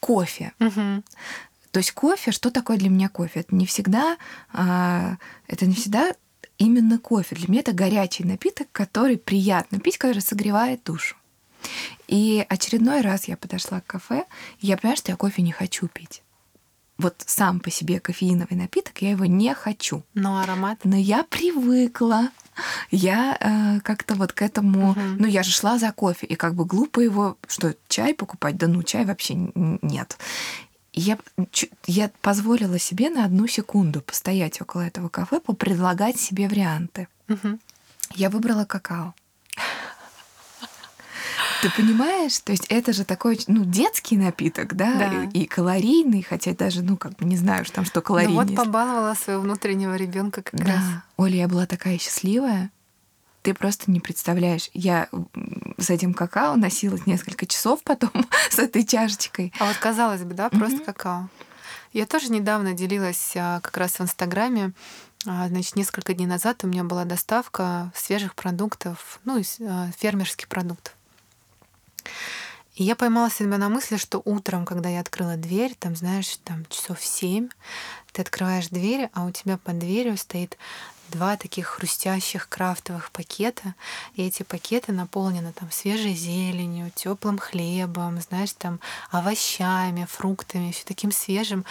кофе. 0.00 0.52
Угу. 0.60 1.02
То 1.70 1.78
есть 1.78 1.92
кофе, 1.92 2.30
что 2.30 2.50
такое 2.50 2.76
для 2.76 2.88
меня 2.88 3.08
кофе? 3.08 3.40
Это 3.40 3.54
не 3.54 3.66
всегда, 3.66 4.16
а, 4.52 5.16
это 5.48 5.66
не 5.66 5.74
всегда 5.74 6.12
именно 6.58 6.98
кофе. 6.98 7.34
Для 7.34 7.48
меня 7.48 7.60
это 7.60 7.72
горячий 7.72 8.24
напиток, 8.24 8.68
который 8.70 9.18
приятно 9.18 9.80
пить, 9.80 9.98
который 9.98 10.20
согревает 10.20 10.84
душу. 10.84 11.16
И 12.06 12.44
очередной 12.48 13.00
раз 13.00 13.26
я 13.26 13.36
подошла 13.36 13.80
к 13.80 13.86
кафе, 13.86 14.24
и 14.60 14.66
я 14.66 14.76
понимаю, 14.76 14.96
что 14.96 15.10
я 15.10 15.16
кофе 15.16 15.42
не 15.42 15.52
хочу 15.52 15.88
пить. 15.88 16.22
Вот 16.96 17.16
сам 17.26 17.58
по 17.58 17.70
себе 17.70 17.98
кофеиновый 17.98 18.56
напиток, 18.56 19.02
я 19.02 19.10
его 19.10 19.24
не 19.24 19.52
хочу. 19.54 20.04
Но 20.14 20.38
аромат? 20.38 20.80
Но 20.84 20.96
я 20.96 21.24
привыкла. 21.24 22.28
Я 22.90 23.36
э, 23.40 23.80
как-то 23.80 24.14
вот 24.14 24.32
к 24.32 24.42
этому... 24.42 24.90
Угу. 24.90 25.00
Ну, 25.18 25.26
я 25.26 25.42
же 25.42 25.50
шла 25.50 25.78
за 25.78 25.92
кофе, 25.92 26.26
и 26.26 26.34
как 26.34 26.54
бы 26.54 26.64
глупо 26.64 27.00
его... 27.00 27.36
Что, 27.48 27.74
чай 27.88 28.14
покупать? 28.14 28.56
Да 28.56 28.66
ну, 28.66 28.82
чай 28.82 29.04
вообще 29.04 29.34
нет. 29.54 30.16
Я, 30.92 31.18
я 31.86 32.10
позволила 32.20 32.78
себе 32.78 33.10
на 33.10 33.24
одну 33.24 33.46
секунду 33.48 34.00
постоять 34.00 34.60
около 34.60 34.82
этого 34.82 35.08
кафе, 35.08 35.40
попредлагать 35.40 36.18
себе 36.18 36.48
варианты. 36.48 37.08
Угу. 37.28 37.58
Я 38.14 38.30
выбрала 38.30 38.64
какао. 38.64 39.14
Ты 41.64 41.70
понимаешь? 41.70 42.38
То 42.40 42.52
есть 42.52 42.66
это 42.68 42.92
же 42.92 43.04
такой, 43.04 43.40
ну, 43.46 43.64
детский 43.64 44.18
напиток, 44.18 44.74
да, 44.76 44.96
да. 44.96 45.24
И, 45.32 45.44
и 45.44 45.46
калорийный, 45.46 46.22
хотя 46.22 46.52
даже, 46.52 46.82
ну, 46.82 46.98
как 46.98 47.16
бы 47.16 47.24
не 47.24 47.38
знаю, 47.38 47.64
что 47.64 47.76
там 47.76 47.86
что 47.86 48.02
калорийный. 48.02 48.34
Ну 48.34 48.42
вот 48.42 48.54
побаловала 48.54 49.14
своего 49.14 49.40
внутреннего 49.40 49.96
ребенка 49.96 50.42
как 50.42 50.60
да. 50.60 50.74
раз. 50.74 50.82
Оля, 51.16 51.36
я 51.36 51.48
была 51.48 51.64
такая 51.64 51.96
счастливая. 51.96 52.70
Ты 53.40 53.54
просто 53.54 53.90
не 53.90 54.00
представляешь. 54.00 54.68
Я 54.74 55.08
с 55.78 55.88
этим 55.88 56.12
какао 56.12 56.56
носилась 56.56 57.06
несколько 57.06 57.46
часов 57.46 57.82
потом 57.82 58.10
с 58.50 58.58
этой 58.58 58.84
чашечкой. 58.84 59.50
А 59.58 59.64
вот 59.64 59.76
казалось 59.78 60.22
бы, 60.22 60.34
да, 60.34 60.50
просто 60.50 60.82
mm-hmm. 60.82 60.84
какао. 60.84 61.28
Я 61.94 62.04
тоже 62.04 62.30
недавно 62.30 62.74
делилась 62.74 63.32
а, 63.36 63.60
как 63.60 63.78
раз 63.78 63.92
в 63.92 64.02
Инстаграме. 64.02 64.72
А, 65.26 65.48
значит, 65.48 65.76
несколько 65.76 66.12
дней 66.12 66.26
назад 66.26 66.62
у 66.62 66.66
меня 66.66 66.84
была 66.84 67.06
доставка 67.06 67.90
свежих 67.94 68.34
продуктов, 68.34 69.20
ну, 69.24 69.40
а, 69.62 69.88
фермерских 69.96 70.48
продуктов. 70.48 70.94
И 72.74 72.82
я 72.82 72.96
поймала 72.96 73.30
себя 73.30 73.56
на 73.56 73.68
мысли, 73.68 73.96
что 73.96 74.20
утром, 74.24 74.64
когда 74.64 74.88
я 74.88 75.00
открыла 75.00 75.36
дверь, 75.36 75.76
там, 75.78 75.94
знаешь, 75.94 76.38
там 76.42 76.66
часов 76.68 77.00
семь, 77.00 77.48
ты 78.12 78.22
открываешь 78.22 78.68
дверь, 78.68 79.10
а 79.12 79.24
у 79.24 79.30
тебя 79.30 79.58
под 79.58 79.78
дверью 79.78 80.16
стоит 80.16 80.58
два 81.08 81.36
таких 81.36 81.66
хрустящих 81.66 82.48
крафтовых 82.48 83.12
пакета, 83.12 83.74
и 84.14 84.26
эти 84.26 84.42
пакеты 84.42 84.92
наполнены 84.92 85.52
там 85.52 85.70
свежей 85.70 86.14
зеленью, 86.14 86.90
теплым 86.94 87.38
хлебом, 87.38 88.20
знаешь, 88.20 88.52
там 88.52 88.80
овощами, 89.10 90.06
фруктами, 90.10 90.72
все 90.72 90.84
таким 90.84 91.12
свежим. 91.12 91.64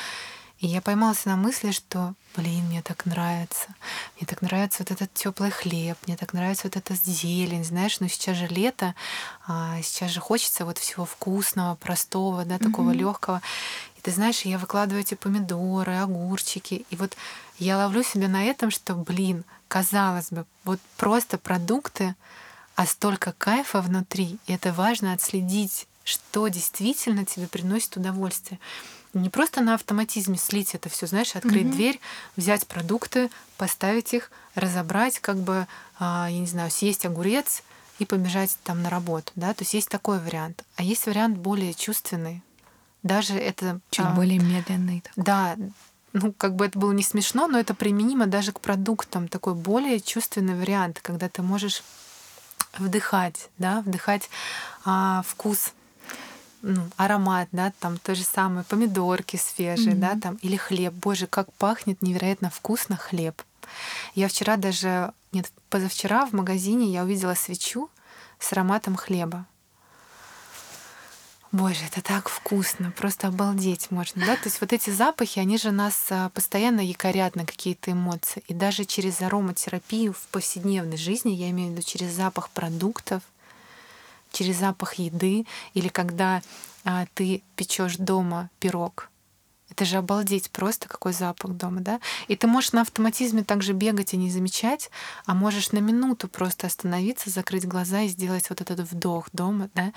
И 0.63 0.67
я 0.67 0.79
поймалась 0.79 1.25
на 1.25 1.35
мысли, 1.35 1.71
что, 1.71 2.13
блин, 2.37 2.67
мне 2.67 2.81
так 2.81 3.05
нравится. 3.05 3.67
Мне 4.15 4.25
так 4.25 4.41
нравится 4.41 4.83
вот 4.83 4.91
этот 4.91 5.13
теплый 5.13 5.51
хлеб, 5.51 5.97
мне 6.07 6.15
так 6.15 6.31
нравится 6.31 6.67
вот 6.67 6.77
эта 6.77 6.95
зелень, 6.95 7.65
знаешь, 7.65 7.99
ну 7.99 8.07
сейчас 8.07 8.37
же 8.37 8.47
лето, 8.47 8.95
а 9.45 9.81
сейчас 9.81 10.11
же 10.11 10.21
хочется 10.21 10.63
вот 10.63 10.77
всего 10.77 11.03
вкусного, 11.03 11.75
простого, 11.75 12.45
да, 12.45 12.59
такого 12.59 12.91
mm-hmm. 12.91 12.97
легкого. 12.97 13.41
И 13.97 14.01
ты 14.01 14.11
знаешь, 14.11 14.43
я 14.43 14.57
выкладываю 14.57 15.01
эти 15.01 15.15
помидоры, 15.15 15.97
огурчики, 15.97 16.85
и 16.89 16.95
вот 16.95 17.17
я 17.59 17.77
ловлю 17.77 18.01
себя 18.01 18.29
на 18.29 18.45
этом, 18.45 18.71
что, 18.71 18.95
блин, 18.95 19.43
казалось 19.67 20.29
бы, 20.29 20.45
вот 20.63 20.79
просто 20.95 21.37
продукты, 21.37 22.15
а 22.75 22.85
столько 22.85 23.33
кайфа 23.33 23.81
внутри, 23.81 24.37
и 24.47 24.53
это 24.53 24.71
важно 24.71 25.11
отследить, 25.11 25.87
что 26.05 26.47
действительно 26.47 27.25
тебе 27.25 27.47
приносит 27.47 27.97
удовольствие 27.97 28.61
не 29.13 29.29
просто 29.29 29.61
на 29.61 29.75
автоматизме 29.75 30.37
слить 30.37 30.75
это 30.75 30.89
все, 30.89 31.07
знаешь, 31.07 31.35
открыть 31.35 31.67
mm-hmm. 31.67 31.71
дверь, 31.71 31.99
взять 32.35 32.67
продукты, 32.67 33.29
поставить 33.57 34.13
их, 34.13 34.31
разобрать, 34.55 35.19
как 35.19 35.37
бы, 35.37 35.67
а, 35.99 36.27
я 36.29 36.39
не 36.39 36.47
знаю, 36.47 36.71
съесть 36.71 37.05
огурец 37.05 37.63
и 37.99 38.05
побежать 38.05 38.57
там 38.63 38.81
на 38.81 38.89
работу, 38.89 39.31
да, 39.35 39.53
то 39.53 39.61
есть 39.61 39.73
есть 39.73 39.89
такой 39.89 40.19
вариант. 40.19 40.63
А 40.75 40.83
есть 40.83 41.05
вариант 41.05 41.37
более 41.37 41.73
чувственный. 41.73 42.41
Даже 43.03 43.35
это... 43.35 43.79
Чуть 43.89 44.05
а, 44.05 44.13
более 44.13 44.39
медленный. 44.39 45.01
Такой. 45.01 45.23
Да, 45.23 45.55
ну, 46.13 46.31
как 46.31 46.55
бы 46.55 46.65
это 46.65 46.79
было 46.79 46.91
не 46.91 47.03
смешно, 47.03 47.47
но 47.47 47.59
это 47.59 47.73
применимо 47.73 48.27
даже 48.27 48.51
к 48.51 48.59
продуктам. 48.59 49.27
Такой 49.27 49.55
более 49.55 49.99
чувственный 49.99 50.55
вариант, 50.55 50.99
когда 51.01 51.27
ты 51.27 51.41
можешь 51.41 51.83
вдыхать, 52.77 53.49
да, 53.57 53.81
вдыхать 53.81 54.29
а, 54.85 55.23
вкус 55.27 55.73
ну, 56.63 56.89
аромат, 56.95 57.49
да, 57.51 57.73
там 57.79 57.97
то 57.97 58.15
же 58.15 58.23
самое, 58.23 58.63
помидорки 58.63 59.35
свежие, 59.35 59.95
mm-hmm. 59.95 59.99
да, 59.99 60.19
там, 60.19 60.35
или 60.41 60.55
хлеб. 60.55 60.93
Боже, 60.93 61.27
как 61.27 61.51
пахнет 61.53 62.01
невероятно 62.01 62.49
вкусно 62.49 62.95
хлеб. 62.95 63.41
Я 64.15 64.27
вчера 64.29 64.55
даже, 64.55 65.13
нет, 65.33 65.51
позавчера 65.69 66.25
в 66.25 66.31
магазине 66.31 66.91
я 66.91 67.03
увидела 67.03 67.33
свечу 67.33 67.89
с 68.39 68.51
ароматом 68.53 68.95
хлеба. 68.95 69.45
Боже, 71.51 71.81
это 71.85 72.01
так 72.01 72.29
вкусно, 72.29 72.91
просто 72.91 73.27
обалдеть 73.27 73.91
можно, 73.91 74.25
да? 74.25 74.35
То 74.37 74.45
есть 74.45 74.59
вот 74.59 74.73
эти 74.73 74.89
запахи, 74.89 75.37
они 75.37 75.59
же 75.59 75.69
нас 75.69 76.07
а, 76.09 76.29
постоянно 76.29 76.79
якорят 76.79 77.35
на 77.35 77.45
какие-то 77.45 77.91
эмоции. 77.91 78.43
И 78.47 78.55
даже 78.55 78.85
через 78.85 79.21
ароматерапию 79.21 80.13
в 80.13 80.27
повседневной 80.29 80.97
жизни, 80.97 81.29
я 81.29 81.51
имею 81.51 81.69
в 81.69 81.71
виду 81.73 81.83
через 81.83 82.13
запах 82.13 82.49
продуктов, 82.49 83.21
через 84.33 84.57
запах 84.57 84.95
еды 84.95 85.45
или 85.73 85.87
когда 85.87 86.41
а, 86.83 87.05
ты 87.13 87.41
печешь 87.55 87.95
дома 87.95 88.49
пирог. 88.59 89.09
Это 89.73 89.85
же 89.85 89.97
обалдеть 89.97 90.51
просто, 90.51 90.87
какой 90.87 91.13
запах 91.13 91.53
дома, 91.53 91.81
да? 91.81 91.99
И 92.27 92.35
ты 92.35 92.45
можешь 92.45 92.73
на 92.73 92.81
автоматизме 92.81 93.43
также 93.43 93.73
бегать 93.73 94.13
и 94.13 94.17
не 94.17 94.29
замечать, 94.29 94.91
а 95.25 95.33
можешь 95.33 95.71
на 95.71 95.79
минуту 95.79 96.27
просто 96.27 96.67
остановиться, 96.67 97.31
закрыть 97.31 97.67
глаза 97.67 98.01
и 98.01 98.07
сделать 98.07 98.51
вот 98.51 98.61
этот 98.61 98.81
вдох 98.91 99.29
дома, 99.33 99.71
да? 99.73 99.91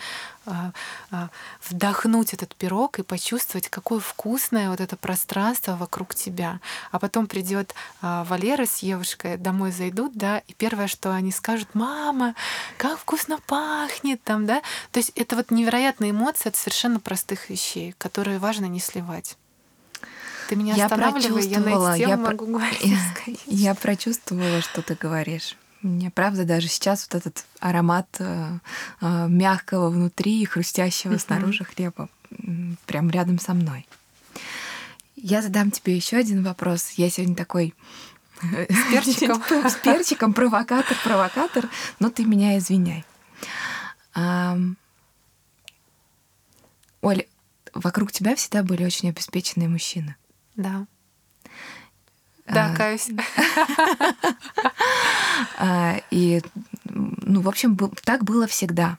А, 0.46 0.72
а, 1.10 1.28
вдохнуть 1.68 2.32
этот 2.32 2.56
пирог 2.56 2.98
и 2.98 3.02
почувствовать, 3.02 3.68
какое 3.68 4.00
вкусное 4.00 4.70
вот 4.70 4.80
это 4.80 4.96
пространство 4.96 5.76
вокруг 5.76 6.14
тебя. 6.14 6.60
А 6.90 6.98
потом 6.98 7.26
придет 7.26 7.74
а, 8.00 8.24
Валера 8.24 8.64
с 8.64 8.78
Евушкой, 8.78 9.36
домой 9.36 9.72
зайдут, 9.72 10.16
да, 10.16 10.38
и 10.38 10.54
первое, 10.54 10.86
что 10.86 11.12
они 11.12 11.32
скажут, 11.32 11.74
мама, 11.74 12.34
как 12.78 12.98
вкусно 12.98 13.40
пахнет 13.46 14.22
там, 14.22 14.46
да? 14.46 14.62
То 14.90 15.00
есть 15.00 15.12
это 15.16 15.36
вот 15.36 15.50
невероятные 15.50 16.12
эмоции 16.12 16.48
от 16.48 16.56
совершенно 16.56 16.98
простых 16.98 17.50
вещей, 17.50 17.94
которые 17.98 18.38
важно 18.38 18.64
не 18.64 18.80
сливать. 18.80 19.36
Ты 20.48 20.56
меня 20.56 20.74
я 20.74 20.86
останавливай, 20.86 21.46
я 21.46 21.60
на 21.60 21.94
я 21.96 22.16
могу 22.16 22.46
говорить. 22.46 22.80
Я, 22.82 22.98
я 23.46 23.74
прочувствовала, 23.74 24.60
что 24.60 24.82
ты 24.82 24.94
говоришь. 24.94 25.56
Мне 25.82 26.10
правда 26.10 26.44
даже 26.44 26.68
сейчас 26.68 27.06
вот 27.08 27.20
этот 27.20 27.44
аромат 27.60 28.08
э, 28.18 28.58
э, 29.00 29.26
мягкого 29.28 29.90
внутри 29.90 30.42
и 30.42 30.44
хрустящего 30.44 31.16
снаружи 31.18 31.64
хлеба 31.64 32.08
прям 32.86 33.10
рядом 33.10 33.38
со 33.38 33.54
мной. 33.54 33.86
Я 35.16 35.42
задам 35.42 35.70
тебе 35.70 35.96
еще 35.96 36.16
один 36.16 36.42
вопрос. 36.42 36.90
Я 36.96 37.10
сегодня 37.10 37.36
такой 37.36 37.74
с 38.42 38.90
перчиком, 38.90 39.42
с 39.70 39.74
перчиком 39.76 40.34
провокатор, 40.34 40.96
провокатор, 41.04 41.68
но 42.00 42.10
ты 42.10 42.24
меня 42.24 42.58
извиняй. 42.58 43.04
Оля, 47.00 47.26
вокруг 47.74 48.12
тебя 48.12 48.34
всегда 48.34 48.62
были 48.62 48.84
очень 48.84 49.08
обеспеченные 49.08 49.68
мужчины. 49.68 50.16
Да. 50.56 50.86
Да, 52.46 52.72
а, 52.72 52.76
каюсь. 52.76 53.08
А, 55.58 56.00
и, 56.10 56.42
ну, 56.84 57.40
в 57.40 57.48
общем, 57.48 57.76
так 58.04 58.24
было 58.24 58.46
всегда. 58.46 58.98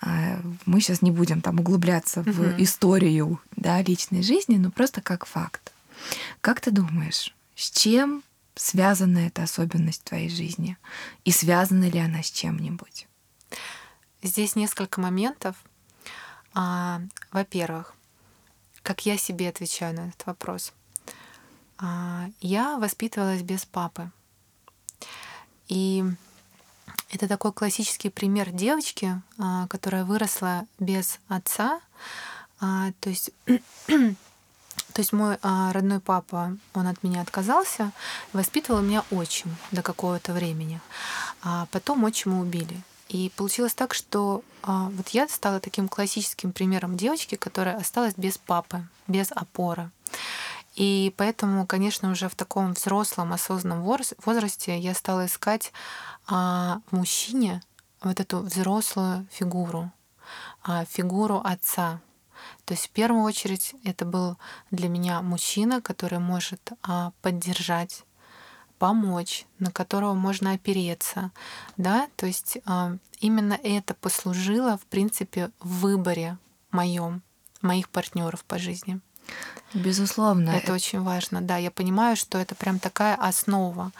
А, 0.00 0.40
мы 0.66 0.80
сейчас 0.80 1.02
не 1.02 1.10
будем 1.10 1.40
там 1.40 1.60
углубляться 1.60 2.22
в 2.22 2.60
историю 2.60 3.40
да, 3.56 3.82
личной 3.82 4.22
жизни, 4.22 4.56
но 4.56 4.70
просто 4.70 5.00
как 5.00 5.26
факт. 5.26 5.72
Как 6.40 6.60
ты 6.60 6.70
думаешь, 6.70 7.34
с 7.54 7.70
чем 7.70 8.22
связана 8.54 9.18
эта 9.18 9.42
особенность 9.42 10.02
в 10.02 10.08
твоей 10.08 10.28
жизни? 10.28 10.76
И 11.24 11.30
связана 11.30 11.88
ли 11.88 11.98
она 11.98 12.22
с 12.22 12.30
чем-нибудь? 12.30 13.06
Здесь 14.22 14.56
несколько 14.56 15.00
моментов. 15.00 15.56
Во-первых, 17.32 17.94
как 18.82 19.06
я 19.06 19.16
себе 19.16 19.48
отвечаю 19.48 19.94
на 19.94 20.08
этот 20.08 20.26
вопрос. 20.26 20.72
А, 21.78 22.28
я 22.40 22.78
воспитывалась 22.78 23.42
без 23.42 23.64
папы. 23.64 24.10
И 25.68 26.04
это 27.10 27.26
такой 27.28 27.52
классический 27.52 28.10
пример 28.10 28.50
девочки, 28.50 29.20
а, 29.38 29.66
которая 29.68 30.04
выросла 30.04 30.66
без 30.78 31.18
отца. 31.28 31.80
А, 32.60 32.92
то 33.00 33.08
есть 33.08 33.30
то 33.86 34.98
есть 34.98 35.12
мой 35.12 35.38
родной 35.42 36.00
папа, 36.00 36.56
он 36.74 36.86
от 36.86 37.02
меня 37.02 37.22
отказался, 37.22 37.92
воспитывал 38.32 38.82
меня 38.82 39.04
отчим 39.10 39.56
до 39.70 39.82
какого-то 39.82 40.32
времени. 40.32 40.80
А 41.42 41.66
потом 41.70 42.04
отчима 42.04 42.40
убили. 42.40 42.82
И 43.10 43.32
получилось 43.34 43.74
так, 43.74 43.92
что 43.92 44.44
а, 44.62 44.88
вот 44.90 45.08
я 45.08 45.26
стала 45.26 45.58
таким 45.58 45.88
классическим 45.88 46.52
примером 46.52 46.96
девочки, 46.96 47.34
которая 47.34 47.76
осталась 47.76 48.14
без 48.16 48.38
папы, 48.38 48.86
без 49.08 49.32
опоры. 49.32 49.90
И 50.76 51.12
поэтому, 51.16 51.66
конечно, 51.66 52.12
уже 52.12 52.28
в 52.28 52.36
таком 52.36 52.74
взрослом, 52.74 53.32
осознанном 53.32 53.82
возрасте 53.82 54.78
я 54.78 54.94
стала 54.94 55.26
искать 55.26 55.72
а, 56.28 56.80
в 56.88 56.96
мужчине 56.96 57.62
вот 58.00 58.20
эту 58.20 58.38
взрослую 58.38 59.26
фигуру, 59.32 59.90
а, 60.62 60.84
фигуру 60.84 61.40
отца. 61.42 62.00
То 62.64 62.74
есть 62.74 62.86
в 62.86 62.90
первую 62.90 63.24
очередь 63.24 63.74
это 63.82 64.04
был 64.04 64.36
для 64.70 64.88
меня 64.88 65.20
мужчина, 65.20 65.82
который 65.82 66.20
может 66.20 66.70
а, 66.82 67.10
поддержать 67.22 68.04
помочь, 68.80 69.44
на 69.58 69.70
которого 69.70 70.14
можно 70.14 70.52
опереться, 70.52 71.30
да, 71.76 72.08
то 72.16 72.26
есть 72.26 72.56
э, 72.66 72.96
именно 73.20 73.58
это 73.62 73.92
послужило, 73.92 74.78
в 74.78 74.86
принципе, 74.86 75.50
в 75.60 75.80
выборе 75.80 76.38
моем, 76.72 77.22
моих 77.60 77.90
партнеров 77.90 78.42
по 78.44 78.58
жизни. 78.58 78.98
Безусловно. 79.74 80.50
Это 80.50 80.72
очень 80.72 81.02
важно, 81.02 81.42
да. 81.42 81.58
Я 81.58 81.70
понимаю, 81.70 82.16
что 82.16 82.38
это 82.38 82.54
прям 82.54 82.78
такая 82.78 83.14
основа. 83.16 83.92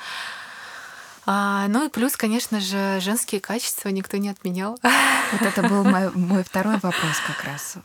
А, 1.33 1.69
ну 1.69 1.87
и 1.87 1.89
плюс, 1.89 2.17
конечно 2.17 2.59
же, 2.59 2.99
женские 3.01 3.41
качества 3.41 3.89
никто 3.91 4.17
не 4.17 4.31
отменял. 4.31 4.77
Вот 5.33 5.43
это 5.43 5.63
был 5.63 5.85
мой, 5.85 6.11
мой 6.11 6.43
второй 6.43 6.79
вопрос 6.79 7.21
как 7.25 7.45
раз. 7.45 7.77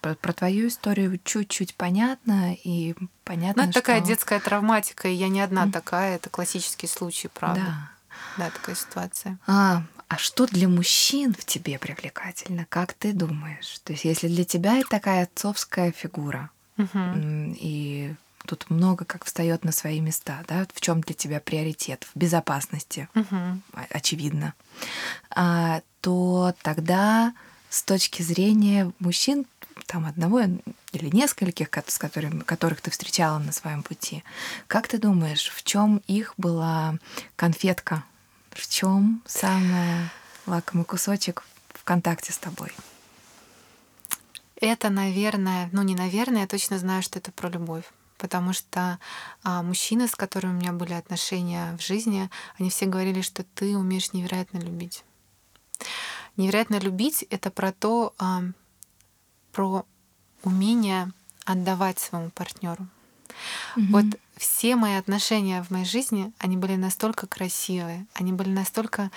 Про, 0.00 0.16
про 0.16 0.32
твою 0.32 0.66
историю 0.66 1.20
чуть-чуть 1.22 1.76
понятно 1.76 2.56
и 2.64 2.96
понятно, 3.22 3.62
Ну 3.62 3.68
это 3.68 3.78
что... 3.78 3.82
такая 3.82 4.00
детская 4.00 4.40
травматика, 4.40 5.06
и 5.06 5.12
я 5.12 5.28
не 5.28 5.40
одна 5.40 5.66
mm. 5.66 5.70
такая, 5.70 6.16
это 6.16 6.28
классический 6.28 6.88
случай, 6.88 7.28
правда. 7.28 7.60
Да. 8.36 8.46
Да, 8.46 8.50
такая 8.50 8.74
ситуация. 8.74 9.38
А, 9.46 9.84
а 10.08 10.18
что 10.18 10.46
для 10.46 10.68
мужчин 10.68 11.34
в 11.34 11.44
тебе 11.44 11.78
привлекательно? 11.78 12.66
Как 12.68 12.94
ты 12.94 13.12
думаешь? 13.12 13.78
То 13.84 13.92
есть, 13.92 14.04
если 14.04 14.26
для 14.26 14.44
тебя 14.44 14.78
это 14.78 14.88
такая 14.88 15.22
отцовская 15.22 15.92
фигура, 15.92 16.50
угу. 16.76 16.98
и 17.60 18.12
тут 18.48 18.70
много 18.70 19.04
как 19.04 19.24
встает 19.26 19.62
на 19.62 19.72
свои 19.72 20.00
места, 20.00 20.42
да, 20.48 20.66
в 20.72 20.80
чем 20.80 21.02
для 21.02 21.14
тебя 21.14 21.38
приоритет, 21.38 22.06
в 22.12 22.18
безопасности, 22.18 23.08
угу. 23.14 23.60
очевидно, 23.90 24.54
а, 25.30 25.82
то 26.00 26.54
тогда 26.62 27.34
с 27.68 27.82
точки 27.82 28.22
зрения 28.22 28.90
мужчин, 29.00 29.44
там 29.86 30.06
одного 30.06 30.40
или 30.40 31.14
нескольких, 31.14 31.68
с 31.86 31.98
которыми, 31.98 32.40
которых 32.40 32.80
ты 32.80 32.90
встречала 32.90 33.38
на 33.38 33.52
своем 33.52 33.82
пути, 33.82 34.24
как 34.66 34.88
ты 34.88 34.96
думаешь, 34.96 35.50
в 35.50 35.62
чем 35.62 36.02
их 36.06 36.32
была 36.38 36.96
конфетка, 37.36 38.04
в 38.50 38.66
чем 38.66 39.22
самый 39.26 40.08
лакомый 40.46 40.86
кусочек 40.86 41.44
в 41.74 41.84
контакте 41.84 42.32
с 42.32 42.38
тобой? 42.38 42.72
Это, 44.56 44.88
наверное, 44.88 45.68
ну 45.72 45.82
не 45.82 45.94
наверное, 45.94 46.40
я 46.42 46.46
точно 46.46 46.78
знаю, 46.78 47.02
что 47.02 47.18
это 47.18 47.30
про 47.30 47.50
любовь 47.50 47.84
потому 48.18 48.52
что 48.52 48.98
а, 49.42 49.62
мужчины, 49.62 50.08
с 50.08 50.14
которыми 50.14 50.52
у 50.52 50.60
меня 50.60 50.72
были 50.72 50.92
отношения 50.92 51.76
в 51.76 51.82
жизни, 51.82 52.28
они 52.58 52.68
все 52.68 52.86
говорили, 52.86 53.22
что 53.22 53.44
ты 53.44 53.76
умеешь 53.76 54.12
невероятно 54.12 54.58
любить. 54.58 55.04
Невероятно 56.36 56.78
любить— 56.78 57.24
это 57.30 57.50
про 57.50 57.72
то, 57.72 58.14
а, 58.18 58.42
про 59.52 59.86
умение 60.42 61.12
отдавать 61.44 61.98
своему 61.98 62.30
партнеру. 62.30 62.86
Mm-hmm. 63.76 63.86
Вот 63.90 64.04
все 64.36 64.76
мои 64.76 64.94
отношения 64.94 65.62
в 65.62 65.70
моей 65.70 65.84
жизни, 65.84 66.32
они 66.38 66.56
были 66.56 66.76
настолько 66.76 67.26
красивые, 67.26 68.06
они 68.14 68.32
были 68.32 68.50
настолько 68.50 69.10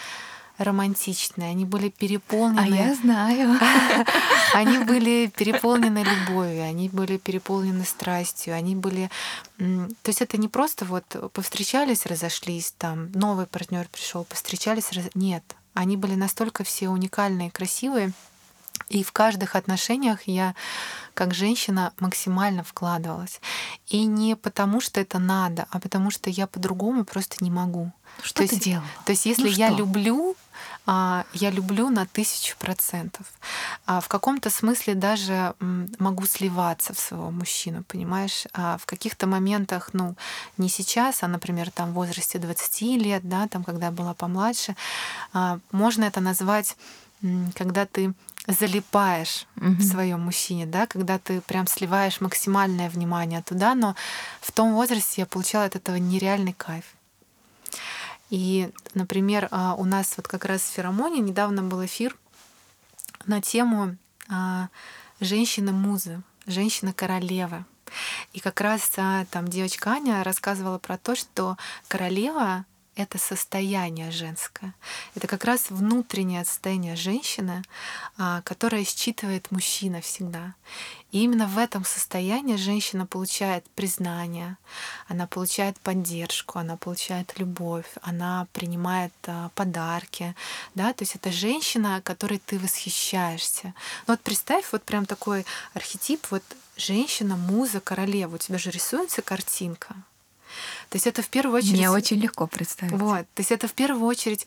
романтичные, 0.57 1.49
они 1.49 1.65
были 1.65 1.89
переполнены... 1.89 2.59
А 2.59 2.87
я 2.87 2.95
знаю. 2.95 3.59
Они 4.53 4.79
были 4.79 5.31
переполнены 5.33 6.03
любовью, 6.03 6.63
они 6.63 6.89
были 6.89 7.17
переполнены 7.17 7.85
страстью, 7.85 8.53
они 8.53 8.75
были... 8.75 9.09
То 9.57 10.07
есть 10.07 10.21
это 10.21 10.37
не 10.37 10.49
просто 10.49 10.83
вот 10.83 11.05
повстречались, 11.31 12.05
разошлись, 12.05 12.73
там 12.77 13.13
новый 13.13 13.45
партнер 13.45 13.87
пришел, 13.89 14.25
повстречались, 14.25 14.91
раз... 14.91 15.05
нет, 15.13 15.55
они 15.73 15.95
были 15.95 16.15
настолько 16.15 16.65
все 16.65 16.89
уникальные, 16.89 17.49
красивые, 17.49 18.11
и 18.91 19.03
в 19.03 19.11
каждых 19.13 19.55
отношениях 19.55 20.23
я, 20.25 20.53
как 21.13 21.33
женщина, 21.33 21.93
максимально 21.99 22.63
вкладывалась. 22.63 23.39
И 23.87 24.05
не 24.05 24.35
потому, 24.35 24.81
что 24.81 24.99
это 24.99 25.17
надо, 25.17 25.65
а 25.71 25.79
потому 25.79 26.11
что 26.11 26.29
я 26.29 26.45
по-другому 26.45 27.05
просто 27.05 27.37
не 27.39 27.49
могу. 27.49 27.91
Что 28.21 28.43
то 28.43 28.49
ты 28.49 28.55
есть, 28.55 28.65
делала? 28.65 28.87
То 29.05 29.13
есть, 29.13 29.25
если 29.25 29.43
ну, 29.43 29.55
я 29.55 29.69
люблю, 29.69 30.35
а, 30.85 31.23
я 31.31 31.51
люблю 31.51 31.89
на 31.89 32.05
тысячу 32.05 32.57
процентов. 32.57 33.25
А 33.85 34.01
в 34.01 34.09
каком-то 34.09 34.49
смысле 34.49 34.93
даже 34.93 35.55
могу 35.59 36.25
сливаться 36.25 36.93
в 36.93 36.99
своего 36.99 37.31
мужчину, 37.31 37.83
понимаешь? 37.83 38.43
А 38.51 38.77
в 38.77 38.85
каких-то 38.85 39.25
моментах, 39.25 39.91
ну, 39.93 40.15
не 40.57 40.67
сейчас, 40.67 41.23
а, 41.23 41.29
например, 41.29 41.71
там 41.71 41.91
в 41.91 41.93
возрасте 41.93 42.39
20 42.39 42.97
лет, 42.97 43.21
да, 43.23 43.47
там, 43.47 43.63
когда 43.63 43.85
я 43.85 43.91
была 43.93 44.13
помладше, 44.13 44.75
можно 45.71 46.03
это 46.03 46.19
назвать 46.19 46.75
когда 47.55 47.85
ты 47.85 48.13
залипаешь 48.47 49.45
mm-hmm. 49.55 49.75
в 49.75 49.83
своем 49.83 50.21
мужчине, 50.21 50.65
да, 50.65 50.87
когда 50.87 51.19
ты 51.19 51.41
прям 51.41 51.67
сливаешь 51.67 52.21
максимальное 52.21 52.89
внимание 52.89 53.41
туда, 53.41 53.75
но 53.75 53.95
в 54.41 54.51
том 54.51 54.73
возрасте 54.73 55.21
я 55.21 55.25
получала 55.25 55.65
от 55.65 55.75
этого 55.75 55.97
нереальный 55.97 56.53
кайф. 56.53 56.85
И, 58.29 58.71
например, 58.93 59.47
а, 59.51 59.75
у 59.77 59.83
нас 59.83 60.13
вот 60.17 60.27
как 60.27 60.45
раз 60.45 60.61
в 60.61 60.73
Феромоне 60.73 61.19
недавно 61.19 61.61
был 61.63 61.85
эфир 61.85 62.15
на 63.25 63.41
тему 63.41 63.97
а, 64.29 64.69
женщины-музы, 65.19 66.21
женщина-королевы. 66.47 67.65
И 68.33 68.39
как 68.39 68.61
раз 68.61 68.89
а, 68.97 69.25
там 69.25 69.47
девочка 69.49 69.91
Аня 69.91 70.23
рассказывала 70.23 70.77
про 70.77 70.97
то, 70.97 71.15
что 71.15 71.57
королева 71.89 72.65
это 72.95 73.17
состояние 73.17 74.11
женское. 74.11 74.73
Это 75.15 75.27
как 75.27 75.45
раз 75.45 75.69
внутреннее 75.69 76.43
состояние 76.43 76.95
женщины, 76.95 77.63
а, 78.17 78.41
которое 78.41 78.83
считывает 78.83 79.49
мужчина 79.51 80.01
всегда. 80.01 80.55
И 81.11 81.23
именно 81.23 81.47
в 81.47 81.57
этом 81.57 81.85
состоянии 81.85 82.55
женщина 82.57 83.05
получает 83.05 83.65
признание, 83.71 84.57
она 85.07 85.25
получает 85.27 85.79
поддержку, 85.79 86.59
она 86.59 86.77
получает 86.77 87.37
любовь, 87.39 87.87
она 88.01 88.47
принимает 88.51 89.13
а, 89.25 89.49
подарки. 89.55 90.35
Да? 90.75 90.93
То 90.93 91.03
есть 91.03 91.15
это 91.15 91.31
женщина, 91.31 92.01
которой 92.03 92.39
ты 92.39 92.59
восхищаешься. 92.59 93.73
Ну 94.07 94.13
вот 94.13 94.21
представь 94.21 94.65
вот 94.71 94.83
прям 94.83 95.05
такой 95.05 95.45
архетип, 95.73 96.27
вот 96.29 96.43
женщина, 96.75 97.37
муза, 97.37 97.79
королева. 97.79 98.35
У 98.35 98.37
тебя 98.37 98.57
же 98.57 98.69
рисуется 98.69 99.21
картинка. 99.21 99.95
То 100.91 100.97
есть 100.97 101.07
это 101.07 101.21
в 101.21 101.29
первую 101.29 101.57
очередь... 101.57 101.77
Мне 101.77 101.89
очень 101.89 102.19
легко 102.19 102.47
представить. 102.47 102.91
Вот. 102.91 103.21
То 103.33 103.39
есть 103.39 103.51
это 103.51 103.69
в 103.69 103.73
первую 103.73 104.05
очередь 104.05 104.45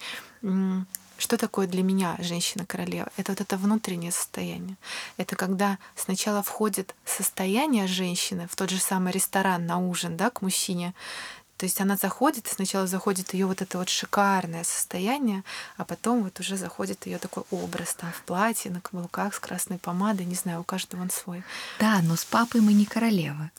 что 1.17 1.39
такое 1.39 1.67
для 1.67 1.83
меня 1.83 2.17
женщина-королева? 2.19 3.09
Это 3.17 3.33
вот 3.33 3.41
это 3.41 3.57
внутреннее 3.57 4.13
состояние. 4.13 4.77
Это 5.17 5.37
когда 5.37 5.79
сначала 5.97 6.43
входит 6.43 6.95
состояние 7.07 7.87
женщины 7.87 8.47
в 8.47 8.57
тот 8.57 8.69
же 8.69 8.79
самый 8.79 9.13
ресторан 9.13 9.65
на 9.65 9.79
ужин, 9.79 10.19
да, 10.19 10.29
к 10.29 10.43
мужчине. 10.43 10.93
То 11.57 11.65
есть 11.65 11.81
она 11.81 11.97
заходит, 11.97 12.47
сначала 12.47 12.87
заходит 12.87 13.33
ее 13.33 13.47
вот 13.47 13.63
это 13.63 13.79
вот 13.79 13.89
шикарное 13.89 14.65
состояние, 14.65 15.45
а 15.79 15.85
потом 15.85 16.25
вот 16.25 16.41
уже 16.41 16.59
заходит 16.59 17.07
ее 17.07 17.19
такой 17.19 17.45
образ 17.51 17.95
там 17.95 18.13
в 18.13 18.21
платье, 18.23 18.71
на 18.71 18.83
каблуках 18.83 19.35
с 19.35 19.39
красной 19.39 19.79
помадой, 19.79 20.27
не 20.27 20.35
знаю, 20.35 20.61
у 20.61 20.65
каждого 20.65 21.01
он 21.01 21.11
свой. 21.11 21.43
Да, 21.79 22.01
но 22.03 22.17
с 22.17 22.25
папой 22.27 22.61
мы 22.61 22.75
не 22.75 22.85
королевы. 22.85 23.51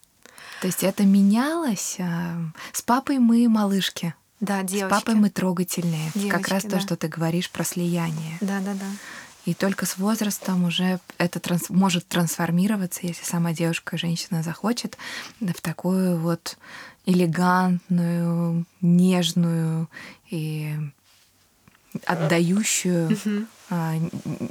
То 0.62 0.68
есть 0.68 0.84
это 0.84 1.04
менялось. 1.04 1.98
А, 2.00 2.38
с 2.72 2.82
папой 2.82 3.20
мы 3.20 3.48
малышки. 3.48 4.14
Да, 4.40 4.64
девочки. 4.64 4.96
С 4.96 5.00
папой 5.00 5.16
мы 5.16 5.30
трогательные. 5.30 6.12
Девочки, 6.14 6.30
как 6.30 6.48
раз 6.48 6.64
да. 6.64 6.72
то, 6.72 6.80
что 6.80 6.96
ты 6.96 7.08
говоришь 7.08 7.50
про 7.50 7.64
слияние. 7.64 8.38
Да, 8.42 8.60
да, 8.60 8.74
да. 8.74 8.86
И 9.46 9.54
только 9.54 9.86
с 9.86 9.98
возрастом 9.98 10.66
уже 10.66 11.00
это 11.20 11.40
транс 11.40 11.70
может 11.70 12.08
трансформироваться, 12.08 13.02
если 13.04 13.24
сама 13.24 13.54
девушка, 13.54 13.98
женщина 13.98 14.42
захочет, 14.42 14.98
в 15.40 15.62
такую 15.62 16.18
вот 16.18 16.58
элегантную, 17.06 18.66
нежную 18.82 19.88
и 20.32 20.74
отдающую, 22.06 23.18
а, 23.70 23.96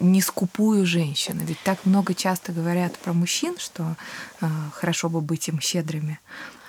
не 0.00 0.20
скупую 0.20 0.86
женщину. 0.86 1.42
Ведь 1.44 1.60
так 1.62 1.84
много 1.86 2.14
часто 2.14 2.52
говорят 2.52 2.98
про 2.98 3.12
мужчин, 3.12 3.56
что 3.58 3.96
а, 4.40 4.70
хорошо 4.72 5.08
бы 5.08 5.20
быть 5.20 5.48
им 5.48 5.60
щедрыми. 5.60 6.18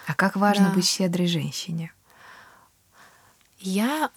А 0.07 0.13
как 0.13 0.36
важно 0.36 0.65
Да. 0.69 0.73
быть 0.76 0.86
щедрой 0.88 1.28
женщине? 1.28 1.91
Я 3.59 4.09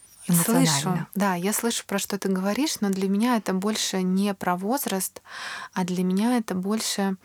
слышу, 0.45 1.07
да, 1.15 1.35
я 1.37 1.53
слышу, 1.55 1.85
про 1.87 1.99
что 1.99 2.19
ты 2.19 2.29
говоришь, 2.29 2.81
но 2.81 2.91
для 2.91 3.09
меня 3.09 3.37
это 3.37 3.55
больше 3.55 4.03
не 4.03 4.35
про 4.35 4.57
возраст, 4.57 5.23
а 5.73 5.85
для 5.85 6.05
меня 6.05 6.37
это 6.37 6.55
больше 6.55 7.17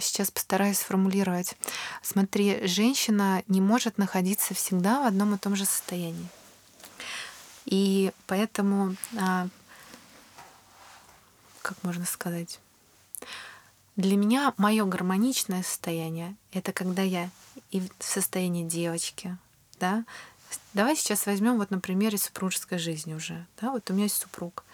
сейчас 0.00 0.30
постараюсь 0.30 0.78
сформулировать. 0.78 1.54
Смотри, 2.02 2.66
женщина 2.66 3.42
не 3.46 3.60
может 3.60 3.98
находиться 3.98 4.54
всегда 4.54 5.02
в 5.02 5.06
одном 5.06 5.34
и 5.34 5.38
том 5.38 5.54
же 5.54 5.66
состоянии. 5.66 6.28
И 7.66 8.12
поэтому, 8.26 8.96
а, 9.18 9.48
как 11.62 11.82
можно 11.82 12.04
сказать, 12.04 12.60
для 13.96 14.16
меня 14.16 14.52
мое 14.56 14.84
гармоничное 14.84 15.62
состояние 15.62 16.34
это 16.52 16.72
когда 16.72 17.02
я 17.02 17.30
и 17.70 17.80
в 17.80 18.04
состоянии 18.04 18.64
девочки, 18.64 19.36
да. 19.78 20.04
Давай 20.72 20.96
сейчас 20.96 21.26
возьмем 21.26 21.58
вот 21.58 21.70
на 21.70 21.80
примере 21.80 22.18
супружеской 22.18 22.78
жизни 22.78 23.14
уже, 23.14 23.46
да. 23.60 23.70
Вот 23.70 23.88
у 23.90 23.92
меня 23.92 24.04
есть 24.04 24.20
супруг. 24.20 24.64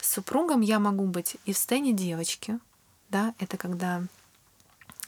С 0.00 0.12
супругом 0.12 0.60
я 0.60 0.78
могу 0.78 1.04
быть 1.06 1.36
и 1.44 1.52
в 1.52 1.56
состоянии 1.56 1.92
девочки, 1.92 2.58
да. 3.08 3.34
Это 3.38 3.56
когда 3.56 4.02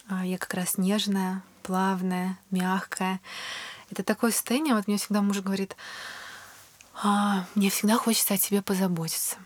а, 0.07 0.25
я 0.25 0.37
как 0.37 0.53
раз 0.53 0.77
нежная, 0.77 1.43
плавная, 1.63 2.37
мягкая. 2.49 3.19
Это 3.89 4.03
такое 4.03 4.31
состояние. 4.31 4.75
Вот 4.75 4.87
мне 4.87 4.97
всегда 4.97 5.21
муж 5.21 5.41
говорит, 5.41 5.75
«А, 7.03 7.45
мне 7.55 7.69
всегда 7.69 7.97
хочется 7.97 8.35
о 8.35 8.37
тебе 8.37 8.61
позаботиться. 8.61 9.37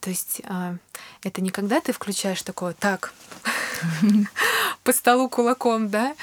То 0.00 0.10
есть 0.10 0.40
а, 0.44 0.76
это 1.22 1.40
не 1.42 1.50
когда 1.50 1.80
ты 1.80 1.92
включаешь 1.92 2.42
такое 2.42 2.72
так 2.72 3.12
по 4.84 4.92
столу 4.92 5.28
кулаком, 5.28 5.90
да, 5.90 6.16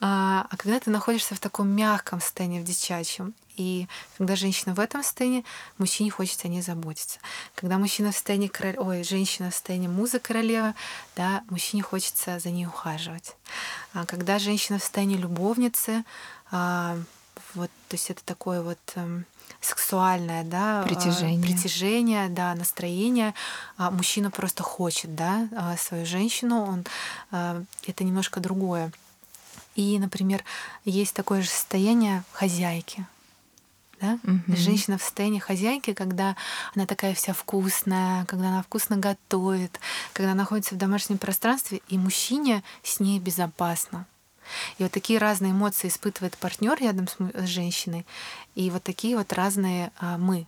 а, 0.00 0.46
а 0.48 0.56
когда 0.56 0.78
ты 0.78 0.90
находишься 0.90 1.34
в 1.34 1.40
таком 1.40 1.68
мягком 1.68 2.20
состоянии, 2.20 2.60
в 2.60 2.64
дичачьем. 2.64 3.34
И 3.56 3.88
когда 4.16 4.36
женщина 4.36 4.72
в 4.72 4.78
этом 4.78 5.02
состоянии, 5.02 5.44
мужчине 5.78 6.12
хочется 6.12 6.46
о 6.46 6.50
ней 6.50 6.62
заботиться. 6.62 7.18
Когда 7.56 7.76
мужчина 7.76 8.12
в 8.12 8.14
состоянии 8.14 8.46
король... 8.46 8.78
ой, 8.78 9.02
женщина 9.02 9.50
в 9.50 9.52
состоянии 9.52 9.88
музы 9.88 10.20
королева, 10.20 10.74
да, 11.16 11.42
мужчине 11.50 11.82
хочется 11.82 12.38
за 12.38 12.50
ней 12.50 12.66
ухаживать. 12.66 13.34
А 13.94 14.06
когда 14.06 14.38
женщина 14.38 14.78
в 14.78 14.82
состоянии 14.82 15.16
любовницы, 15.16 16.04
а, 16.52 16.96
вот, 17.54 17.70
то 17.88 17.94
есть 17.94 18.10
это 18.10 18.22
такое 18.24 18.62
вот 18.62 18.78
эм, 18.94 19.24
сексуальное, 19.60 20.44
да, 20.44 20.82
а, 20.82 20.84
Притяжение. 20.84 21.42
притяжение, 21.42 22.28
да, 22.28 22.54
настроение. 22.54 23.34
А 23.76 23.90
мужчина 23.90 24.30
просто 24.30 24.62
хочет, 24.62 25.14
да, 25.14 25.48
а, 25.56 25.76
свою 25.76 26.06
женщину, 26.06 26.62
он 26.62 26.84
а, 27.30 27.62
это 27.86 28.04
немножко 28.04 28.40
другое. 28.40 28.92
И, 29.74 29.98
например, 29.98 30.42
есть 30.84 31.14
такое 31.14 31.42
же 31.42 31.48
состояние 31.48 32.24
хозяйки. 32.32 33.06
Да? 34.00 34.18
Мгм. 34.22 34.56
Женщина 34.56 34.98
в 34.98 35.02
состоянии 35.02 35.40
хозяйки, 35.40 35.92
когда 35.92 36.36
она 36.74 36.86
такая 36.86 37.14
вся 37.14 37.32
вкусная, 37.32 38.24
когда 38.26 38.48
она 38.48 38.62
вкусно 38.62 38.96
готовит, 38.96 39.80
когда 40.12 40.32
она 40.32 40.42
находится 40.42 40.74
в 40.74 40.78
домашнем 40.78 41.18
пространстве, 41.18 41.80
и 41.88 41.98
мужчине 41.98 42.62
с 42.82 43.00
ней 43.00 43.18
безопасно. 43.18 44.06
И 44.78 44.82
вот 44.82 44.92
такие 44.92 45.18
разные 45.18 45.52
эмоции 45.52 45.88
испытывает 45.88 46.36
партнер 46.36 46.78
рядом 46.80 47.08
с, 47.08 47.16
с 47.18 47.46
женщиной, 47.46 48.06
и 48.54 48.70
вот 48.70 48.82
такие 48.82 49.16
вот 49.16 49.32
разные 49.32 49.90
а, 49.98 50.18
мы. 50.18 50.46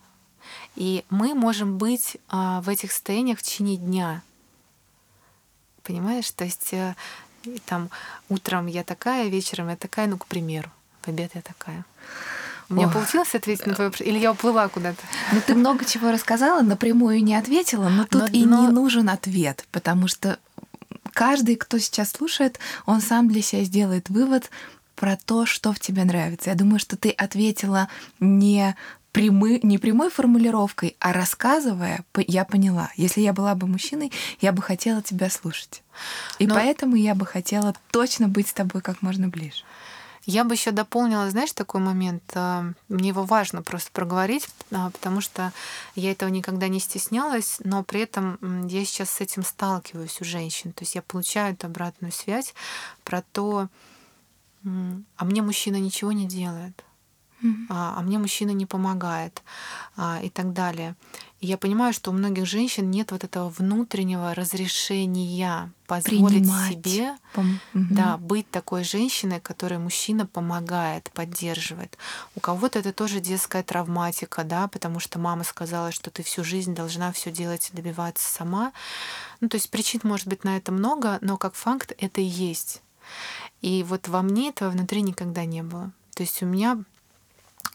И 0.75 1.05
мы 1.09 1.33
можем 1.33 1.77
быть 1.77 2.17
а, 2.29 2.61
в 2.61 2.69
этих 2.69 2.91
состояниях 2.91 3.39
в 3.39 3.43
течение 3.43 3.77
дня. 3.77 4.21
Понимаешь? 5.83 6.29
То 6.31 6.43
есть 6.45 6.73
и 7.43 7.59
там 7.65 7.89
утром 8.29 8.67
я 8.67 8.83
такая, 8.83 9.27
вечером 9.27 9.69
я 9.69 9.75
такая, 9.75 10.07
ну, 10.07 10.17
к 10.17 10.25
примеру, 10.25 10.69
в 11.01 11.07
обед 11.07 11.31
я 11.33 11.41
такая. 11.41 11.85
У 12.69 12.73
меня 12.75 12.87
Ох. 12.87 12.93
получилось 12.93 13.35
ответить 13.35 13.65
на 13.67 13.73
твой 13.73 13.87
вопрос? 13.87 14.07
Или 14.07 14.17
я 14.17 14.31
уплыла 14.31 14.67
куда-то? 14.69 15.01
Ну, 15.33 15.41
ты 15.45 15.55
много 15.55 15.83
чего 15.83 16.11
рассказала, 16.11 16.61
напрямую 16.61 17.21
не 17.23 17.35
ответила, 17.35 17.89
но 17.89 18.05
тут 18.05 18.21
Но- 18.21 18.27
и 18.27 18.45
но- 18.45 18.61
не 18.61 18.67
нужен 18.71 19.09
ответ, 19.09 19.65
потому 19.71 20.07
что 20.07 20.39
каждый, 21.13 21.55
кто 21.55 21.77
сейчас 21.77 22.11
слушает, 22.11 22.59
он 22.85 23.01
сам 23.01 23.27
для 23.27 23.41
себя 23.41 23.63
сделает 23.63 24.09
вывод 24.09 24.49
про 24.95 25.17
то, 25.17 25.45
что 25.45 25.73
в 25.73 25.79
тебе 25.79 26.03
нравится. 26.03 26.49
Я 26.49 26.55
думаю, 26.55 26.79
что 26.79 26.95
ты 26.95 27.09
ответила 27.09 27.87
не 28.19 28.75
прямы, 29.11 29.59
не 29.63 29.77
прямой 29.77 30.09
формулировкой, 30.09 30.95
а 30.99 31.13
рассказывая, 31.13 32.03
я 32.27 32.45
поняла. 32.45 32.91
Если 32.95 33.21
я 33.21 33.33
была 33.33 33.55
бы 33.55 33.67
мужчиной, 33.67 34.11
я 34.39 34.51
бы 34.51 34.61
хотела 34.61 35.01
тебя 35.01 35.29
слушать. 35.29 35.83
И 36.39 36.47
Но- 36.47 36.55
поэтому 36.55 36.95
я 36.95 37.15
бы 37.15 37.25
хотела 37.25 37.75
точно 37.91 38.27
быть 38.27 38.49
с 38.49 38.53
тобой 38.53 38.81
как 38.81 39.01
можно 39.01 39.27
ближе. 39.27 39.63
Я 40.25 40.43
бы 40.43 40.53
еще 40.53 40.71
дополнила, 40.71 41.29
знаешь, 41.31 41.51
такой 41.51 41.81
момент. 41.81 42.23
а, 42.35 42.73
Мне 42.89 43.09
его 43.09 43.23
важно 43.23 43.63
просто 43.63 43.91
проговорить, 43.91 44.47
а, 44.71 44.91
потому 44.91 45.19
что 45.19 45.51
я 45.95 46.11
этого 46.11 46.29
никогда 46.29 46.67
не 46.67 46.79
стеснялась, 46.79 47.57
но 47.63 47.83
при 47.83 48.01
этом 48.01 48.67
я 48.67 48.85
сейчас 48.85 49.09
с 49.09 49.21
этим 49.21 49.43
сталкиваюсь 49.43 50.21
у 50.21 50.23
женщин. 50.23 50.73
То 50.73 50.83
есть 50.83 50.95
я 50.95 51.01
получаю 51.01 51.53
эту 51.53 51.67
обратную 51.67 52.11
связь 52.11 52.53
про 53.03 53.23
то, 53.23 53.67
а 54.63 55.25
мне 55.25 55.41
мужчина 55.41 55.77
ничего 55.77 56.11
не 56.11 56.27
делает, 56.27 56.83
а, 57.69 57.95
а 57.97 58.01
мне 58.01 58.19
мужчина 58.19 58.51
не 58.51 58.67
помогает 58.67 59.41
и 60.21 60.29
так 60.29 60.53
далее. 60.53 60.95
И 61.41 61.47
я 61.47 61.57
понимаю, 61.57 61.91
что 61.91 62.11
у 62.11 62.13
многих 62.13 62.45
женщин 62.45 62.91
нет 62.91 63.11
вот 63.11 63.23
этого 63.23 63.49
внутреннего 63.49 64.35
разрешения 64.35 65.71
позволить 65.87 66.43
Принимать. 66.43 66.71
себе 66.71 67.17
Пом- 67.33 67.57
мгм. 67.73 67.95
да, 67.95 68.17
быть 68.17 68.49
такой 68.51 68.83
женщиной, 68.83 69.39
которой 69.41 69.79
мужчина 69.79 70.27
помогает, 70.27 71.09
поддерживает. 71.13 71.97
У 72.35 72.39
кого-то 72.39 72.77
это 72.79 72.93
тоже 72.93 73.19
детская 73.19 73.63
травматика, 73.63 74.43
да, 74.43 74.67
потому 74.67 74.99
что 74.99 75.17
мама 75.17 75.43
сказала, 75.43 75.91
что 75.91 76.11
ты 76.11 76.21
всю 76.21 76.43
жизнь 76.43 76.75
должна 76.75 77.11
все 77.11 77.31
делать 77.31 77.71
и 77.73 77.75
добиваться 77.75 78.31
сама. 78.31 78.71
Ну, 79.41 79.49
то 79.49 79.55
есть 79.55 79.71
причин 79.71 80.01
может 80.03 80.27
быть 80.27 80.43
на 80.43 80.57
это 80.57 80.71
много, 80.71 81.17
но 81.21 81.37
как 81.37 81.55
факт 81.55 81.91
это 81.97 82.21
и 82.21 82.25
есть. 82.25 82.81
И 83.61 83.83
вот 83.83 84.07
во 84.07 84.21
мне 84.21 84.49
этого 84.49 84.69
внутри 84.69 85.01
никогда 85.01 85.45
не 85.45 85.63
было. 85.63 85.91
То 86.15 86.21
есть 86.23 86.43
у 86.43 86.45
меня 86.45 86.77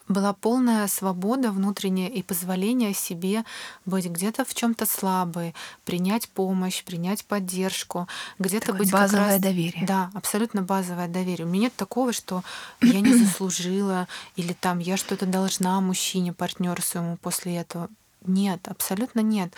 была 0.09 0.33
полная 0.33 0.87
свобода 0.87 1.51
внутренняя 1.51 2.09
и 2.09 2.23
позволение 2.23 2.95
себе 2.95 3.45
быть 3.85 4.07
где-то 4.07 4.45
в 4.45 4.55
чем-то 4.55 4.87
слабой, 4.87 5.55
принять 5.85 6.29
помощь, 6.29 6.85
принять 6.85 7.25
поддержку, 7.25 8.09
где-то 8.39 8.73
быть 8.73 8.91
базовое 8.91 9.33
раз... 9.33 9.41
доверие. 9.41 9.87
Да, 9.87 10.11
абсолютно 10.15 10.63
базовое 10.63 11.09
доверие. 11.09 11.47
У 11.47 11.51
меня 11.51 11.67
нет 11.67 11.77
такого, 11.77 12.13
что 12.13 12.43
я 12.81 13.01
не 13.01 13.15
заслужила 13.15 14.07
или 14.37 14.53
там 14.53 14.79
я 14.79 14.97
что-то 14.97 15.27
должна 15.27 15.81
мужчине, 15.81 16.33
партнеру 16.33 16.81
своему 16.83 17.17
после 17.17 17.57
этого. 17.57 17.89
Нет, 18.27 18.67
абсолютно 18.69 19.21
нет. 19.21 19.53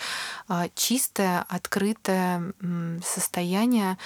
А, 0.47 0.69
чистое, 0.75 1.45
открытое 1.49 2.53
состояние 3.03 3.97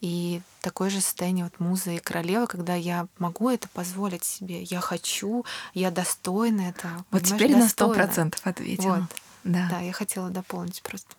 и 0.00 0.40
такое 0.60 0.90
же 0.90 1.00
состояние 1.00 1.44
вот 1.44 1.58
музы 1.60 1.96
и 1.96 1.98
королевы, 1.98 2.46
когда 2.46 2.74
я 2.74 3.06
могу 3.18 3.50
это 3.50 3.68
позволить 3.68 4.24
себе, 4.24 4.62
я 4.62 4.80
хочу, 4.80 5.44
я 5.74 5.90
достойна 5.90 6.68
этого. 6.68 7.04
Вот 7.10 7.24
теперь 7.24 7.56
на 7.56 7.68
сто 7.68 7.92
процентов 7.92 8.46
ответила. 8.46 9.08
Вот. 9.10 9.20
Да. 9.44 9.68
да, 9.70 9.80
я 9.80 9.92
хотела 9.92 10.30
дополнить 10.30 10.82
просто. 10.82 11.14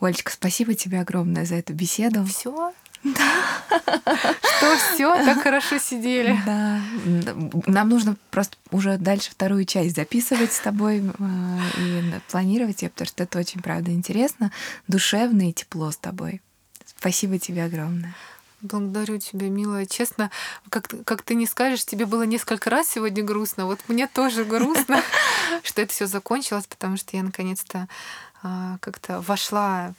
Олечка, 0.00 0.32
спасибо 0.32 0.74
тебе 0.74 1.00
огромное 1.00 1.44
за 1.44 1.56
эту 1.56 1.72
беседу. 1.74 2.24
Все. 2.24 2.72
Да. 3.02 3.32
Что 3.68 4.76
все, 4.76 5.14
так 5.24 5.42
хорошо 5.42 5.78
сидели. 5.78 6.38
Да. 6.44 6.80
Нам 7.66 7.88
нужно 7.88 8.16
просто 8.30 8.56
уже 8.70 8.98
дальше 8.98 9.30
вторую 9.30 9.64
часть 9.64 9.96
записывать 9.96 10.52
с 10.52 10.60
тобой 10.60 10.98
э, 10.98 11.58
и 11.78 12.12
планировать 12.30 12.82
ее, 12.82 12.90
потому 12.90 13.08
что 13.08 13.22
это 13.22 13.38
очень, 13.38 13.62
правда, 13.62 13.90
интересно, 13.90 14.52
душевно 14.86 15.48
и 15.48 15.52
тепло 15.52 15.90
с 15.90 15.96
тобой. 15.96 16.42
Спасибо 17.00 17.38
тебе 17.38 17.64
огромное. 17.64 18.14
Благодарю 18.60 19.18
тебя, 19.18 19.48
милая. 19.48 19.86
Честно, 19.86 20.30
как, 20.68 20.86
как 21.06 21.22
ты 21.22 21.34
не 21.34 21.46
скажешь, 21.46 21.86
тебе 21.86 22.04
было 22.04 22.24
несколько 22.24 22.68
раз 22.68 22.90
сегодня 22.90 23.24
грустно. 23.24 23.64
Вот 23.64 23.80
мне 23.88 24.06
тоже 24.06 24.44
грустно, 24.44 25.02
что 25.62 25.80
это 25.80 25.90
все 25.90 26.06
закончилось, 26.06 26.66
потому 26.66 26.98
что 26.98 27.16
я 27.16 27.22
наконец-то 27.22 27.88
а, 28.42 28.76
как-то 28.80 29.22
вошла 29.22 29.94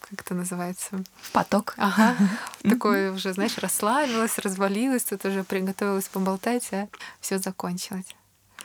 как 0.00 0.20
это 0.20 0.34
называется? 0.34 1.02
В 1.22 1.30
поток. 1.32 1.72
Ага. 1.78 2.14
Такое 2.62 3.10
уже, 3.10 3.32
знаешь, 3.32 3.56
расслабилась, 3.56 4.38
развалилась, 4.38 5.04
тут 5.04 5.24
уже 5.24 5.44
приготовилась 5.44 6.08
поболтать, 6.08 6.68
а 6.72 6.88
все 7.22 7.38
закончилось. 7.38 8.14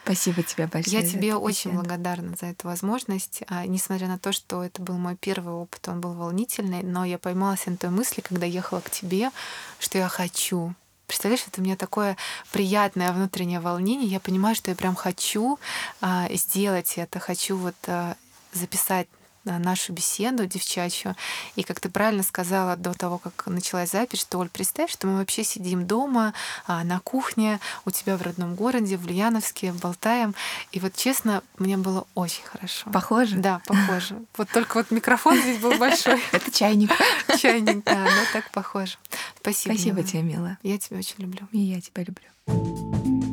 Спасибо 0.10 0.41
тебе 0.41 0.66
большое. 0.66 1.03
Я 1.03 1.07
тебе 1.07 1.36
очень 1.36 1.70
благодарна 1.72 2.36
за 2.36 2.47
эту 2.47 2.68
возможность. 2.68 3.43
А, 3.47 3.68
несмотря 3.68 4.07
на 4.07 4.18
то, 4.18 4.32
что 4.32 4.64
это 4.64 4.82
был 4.82 4.97
мой 4.97 5.16
первый 5.16 5.53
опыт, 5.53 5.88
он 5.88 6.01
был 6.01 6.14
волнительный, 6.14 6.82
но 6.82 7.05
я 7.05 7.20
поймалась 7.20 7.68
на 7.68 7.78
той 7.78 7.91
мысли, 7.91 8.22
когда 8.22 8.47
ехала 8.47 8.80
к 8.80 8.89
тебе, 8.89 9.30
что 9.78 9.99
я 9.99 10.07
хочу. 10.07 10.74
Представляешь, 11.05 11.45
это 11.45 11.62
у 11.62 11.64
меня 11.64 11.76
такое 11.76 12.18
приятное 12.51 13.14
внутреннее 13.14 13.60
волнение. 13.60 14.07
Я 14.07 14.20
понимаю, 14.20 14.55
что 14.55 14.72
я 14.72 14.76
прям 14.76 14.95
хочу 14.95 15.60
а, 16.01 16.28
сделать 16.34 16.93
это, 16.95 17.20
хочу 17.20 17.55
вот 17.55 17.76
а, 17.86 18.16
записать 18.51 19.07
нашу 19.45 19.93
беседу 19.93 20.45
девчачью. 20.45 21.15
И 21.55 21.63
как 21.63 21.79
ты 21.79 21.89
правильно 21.89 22.23
сказала 22.23 22.75
до 22.75 22.93
того, 22.93 23.17
как 23.17 23.47
началась 23.47 23.91
запись, 23.91 24.21
что, 24.21 24.39
Оль, 24.39 24.49
представь, 24.49 24.91
что 24.91 25.07
мы 25.07 25.17
вообще 25.17 25.43
сидим 25.43 25.85
дома, 25.85 26.33
а, 26.67 26.83
на 26.83 26.99
кухне, 26.99 27.59
у 27.85 27.91
тебя 27.91 28.17
в 28.17 28.21
родном 28.21 28.55
городе, 28.55 28.97
в 28.97 29.05
Ульяновске, 29.05 29.71
болтаем. 29.73 30.35
И 30.71 30.79
вот 30.79 30.95
честно, 30.95 31.41
мне 31.57 31.77
было 31.77 32.05
очень 32.15 32.43
хорошо. 32.43 32.89
Похоже? 32.91 33.37
Да, 33.37 33.61
похоже. 33.65 34.15
Вот 34.37 34.49
только 34.49 34.77
вот 34.77 34.91
микрофон 34.91 35.37
здесь 35.37 35.59
был 35.59 35.73
большой. 35.77 36.21
Это 36.31 36.51
чайник. 36.51 36.91
Чайник, 37.39 37.83
да, 37.83 38.03
но 38.03 38.21
так 38.31 38.49
похоже. 38.51 38.97
Спасибо. 39.41 39.73
Спасибо 39.73 40.03
тебе, 40.03 40.21
милая. 40.21 40.57
Я 40.63 40.77
тебя 40.77 40.97
очень 40.97 41.15
люблю. 41.17 41.47
И 41.51 41.59
я 41.59 41.81
тебя 41.81 42.03
люблю. 42.03 43.28